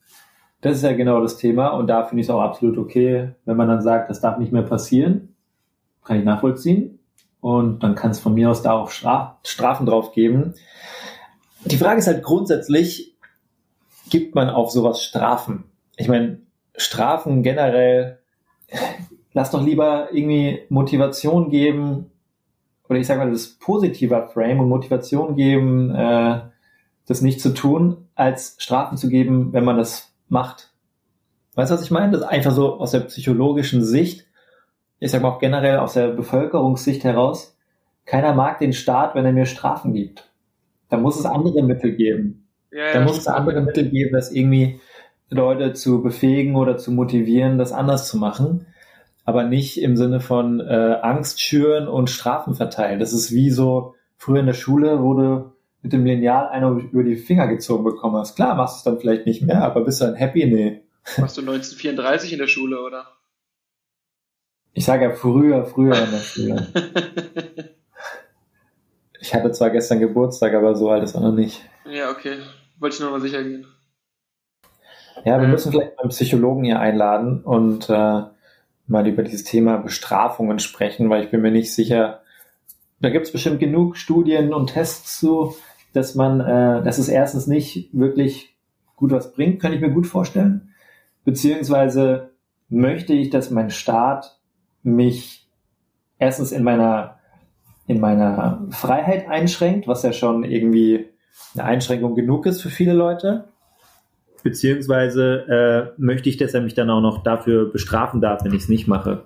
das 0.62 0.78
ist 0.78 0.84
ja 0.84 0.94
genau 0.94 1.22
das 1.22 1.38
Thema. 1.38 1.70
Und 1.70 1.88
da 1.88 2.06
finde 2.06 2.22
ich 2.22 2.28
es 2.28 2.32
auch 2.32 2.42
absolut 2.42 2.78
okay, 2.78 3.32
wenn 3.46 3.58
man 3.58 3.68
dann 3.68 3.82
sagt, 3.82 4.10
das 4.10 4.22
darf 4.22 4.38
nicht 4.38 4.52
mehr 4.52 4.64
passieren. 4.64 5.36
Kann 6.04 6.20
ich 6.20 6.26
nachvollziehen. 6.26 7.00
Und 7.42 7.84
dann 7.84 7.96
kann 7.96 8.12
es 8.12 8.20
von 8.20 8.34
mir 8.34 8.50
aus 8.50 8.64
da 8.64 8.74
auch 8.74 8.90
Strafen 8.90 9.86
drauf 9.86 10.14
geben. 10.14 10.56
Die 11.66 11.78
Frage 11.78 12.00
ist 12.00 12.08
halt 12.08 12.24
grundsätzlich, 12.24 13.16
gibt 14.10 14.34
man 14.34 14.50
auf 14.50 14.72
sowas 14.72 15.04
Strafen? 15.04 15.66
Ich 15.98 16.08
meine, 16.08 16.40
Strafen 16.76 17.44
generell, 17.44 18.20
lass 19.36 19.52
doch 19.52 19.64
lieber 19.64 20.08
irgendwie 20.12 20.62
Motivation 20.70 21.50
geben, 21.50 22.10
oder 22.90 23.00
ich 23.00 23.06
sage 23.06 23.20
mal, 23.20 23.30
das 23.30 23.48
positiver 23.60 24.30
Frame 24.30 24.62
und 24.62 24.70
Motivation 24.70 25.36
geben, 25.36 25.94
äh, 25.94 26.40
das 27.06 27.22
nicht 27.22 27.42
zu 27.42 27.54
tun, 27.54 28.08
als 28.16 28.56
Strafen 28.60 28.98
zu 28.98 29.10
geben, 29.10 29.52
wenn 29.52 29.66
man 29.66 29.78
das 29.78 30.14
macht. 30.30 30.72
Weißt 31.56 31.70
du, 31.70 31.76
was 31.76 31.84
ich 31.84 31.92
meine? 31.92 32.14
Das 32.14 32.22
ist 32.22 32.28
einfach 32.28 32.52
so 32.52 32.80
aus 32.80 32.92
der 32.92 33.02
psychologischen 33.02 33.84
Sicht, 33.84 34.26
ich 35.00 35.12
sage 35.12 35.24
mal 35.24 35.30
auch 35.32 35.40
generell 35.40 35.80
aus 35.80 35.94
der 35.94 36.08
Bevölkerungssicht 36.08 37.04
heraus, 37.04 37.58
keiner 38.06 38.34
mag 38.34 38.60
den 38.60 38.72
Staat, 38.72 39.16
wenn 39.16 39.26
er 39.26 39.34
mir 39.34 39.46
Strafen 39.46 39.94
gibt. 39.94 40.32
Da 40.90 40.98
muss 40.98 41.20
es 41.20 41.26
andere 41.26 41.62
Mittel 41.62 41.96
geben. 41.96 42.48
Ja, 42.72 42.88
ja, 42.88 42.94
da 42.94 43.02
muss 43.02 43.18
es 43.18 43.28
andere 43.28 43.62
Mittel 43.62 43.90
geben, 43.90 44.14
das 44.14 44.32
irgendwie 44.32 44.80
Leute 45.30 45.74
zu 45.74 46.02
befähigen 46.02 46.56
oder 46.56 46.78
zu 46.78 46.92
motivieren, 46.92 47.58
das 47.58 47.74
anders 47.74 48.08
zu 48.08 48.18
machen 48.18 48.68
aber 49.26 49.44
nicht 49.44 49.82
im 49.82 49.98
Sinne 49.98 50.20
von 50.20 50.60
äh, 50.60 51.00
Angst 51.02 51.42
schüren 51.42 51.88
und 51.88 52.10
Strafen 52.10 52.54
verteilen. 52.54 53.00
Das 53.00 53.12
ist 53.12 53.32
wie 53.32 53.50
so 53.50 53.96
früher 54.16 54.40
in 54.40 54.46
der 54.46 54.54
Schule, 54.54 55.02
wo 55.02 55.16
du 55.16 55.52
mit 55.82 55.94
dem 55.94 56.06
Lineal 56.06 56.48
einer 56.48 56.70
über 56.70 57.04
die 57.04 57.16
Finger 57.16 57.48
gezogen 57.48 57.84
bekommen 57.84 58.16
hast. 58.16 58.36
Klar, 58.36 58.56
machst 58.56 58.76
du 58.76 58.78
es 58.78 58.84
dann 58.84 59.00
vielleicht 59.02 59.26
nicht 59.26 59.42
mehr, 59.42 59.64
aber 59.64 59.84
bist 59.84 60.00
du 60.00 60.06
dann 60.06 60.16
happy? 60.16 60.46
Nee. 60.46 60.82
Warst 61.18 61.38
du 61.38 61.42
1934 61.42 62.34
in 62.34 62.40
der 62.40 62.48
Schule, 62.48 62.82
oder? 62.82 63.08
Ich 64.74 64.86
sage 64.86 65.06
ja 65.06 65.12
früher, 65.12 65.66
früher 65.66 65.96
in 65.96 66.12
der 66.12 66.18
Schule. 66.20 66.68
ich 69.20 69.34
hatte 69.34 69.52
zwar 69.52 69.70
gestern 69.70 70.00
Geburtstag, 70.00 70.54
aber 70.54 70.76
so 70.76 70.90
alt 70.90 71.04
ist 71.04 71.16
auch 71.16 71.22
noch 71.22 71.32
nicht. 71.32 71.62
Ja, 71.90 72.12
okay. 72.12 72.38
Wollte 72.80 72.96
ich 72.96 73.02
nur 73.02 73.12
mal 73.12 73.22
sicher 73.22 73.44
gehen. 73.44 73.66
Ja, 75.24 75.40
wir 75.40 75.48
müssen 75.48 75.72
vielleicht 75.72 75.98
einen 76.00 76.10
Psychologen 76.10 76.66
hier 76.66 76.80
einladen 76.80 77.42
und 77.44 77.90
äh, 77.90 78.24
mal 78.88 79.08
über 79.08 79.24
dieses 79.24 79.44
Thema 79.44 79.78
Bestrafungen 79.78 80.60
sprechen, 80.60 81.10
weil 81.10 81.24
ich 81.24 81.32
bin 81.32 81.42
mir 81.42 81.52
nicht 81.52 81.74
sicher, 81.74 82.22
da 83.00 83.10
gibt 83.10 83.26
es 83.26 83.32
bestimmt 83.32 83.60
genug 83.60 83.98
Studien 83.98 84.54
und 84.54 84.68
Tests 84.68 85.20
zu, 85.20 85.56
dass 85.94 86.16
man, 86.16 86.40
äh, 86.40 86.84
dass 86.84 86.98
es 86.98 87.08
erstens 87.08 87.48
nicht 87.48 87.90
wirklich 87.94 88.56
gut 88.96 89.12
was 89.12 89.34
bringt, 89.34 89.62
kann 89.62 89.74
ich 89.74 89.82
mir 89.82 89.92
gut 89.92 90.08
vorstellen. 90.08 90.74
Beziehungsweise 91.24 92.32
möchte 92.70 93.14
ich, 93.14 93.30
dass 93.30 93.52
mein 93.52 93.70
Staat 93.70 94.40
mich 94.84 95.48
erstens 96.20 96.52
in 96.52 96.64
meiner, 96.64 97.20
in 97.88 98.00
meiner 98.00 98.66
Freiheit 98.70 99.28
einschränkt, 99.28 99.88
was 99.88 100.04
ja 100.04 100.14
schon 100.14 100.44
irgendwie 100.44 101.08
eine 101.54 101.64
Einschränkung 101.66 102.16
genug 102.16 102.46
ist 102.46 102.62
für 102.62 102.70
viele 102.70 102.94
Leute. 102.94 103.50
Beziehungsweise 104.46 105.96
äh, 105.98 106.00
möchte 106.00 106.30
ich, 106.30 106.38
dass 106.38 106.54
er 106.54 106.62
mich 106.62 106.76
dann 106.76 106.92
auch 106.92 107.02
noch 107.02 107.24
dafür 107.24 107.66
bestrafen 107.66 108.22
darf, 108.22 108.46
wenn 108.46 108.54
ich 108.54 108.62
es 108.62 108.70
nicht 108.70 108.88
mache. 108.88 109.24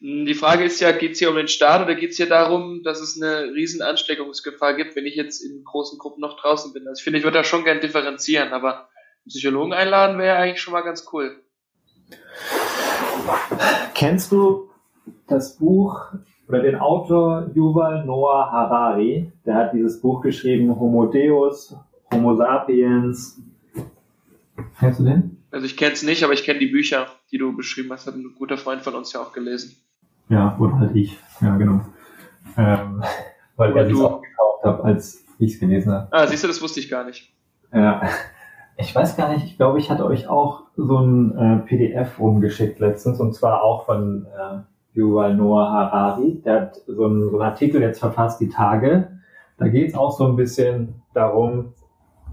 Die 0.00 0.34
Frage 0.34 0.64
ist 0.64 0.80
ja, 0.80 0.90
geht 0.90 1.12
es 1.12 1.20
hier 1.20 1.30
um 1.30 1.36
den 1.36 1.46
Staat 1.46 1.80
oder 1.84 1.94
geht 1.94 2.10
es 2.10 2.16
hier 2.16 2.28
darum, 2.28 2.82
dass 2.82 3.00
es 3.00 3.22
eine 3.22 3.54
riesen 3.54 3.80
Ansteckungsgefahr 3.80 4.74
gibt, 4.74 4.96
wenn 4.96 5.06
ich 5.06 5.14
jetzt 5.14 5.40
in 5.40 5.62
großen 5.62 6.00
Gruppen 6.00 6.20
noch 6.20 6.40
draußen 6.40 6.72
bin? 6.72 6.88
Also 6.88 6.98
ich 6.98 7.04
finde, 7.04 7.20
ich 7.20 7.24
würde 7.24 7.38
da 7.38 7.44
schon 7.44 7.62
gern 7.62 7.80
differenzieren, 7.80 8.52
aber 8.52 8.74
einen 8.74 9.28
Psychologen 9.28 9.72
einladen 9.72 10.18
wäre 10.18 10.36
eigentlich 10.36 10.60
schon 10.60 10.72
mal 10.72 10.80
ganz 10.80 11.06
cool. 11.12 11.36
Kennst 13.94 14.32
du 14.32 14.68
das 15.28 15.58
Buch 15.58 16.06
oder 16.48 16.58
den 16.58 16.74
Autor 16.74 17.52
Yuval 17.54 18.04
Noah 18.04 18.50
Harari? 18.50 19.30
Der 19.46 19.54
hat 19.54 19.74
dieses 19.74 20.00
Buch 20.00 20.22
geschrieben, 20.22 20.74
Homo 20.80 21.06
Deus, 21.06 21.76
Homo 22.12 22.34
Sapiens. 22.34 23.40
Kennst 24.78 25.00
du 25.00 25.04
den? 25.04 25.36
Also 25.50 25.66
ich 25.66 25.76
kenne 25.76 25.92
es 25.92 26.02
nicht, 26.02 26.22
aber 26.22 26.32
ich 26.32 26.44
kenne 26.44 26.58
die 26.58 26.68
Bücher, 26.68 27.06
die 27.30 27.38
du 27.38 27.56
beschrieben 27.56 27.90
hast. 27.92 28.06
Hat 28.06 28.14
ein 28.14 28.34
guter 28.38 28.56
Freund 28.56 28.82
von 28.82 28.94
uns 28.94 29.12
ja 29.12 29.20
auch 29.20 29.32
gelesen. 29.32 29.76
Ja, 30.28 30.56
oder 30.58 30.78
halt 30.78 30.94
ich. 30.94 31.18
Ja, 31.40 31.56
genau. 31.56 31.80
Ähm, 32.56 33.02
weil 33.56 33.76
er 33.76 33.86
es 33.86 34.00
auch 34.00 34.22
gekauft 34.22 34.64
habe, 34.64 34.84
als 34.84 35.24
ich 35.38 35.54
es 35.54 35.60
gelesen 35.60 35.92
habe. 35.92 36.08
Ah, 36.12 36.26
siehst 36.26 36.44
du, 36.44 36.48
das 36.48 36.62
wusste 36.62 36.80
ich 36.80 36.88
gar 36.88 37.04
nicht. 37.04 37.32
Ja. 37.72 38.02
Ich 38.82 38.94
weiß 38.94 39.14
gar 39.18 39.30
nicht, 39.30 39.44
ich 39.44 39.58
glaube, 39.58 39.78
ich 39.78 39.90
hatte 39.90 40.06
euch 40.06 40.26
auch 40.26 40.62
so 40.74 40.96
ein 40.96 41.36
äh, 41.36 41.56
PDF 41.66 42.18
rumgeschickt 42.18 42.78
letztens 42.78 43.20
und 43.20 43.34
zwar 43.34 43.62
auch 43.62 43.84
von 43.84 44.24
äh, 44.24 44.98
Yuval 44.98 45.34
Noah 45.34 45.70
Harari. 45.70 46.40
Der 46.46 46.62
hat 46.62 46.76
so 46.86 47.04
einen, 47.04 47.28
so 47.28 47.38
einen 47.38 47.42
Artikel 47.42 47.82
jetzt 47.82 48.00
verfasst, 48.00 48.40
die 48.40 48.48
Tage. 48.48 49.20
Da 49.58 49.68
geht 49.68 49.90
es 49.90 49.94
auch 49.94 50.16
so 50.16 50.26
ein 50.26 50.36
bisschen 50.36 51.02
darum, 51.12 51.74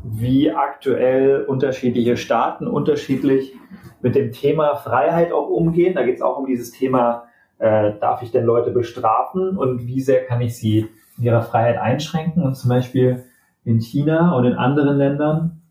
wie 0.10 0.51
aktuell 0.51 1.43
unterschiedliche 1.43 2.18
Staaten 2.18 2.68
unterschiedlich 2.68 3.53
mit 4.01 4.16
dem 4.16 4.32
Thema 4.32 4.76
Freiheit 4.76 5.32
auch 5.32 5.49
umgehen. 5.49 5.95
Da 5.95 6.03
geht 6.03 6.16
es 6.16 6.22
auch 6.22 6.38
um 6.38 6.45
dieses 6.45 6.72
Thema 6.72 7.28
äh, 7.60 7.93
darf 7.99 8.22
ich 8.22 8.32
denn 8.32 8.45
Leute 8.45 8.72
bestrafen 8.72 9.58
und 9.58 9.88
wie 9.88 9.99
sehr 9.99 10.26
kann 10.26 10.41
ich 10.41 10.55
sie 10.55 10.88
in 11.18 11.24
ihrer 11.24 11.41
Freiheit 11.41 11.78
einschränken? 11.78 12.43
Und 12.43 12.55
zum 12.55 12.70
Beispiel 12.70 13.26
in 13.64 13.80
China 13.82 14.36
und 14.36 14.45
in 14.45 14.53
anderen 14.53 14.97
Ländern 14.97 15.62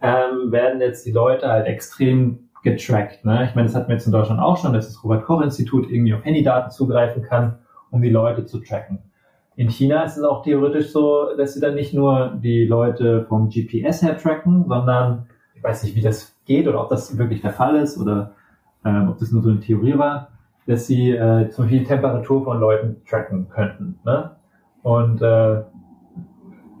ähm, 0.00 0.50
werden 0.50 0.80
jetzt 0.80 1.06
die 1.06 1.12
Leute 1.12 1.48
halt 1.48 1.66
extrem 1.66 2.50
getrackt. 2.62 3.24
Ne? 3.24 3.46
Ich 3.48 3.54
meine, 3.54 3.68
das 3.68 3.74
hatten 3.74 3.88
wir 3.88 3.94
jetzt 3.94 4.06
in 4.06 4.12
Deutschland 4.12 4.40
auch 4.40 4.56
schon, 4.56 4.72
dass 4.72 4.86
das 4.86 5.02
Robert-Koch-Institut 5.02 5.90
irgendwie 5.90 6.14
auf 6.14 6.24
Handydaten 6.24 6.70
zugreifen 6.70 7.22
kann, 7.22 7.58
um 7.90 8.02
die 8.02 8.10
Leute 8.10 8.44
zu 8.44 8.60
tracken. 8.60 8.98
In 9.56 9.68
China 9.68 10.02
ist 10.02 10.16
es 10.16 10.24
auch 10.24 10.42
theoretisch 10.42 10.90
so, 10.90 11.36
dass 11.36 11.54
sie 11.54 11.60
dann 11.60 11.74
nicht 11.74 11.92
nur 11.92 12.38
die 12.42 12.64
Leute 12.64 13.26
vom 13.28 13.48
GPS 13.50 14.02
her 14.02 14.16
tracken, 14.16 14.64
sondern 14.66 15.26
ich 15.54 15.62
weiß 15.62 15.84
nicht, 15.84 15.94
wie 15.94 16.00
das 16.00 16.34
geht 16.46 16.66
oder 16.66 16.82
ob 16.82 16.88
das 16.88 17.16
wirklich 17.18 17.42
der 17.42 17.52
Fall 17.52 17.76
ist 17.76 17.98
oder 17.98 18.32
ähm, 18.84 19.10
ob 19.10 19.18
das 19.18 19.30
nur 19.30 19.42
so 19.42 19.50
eine 19.50 19.60
Theorie 19.60 19.96
war, 19.98 20.28
dass 20.66 20.86
sie 20.86 21.10
äh, 21.10 21.48
zum 21.50 21.64
Beispiel 21.64 21.80
die 21.80 21.86
Temperatur 21.86 22.44
von 22.44 22.58
Leuten 22.58 23.02
tracken 23.08 23.48
könnten. 23.48 23.98
Ne? 24.04 24.30
Und 24.82 25.22
äh, 25.22 25.62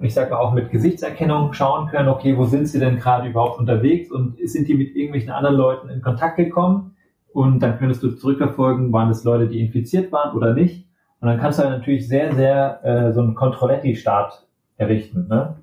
ich 0.00 0.14
sag 0.14 0.30
mal 0.30 0.38
auch 0.38 0.52
mit 0.52 0.70
Gesichtserkennung 0.70 1.52
schauen 1.52 1.88
können, 1.88 2.08
okay, 2.08 2.36
wo 2.36 2.44
sind 2.44 2.66
sie 2.66 2.80
denn 2.80 2.96
gerade 2.96 3.28
überhaupt 3.28 3.60
unterwegs 3.60 4.10
und 4.10 4.36
sind 4.44 4.66
die 4.66 4.74
mit 4.74 4.96
irgendwelchen 4.96 5.30
anderen 5.30 5.56
Leuten 5.56 5.88
in 5.88 6.02
Kontakt 6.02 6.36
gekommen? 6.36 6.96
Und 7.32 7.60
dann 7.60 7.78
könntest 7.78 8.02
du 8.02 8.10
zurückverfolgen, 8.10 8.92
waren 8.92 9.10
es 9.10 9.24
Leute, 9.24 9.46
die 9.48 9.60
infiziert 9.60 10.12
waren 10.12 10.36
oder 10.36 10.52
nicht. 10.54 10.86
Und 11.22 11.28
dann 11.28 11.38
kannst 11.38 11.60
du 11.60 11.62
halt 11.62 11.78
natürlich 11.78 12.08
sehr, 12.08 12.34
sehr 12.34 12.84
äh, 12.84 13.12
so 13.12 13.20
einen 13.20 13.36
Controletti-Staat 13.36 14.44
errichten. 14.76 15.28
Ne? 15.28 15.54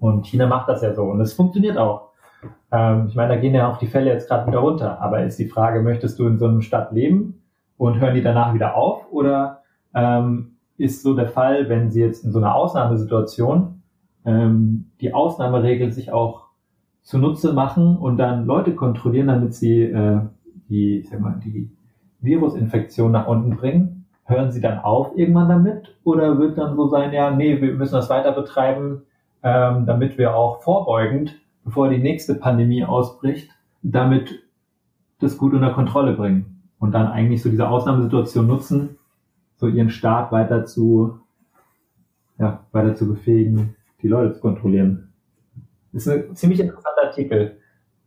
Und 0.00 0.26
China 0.26 0.48
macht 0.48 0.68
das 0.68 0.82
ja 0.82 0.92
so 0.92 1.04
und 1.04 1.20
es 1.20 1.34
funktioniert 1.34 1.78
auch. 1.78 2.08
Ähm, 2.72 3.06
ich 3.08 3.14
meine, 3.14 3.34
da 3.34 3.40
gehen 3.40 3.54
ja 3.54 3.70
auch 3.70 3.78
die 3.78 3.86
Fälle 3.86 4.10
jetzt 4.10 4.28
gerade 4.28 4.48
wieder 4.48 4.58
runter. 4.58 5.00
Aber 5.00 5.22
ist 5.22 5.38
die 5.38 5.46
Frage, 5.46 5.82
möchtest 5.82 6.18
du 6.18 6.26
in 6.26 6.36
so 6.36 6.46
einem 6.46 6.62
Stadt 6.62 6.90
leben 6.90 7.40
und 7.76 8.00
hören 8.00 8.16
die 8.16 8.22
danach 8.22 8.54
wieder 8.54 8.76
auf? 8.76 9.06
Oder 9.12 9.62
ähm, 9.94 10.56
ist 10.78 11.04
so 11.04 11.14
der 11.14 11.28
Fall, 11.28 11.68
wenn 11.68 11.92
sie 11.92 12.00
jetzt 12.00 12.24
in 12.24 12.32
so 12.32 12.40
einer 12.40 12.56
Ausnahmesituation 12.56 13.82
ähm, 14.24 14.90
die 15.00 15.14
Ausnahmeregeln 15.14 15.92
sich 15.92 16.10
auch 16.10 16.46
zunutze 17.02 17.52
machen 17.52 17.96
und 17.96 18.16
dann 18.16 18.46
Leute 18.46 18.74
kontrollieren, 18.74 19.28
damit 19.28 19.54
sie 19.54 19.82
äh, 19.82 20.22
die, 20.68 21.06
sag 21.08 21.20
mal, 21.20 21.40
die 21.44 21.70
Virusinfektion 22.18 23.12
nach 23.12 23.28
unten 23.28 23.56
bringen? 23.56 23.97
Hören 24.28 24.52
sie 24.52 24.60
dann 24.60 24.78
auf 24.78 25.16
irgendwann 25.16 25.48
damit? 25.48 25.96
Oder 26.04 26.38
wird 26.38 26.58
dann 26.58 26.76
so 26.76 26.88
sein, 26.88 27.12
ja, 27.12 27.30
nee, 27.30 27.60
wir 27.60 27.72
müssen 27.74 27.94
das 27.94 28.10
weiter 28.10 28.32
betreiben, 28.32 29.02
ähm, 29.42 29.86
damit 29.86 30.18
wir 30.18 30.36
auch 30.36 30.62
vorbeugend, 30.62 31.34
bevor 31.64 31.88
die 31.88 31.98
nächste 31.98 32.34
Pandemie 32.34 32.84
ausbricht, 32.84 33.50
damit 33.82 34.42
das 35.20 35.38
gut 35.38 35.54
unter 35.54 35.70
Kontrolle 35.70 36.12
bringen? 36.12 36.58
und 36.78 36.92
dann 36.92 37.08
eigentlich 37.08 37.42
so 37.42 37.50
diese 37.50 37.68
Ausnahmesituation 37.68 38.46
nutzen, 38.46 38.98
so 39.56 39.66
ihren 39.66 39.90
Staat 39.90 40.32
weiter 40.32 40.64
zu, 40.64 41.20
ja, 42.38 42.64
weiter 42.72 42.94
zu 42.94 43.08
befähigen, 43.08 43.76
die 44.02 44.08
Leute 44.08 44.34
zu 44.34 44.40
kontrollieren. 44.40 45.12
Das 45.92 46.06
ist 46.06 46.12
ein 46.12 46.36
ziemlich 46.36 46.60
interessanter 46.60 47.02
Artikel, 47.04 47.58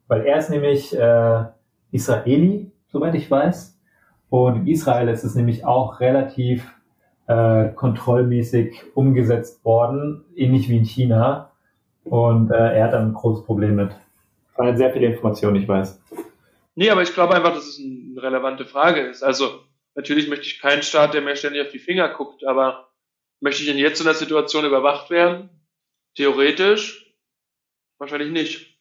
weil 0.08 0.22
er 0.22 0.38
ist 0.38 0.50
nämlich 0.50 0.98
äh, 0.98 1.46
Israeli, 1.92 2.72
soweit 2.88 3.16
ich 3.16 3.30
weiß, 3.30 3.78
und 4.32 4.56
in 4.56 4.68
Israel 4.68 5.10
ist 5.10 5.26
es 5.26 5.36
nämlich 5.36 5.66
auch 5.66 6.00
relativ 6.00 6.64
äh, 7.28 7.68
kontrollmäßig 7.74 8.82
umgesetzt 8.96 9.66
worden, 9.66 10.24
ähnlich 10.38 10.70
wie 10.70 10.78
in 10.78 10.86
China. 10.86 11.52
Und 12.06 12.50
äh, 12.50 12.56
er 12.56 12.86
hat 12.86 12.94
dann 12.94 13.10
ein 13.10 13.14
großes 13.14 13.46
Problem 13.46 13.76
mit. 13.76 13.90
Das 13.90 14.58
waren 14.58 14.78
sehr 14.78 14.94
viele 14.94 15.08
Informationen, 15.08 15.58
ich 15.58 15.68
weiß. 15.68 16.02
Nee, 16.76 16.90
aber 16.90 17.02
ich 17.02 17.14
glaube 17.14 17.36
einfach, 17.36 17.54
dass 17.54 17.68
es 17.68 17.78
eine 17.80 18.24
relevante 18.24 18.64
Frage 18.64 19.02
ist. 19.02 19.22
Also, 19.22 19.66
natürlich 19.96 20.30
möchte 20.30 20.46
ich 20.46 20.62
keinen 20.62 20.82
Staat, 20.82 21.14
der 21.14 21.22
mir 21.22 21.36
ständig 21.36 21.66
auf 21.66 21.72
die 21.74 21.80
Finger 21.80 22.08
guckt, 22.08 22.48
aber 22.48 22.88
möchte 23.42 23.64
ich 23.64 23.68
denn 23.68 23.78
jetzt 23.78 24.00
in 24.00 24.06
der 24.06 24.16
Situation 24.16 24.64
überwacht 24.64 25.10
werden? 25.10 25.50
Theoretisch? 26.16 27.14
Wahrscheinlich 27.98 28.32
nicht. 28.32 28.80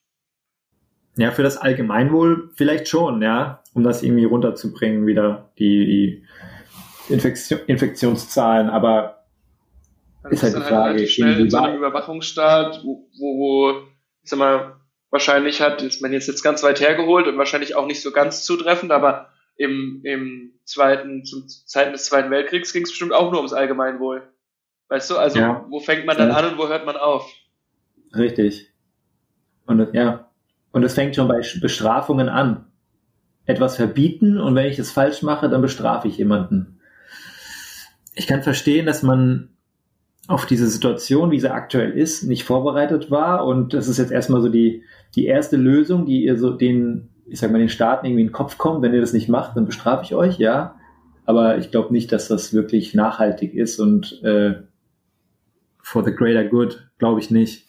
Ja, 1.16 1.32
für 1.32 1.42
das 1.42 1.56
Allgemeinwohl 1.56 2.52
vielleicht 2.54 2.86
schon, 2.86 3.20
ja, 3.20 3.59
um 3.74 3.82
das 3.82 4.02
irgendwie 4.02 4.24
runterzubringen, 4.24 5.06
wieder 5.06 5.50
die, 5.58 6.24
die 7.08 7.12
Infektion, 7.12 7.60
Infektionszahlen, 7.66 8.70
aber 8.70 9.24
also 10.22 10.34
ist 10.34 10.42
halt 10.42 10.56
die 10.56 10.68
Frage, 10.68 10.98
halt 10.98 11.10
schnell 11.10 11.40
in 11.40 11.50
so 11.50 11.58
einem 11.58 11.78
Überwachungsstaat, 11.78 12.82
wo, 12.84 13.08
wo, 13.18 13.38
wo 13.38 13.82
ich 14.22 14.30
sag 14.30 14.38
mal, 14.38 14.76
wahrscheinlich 15.10 15.60
hat, 15.60 15.82
ist 15.82 16.02
man 16.02 16.12
jetzt, 16.12 16.28
jetzt 16.28 16.42
ganz 16.42 16.62
weit 16.62 16.80
hergeholt 16.80 17.26
und 17.26 17.38
wahrscheinlich 17.38 17.74
auch 17.74 17.86
nicht 17.86 18.02
so 18.02 18.12
ganz 18.12 18.44
zutreffend, 18.44 18.92
aber 18.92 19.28
im, 19.56 20.00
im 20.04 20.52
zweiten, 20.64 21.24
zum 21.24 21.46
Zeiten 21.48 21.92
des 21.92 22.06
Zweiten 22.06 22.30
Weltkriegs 22.30 22.72
ging 22.72 22.84
es 22.84 22.90
bestimmt 22.90 23.12
auch 23.12 23.30
nur 23.30 23.40
ums 23.40 23.52
Allgemeinwohl. 23.52 24.22
Weißt 24.88 25.10
du, 25.10 25.18
also 25.18 25.38
ja. 25.38 25.66
wo 25.68 25.80
fängt 25.80 26.06
man 26.06 26.16
dann 26.16 26.30
ja. 26.30 26.36
an 26.36 26.52
und 26.52 26.58
wo 26.58 26.68
hört 26.68 26.86
man 26.86 26.96
auf? 26.96 27.30
Richtig. 28.14 28.72
Und 29.66 29.94
ja, 29.94 30.30
und 30.72 30.82
es 30.82 30.94
fängt 30.94 31.14
schon 31.14 31.28
bei 31.28 31.40
Bestrafungen 31.60 32.28
an. 32.28 32.69
Etwas 33.50 33.76
verbieten 33.76 34.38
und 34.38 34.54
wenn 34.54 34.66
ich 34.66 34.78
es 34.78 34.90
falsch 34.90 35.22
mache, 35.22 35.48
dann 35.48 35.62
bestrafe 35.62 36.08
ich 36.08 36.18
jemanden. 36.18 36.78
Ich 38.14 38.26
kann 38.26 38.42
verstehen, 38.42 38.86
dass 38.86 39.02
man 39.02 39.50
auf 40.30 40.46
diese 40.46 40.68
Situation, 40.68 41.32
wie 41.32 41.40
sie 41.40 41.52
aktuell 41.52 41.90
ist, 41.90 42.22
nicht 42.22 42.44
vorbereitet 42.44 43.10
war. 43.10 43.44
Und 43.44 43.74
das 43.74 43.88
ist 43.88 43.98
jetzt 43.98 44.12
erstmal 44.12 44.40
so 44.40 44.48
die, 44.48 44.84
die 45.16 45.26
erste 45.26 45.56
Lösung, 45.56 46.06
die 46.06 46.24
ihr 46.24 46.38
so 46.38 46.50
den, 46.50 47.08
ich 47.26 47.40
sag 47.40 47.50
mal, 47.50 47.58
den 47.58 47.68
Staaten 47.68 48.06
irgendwie 48.06 48.22
in 48.22 48.28
den 48.28 48.32
Kopf 48.32 48.56
kommt. 48.56 48.82
Wenn 48.82 48.94
ihr 48.94 49.00
das 49.00 49.12
nicht 49.12 49.28
macht, 49.28 49.56
dann 49.56 49.66
bestrafe 49.66 50.04
ich 50.04 50.14
euch, 50.14 50.38
ja. 50.38 50.76
Aber 51.26 51.58
ich 51.58 51.72
glaube 51.72 51.92
nicht, 51.92 52.12
dass 52.12 52.28
das 52.28 52.52
wirklich 52.54 52.94
nachhaltig 52.94 53.54
ist 53.54 53.80
und 53.80 54.22
äh, 54.22 54.62
for 55.82 56.04
the 56.04 56.14
greater 56.14 56.44
good, 56.44 56.88
glaube 56.98 57.18
ich 57.18 57.30
nicht. 57.30 57.66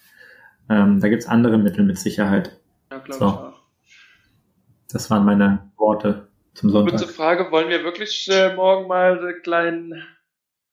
Ähm, 0.69 0.99
da 0.99 1.09
gibt's 1.09 1.27
andere 1.27 1.57
Mittel 1.57 1.83
mit 1.83 1.97
Sicherheit. 1.97 2.59
Ja, 2.91 2.99
glaube 2.99 3.19
so. 3.19 3.25
ich 3.25 3.31
auch. 3.31 3.61
Das 4.91 5.09
waren 5.09 5.25
meine 5.25 5.70
Worte 5.81 6.27
zum 6.53 6.69
Sonntag. 6.69 6.97
Kurze 6.97 7.13
Frage, 7.13 7.51
wollen 7.51 7.67
wir 7.67 7.83
wirklich 7.83 8.29
äh, 8.31 8.55
morgen 8.55 8.87
mal 8.87 9.19
einen 9.19 9.41
kleinen 9.41 10.01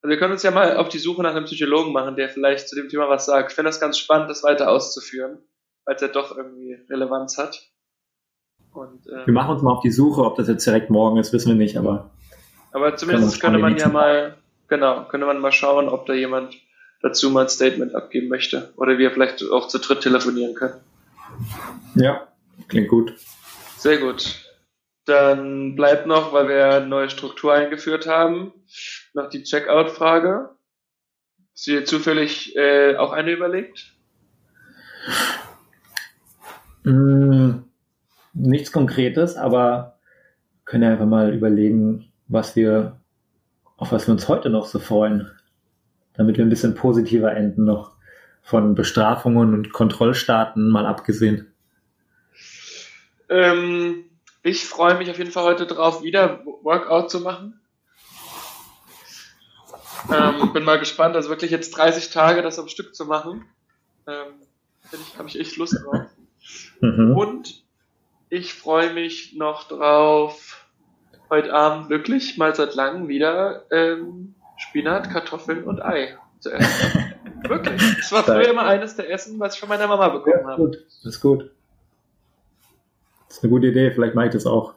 also 0.01 0.11
wir 0.11 0.19
können 0.19 0.33
uns 0.33 0.45
ja 0.45 0.53
mal 0.53 0.77
auf 0.77 0.89
die 0.89 0.99
Suche 0.99 1.23
nach 1.23 1.35
einem 1.35 1.47
Psychologen 1.47 1.93
machen, 1.93 2.15
der 2.15 2.29
vielleicht 2.29 2.69
zu 2.69 2.77
dem 2.77 2.89
Thema 2.89 3.09
was 3.09 3.27
sagt. 3.27 3.51
Ich 3.51 3.57
finde 3.57 3.71
das 3.71 3.81
ganz 3.81 3.99
spannend, 3.99 4.31
das 4.31 4.45
weiter 4.45 4.71
auszuführen, 4.71 5.39
weil 5.85 5.97
es 5.97 6.01
ja 6.01 6.09
doch 6.09 6.37
irgendwie 6.37 6.79
Relevanz 6.89 7.37
hat. 7.37 7.69
Und, 8.73 9.09
ähm, 9.09 9.23
wir 9.25 9.35
machen 9.35 9.51
uns 9.51 9.63
mal 9.63 9.73
auf 9.73 9.81
die 9.81 9.91
Suche, 9.91 10.23
ob 10.23 10.37
das 10.37 10.47
jetzt 10.47 10.65
direkt 10.65 10.89
morgen 10.89 11.19
ist, 11.19 11.33
wissen 11.33 11.49
wir 11.49 11.57
nicht, 11.57 11.77
aber. 11.77 12.11
Aber 12.73 12.95
zumindest 12.97 13.41
könnte 13.41 13.59
man 13.59 13.77
ja 13.77 13.89
mal, 13.89 14.37
genau, 14.69 15.05
könnte 15.09 15.27
man 15.27 15.41
mal 15.41 15.53
schauen, 15.53 15.89
ob 15.89 16.07
da 16.07 16.13
jemand 16.13 16.55
dazu 17.03 17.31
mal 17.31 17.43
ein 17.43 17.49
Statement 17.49 17.95
abgeben 17.95 18.29
möchte. 18.29 18.73
Oder 18.77 18.99
wir 18.99 19.11
vielleicht 19.11 19.43
auch 19.51 19.67
zu 19.67 19.79
dritt 19.79 20.03
telefonieren 20.03 20.55
können. 20.55 20.75
Ja, 21.97 22.29
klingt 22.69 22.89
gut. 22.89 23.15
Sehr 23.79 23.99
gut. 23.99 24.48
Dann 25.09 25.75
bleibt 25.75 26.07
noch, 26.07 26.35
weil 26.35 26.49
wir 26.49 26.69
eine 26.69 26.87
neue 26.87 27.09
Struktur 27.09 27.55
eingeführt 27.55 28.07
haben, 28.07 28.53
noch 29.15 29.31
die 29.31 29.43
Checkout-Frage. 29.43 30.51
Hast 31.55 31.67
du 31.67 31.71
dir 31.71 31.85
zufällig 31.87 32.55
äh, 32.57 32.95
auch 32.97 33.13
eine 33.13 33.33
überlegt? 33.33 33.95
Mm, 36.83 37.61
nichts 38.35 38.71
Konkretes, 38.71 39.37
aber 39.37 39.99
können 40.67 40.83
ja 40.83 40.91
einfach 40.91 41.07
mal 41.07 41.33
überlegen, 41.33 42.13
was 42.27 42.55
wir, 42.55 43.01
auf 43.79 43.93
was 43.93 44.07
wir 44.07 44.13
uns 44.13 44.29
heute 44.29 44.51
noch 44.51 44.67
so 44.67 44.79
freuen, 44.79 45.31
damit 46.13 46.37
wir 46.37 46.45
ein 46.45 46.51
bisschen 46.51 46.75
positiver 46.75 47.35
enden 47.35 47.65
noch 47.65 47.93
von 48.43 48.75
Bestrafungen 48.75 49.55
und 49.55 49.73
Kontrollstaaten 49.73 50.69
mal 50.69 50.85
abgesehen. 50.85 51.47
Ähm, 53.31 54.05
ich 54.49 54.67
freue 54.67 54.97
mich 54.97 55.11
auf 55.11 55.19
jeden 55.19 55.31
Fall 55.31 55.45
heute 55.45 55.67
drauf, 55.67 56.03
wieder 56.03 56.45
Workout 56.63 57.11
zu 57.11 57.21
machen. 57.21 57.61
Ähm, 60.11 60.53
bin 60.53 60.65
mal 60.65 60.79
gespannt, 60.79 61.17
also 61.17 61.29
wirklich 61.29 61.51
jetzt 61.51 61.77
30 61.77 62.11
Tage 62.11 62.41
das 62.43 62.59
am 62.59 62.69
Stück 62.69 62.95
zu 62.95 63.05
machen. 63.05 63.45
Ähm, 64.07 64.35
habe 65.19 65.29
ich 65.29 65.39
echt 65.39 65.57
Lust 65.59 65.79
drauf. 65.85 66.07
Mhm. 66.81 67.17
Und 67.17 67.63
ich 68.31 68.55
freue 68.55 68.93
mich 68.95 69.35
noch 69.37 69.69
drauf, 69.69 70.67
heute 71.29 71.53
Abend 71.53 71.91
wirklich 71.91 72.39
mal 72.39 72.55
seit 72.55 72.75
langem 72.75 73.09
wieder 73.09 73.65
ähm, 73.71 74.35
Spinat, 74.57 75.11
Kartoffeln 75.11 75.65
und 75.65 75.83
Ei 75.83 76.17
zu 76.41 76.53
essen. 76.53 77.15
wirklich. 77.49 77.83
Das 77.99 78.13
war 78.13 78.25
früher 78.25 78.49
immer 78.49 78.65
eines 78.65 78.97
der 78.97 79.11
Essen, 79.11 79.39
was 79.39 79.55
ich 79.55 79.61
von 79.61 79.69
meiner 79.69 79.87
Mama 79.87 80.09
bekommen 80.09 80.41
ja, 80.41 80.47
habe. 80.47 80.63
Gut. 80.63 80.87
Das 81.03 81.15
ist 81.15 81.21
gut. 81.21 81.51
Das 83.29 83.39
ist 83.39 83.45
eine 83.45 83.51
gute 83.51 83.69
Idee, 83.69 83.91
vielleicht 83.91 84.15
mache 84.15 84.27
ich 84.27 84.33
das 84.33 84.47
auch. 84.47 84.75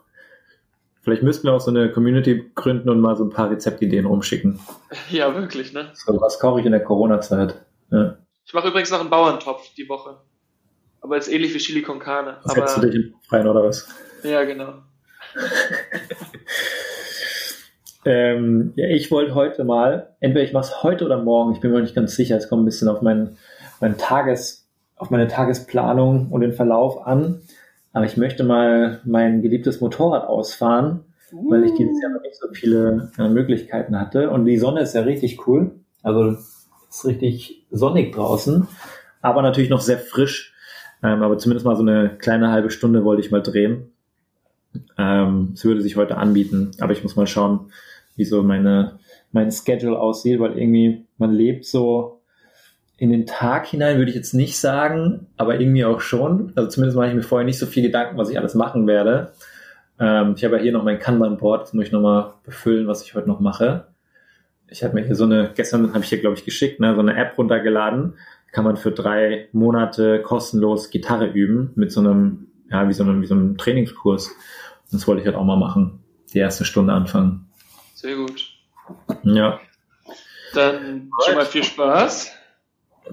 Vielleicht 1.02 1.24
müssten 1.24 1.48
wir 1.48 1.54
auch 1.54 1.62
so 1.62 1.72
eine 1.72 1.92
Community 1.92 2.52
gründen 2.54 2.90
und 2.90 3.02
mal 3.02 3.16
so 3.16 3.24
ein 3.24 3.32
paar 3.32 3.50
Rezeptideen 3.50 4.06
rumschicken. 4.06 4.60
Ja, 5.10 5.34
wirklich, 5.36 5.74
ne? 5.74 5.90
So, 5.94 6.20
was 6.22 6.40
koche 6.40 6.60
ich 6.60 6.66
in 6.66 6.74
der 6.74 6.84
Corona-Zeit? 6.84 7.56
Ja. 7.92 8.18
Ich 8.46 8.54
mache 8.54 8.68
übrigens 8.68 8.92
noch 8.92 9.00
einen 9.00 9.10
Bauerntopf 9.10 9.74
die 9.76 9.90
Woche. 9.90 10.18
Aber 11.02 11.18
ist 11.18 11.28
ähnlich 11.28 11.54
wie 11.54 11.58
Chili 11.58 11.82
con 11.82 12.00
Carne. 12.00 12.38
Das 12.44 12.56
aber... 12.56 12.82
du 12.82 12.88
dich 12.88 12.96
im 12.96 13.16
rein, 13.30 13.48
oder 13.48 13.64
was? 13.64 13.88
Ja, 14.24 14.44
genau. 14.44 14.74
ähm, 18.06 18.74
ja, 18.76 18.88
ich 18.88 19.10
wollte 19.10 19.34
heute 19.34 19.64
mal, 19.64 20.16
entweder 20.20 20.44
ich 20.44 20.54
mache 20.54 20.66
es 20.66 20.84
heute 20.84 21.06
oder 21.06 21.22
morgen, 21.22 21.54
ich 21.54 21.62
bin 21.62 21.72
mir 21.72 21.82
nicht 21.82 21.96
ganz 21.96 22.16
sicher, 22.16 22.38
es 22.38 22.50
kommt 22.50 22.64
ein 22.64 22.66
bisschen 22.66 22.90
auf 22.90 23.02
meinen, 23.02 23.38
meinen 23.80 23.98
Tages, 23.98 24.70
auf 24.96 25.10
meine 25.10 25.28
Tagesplanung 25.28 26.30
und 26.30 26.42
den 26.42 26.54
Verlauf 26.54 27.08
an. 27.08 27.42
Aber 27.94 28.06
ich 28.06 28.18
möchte 28.18 28.44
mal 28.44 29.02
mein 29.04 29.42
geliebtes 29.42 29.82
Motorrad 29.82 30.28
ausfahren, 30.28 31.02
uh. 31.34 31.52
weil 31.52 31.66
ich 31.66 31.74
dieses 31.74 32.02
Jahr 32.02 32.12
noch 32.12 32.22
nicht 32.22 32.36
so 32.36 32.48
viele 32.54 33.12
äh, 33.18 33.30
Möglichkeiten 33.30 34.00
hatte. 34.00 34.30
Und 34.30 34.46
die 34.46 34.58
Sonne 34.58 34.82
ist 34.82 34.96
ja 34.96 35.02
richtig 35.02 35.48
cool. 35.48 35.72
Also 36.04 36.26
es 36.26 36.68
ist 36.90 37.06
richtig 37.06 37.66
sonnig 37.70 38.14
draußen, 38.14 38.68
aber 39.22 39.42
natürlich 39.42 39.70
noch 39.70 39.82
sehr 39.82 40.00
frisch. 40.00 40.54
Ähm, 41.04 41.24
aber 41.24 41.38
zumindest 41.38 41.66
mal 41.66 41.76
so 41.76 41.82
eine 41.82 42.18
kleine 42.18 42.52
halbe 42.52 42.70
Stunde 42.70 43.04
wollte 43.04 43.22
ich 43.22 43.32
mal 43.32 43.42
drehen. 43.42 43.92
Ähm, 44.98 45.52
es 45.54 45.66
würde 45.66 45.82
sich 45.82 45.96
heute 45.98 46.18
anbieten, 46.18 46.72
aber 46.80 46.94
ich 46.94 47.04
muss 47.04 47.16
mal 47.16 47.28
schauen, 47.28 47.72
wie 48.16 48.26
so 48.26 48.44
meine, 48.44 49.00
mein 49.32 49.52
Schedule 49.52 50.00
aussieht, 50.00 50.40
weil 50.40 50.58
irgendwie 50.58 51.06
man 51.18 51.34
lebt 51.34 51.66
so 51.66 52.21
in 53.02 53.10
den 53.10 53.26
Tag 53.26 53.66
hinein 53.66 53.98
würde 53.98 54.12
ich 54.12 54.16
jetzt 54.16 54.36
nicht 54.36 54.60
sagen, 54.60 55.26
aber 55.36 55.60
irgendwie 55.60 55.86
auch 55.86 56.02
schon. 56.02 56.54
Also 56.56 56.70
zumindest 56.70 56.96
mache 56.96 57.08
ich 57.08 57.16
mir 57.16 57.24
vorher 57.24 57.48
nicht 57.48 57.58
so 57.58 57.66
viel 57.66 57.82
Gedanken, 57.82 58.16
was 58.16 58.30
ich 58.30 58.38
alles 58.38 58.54
machen 58.54 58.86
werde. 58.86 59.32
Ähm, 60.00 60.36
ich 60.38 60.46
habe 60.46 60.58
ja 60.58 60.62
hier 60.62 60.72
noch 60.72 60.84
mein 60.84 61.00
Kanban-Board, 61.00 61.64
das 61.64 61.74
muss 61.74 61.86
ich 61.86 61.92
nochmal 61.92 62.36
befüllen, 62.44 62.86
was 62.86 63.02
ich 63.02 63.16
heute 63.16 63.28
noch 63.28 63.40
mache. 63.40 63.88
Ich 64.68 64.84
habe 64.84 64.94
mir 64.94 65.04
hier 65.04 65.16
so 65.16 65.24
eine, 65.24 65.50
gestern 65.56 65.96
habe 65.96 66.04
ich 66.04 66.10
hier, 66.10 66.20
glaube 66.20 66.38
ich, 66.38 66.46
geschickt, 66.46 66.80
ne, 66.80 66.94
so 66.94 67.02
eine 67.02 67.16
App 67.18 67.40
runtergeladen. 67.40 68.20
Kann 68.52 68.66
man 68.66 68.78
für 68.78 68.92
drei 68.92 69.48
Monate 69.52 70.22
kostenlos 70.22 70.92
Gitarre 70.92 71.26
üben 71.26 71.72
mit 71.74 71.92
so 71.92 72.02
einem, 72.02 72.52
ja, 72.70 72.88
wie 72.88 72.94
so 72.94 73.02
einem, 73.02 73.24
wie 73.24 73.26
so 73.26 73.34
einem 73.34 73.58
Trainingskurs. 73.58 74.28
Und 74.28 74.94
das 74.94 75.08
wollte 75.08 75.22
ich 75.22 75.26
halt 75.26 75.38
auch 75.38 75.44
mal 75.44 75.58
machen. 75.58 76.04
Die 76.36 76.38
erste 76.38 76.66
Stunde 76.66 76.94
anfangen. 76.94 77.50
Sehr 77.96 78.16
gut. 78.16 78.48
Ja. 79.24 79.60
Dann 80.54 81.10
schon 81.26 81.34
mal 81.36 81.46
viel 81.48 81.64
Spaß. 81.64 82.38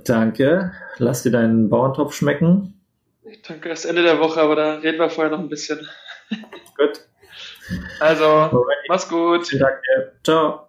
Danke. 0.05 0.73
Lass 0.99 1.23
dir 1.23 1.33
deinen 1.33 1.69
Bauerntopf 1.69 2.15
schmecken. 2.15 2.75
Ich 3.25 3.43
danke 3.43 3.69
erst 3.69 3.87
Ende 3.87 4.03
der 4.03 4.21
Woche, 4.21 4.41
aber 4.41 4.57
da 4.57 4.75
reden 4.77 4.99
wir 4.99 5.11
vorher 5.11 5.31
noch 5.31 5.41
ein 5.41 5.49
bisschen. 5.49 5.87
Gut. 6.77 7.01
Also, 8.01 8.25
Alright. 8.25 8.79
mach's 8.89 9.09
gut. 9.09 9.53
Danke. 9.53 10.13
Ciao. 10.25 10.67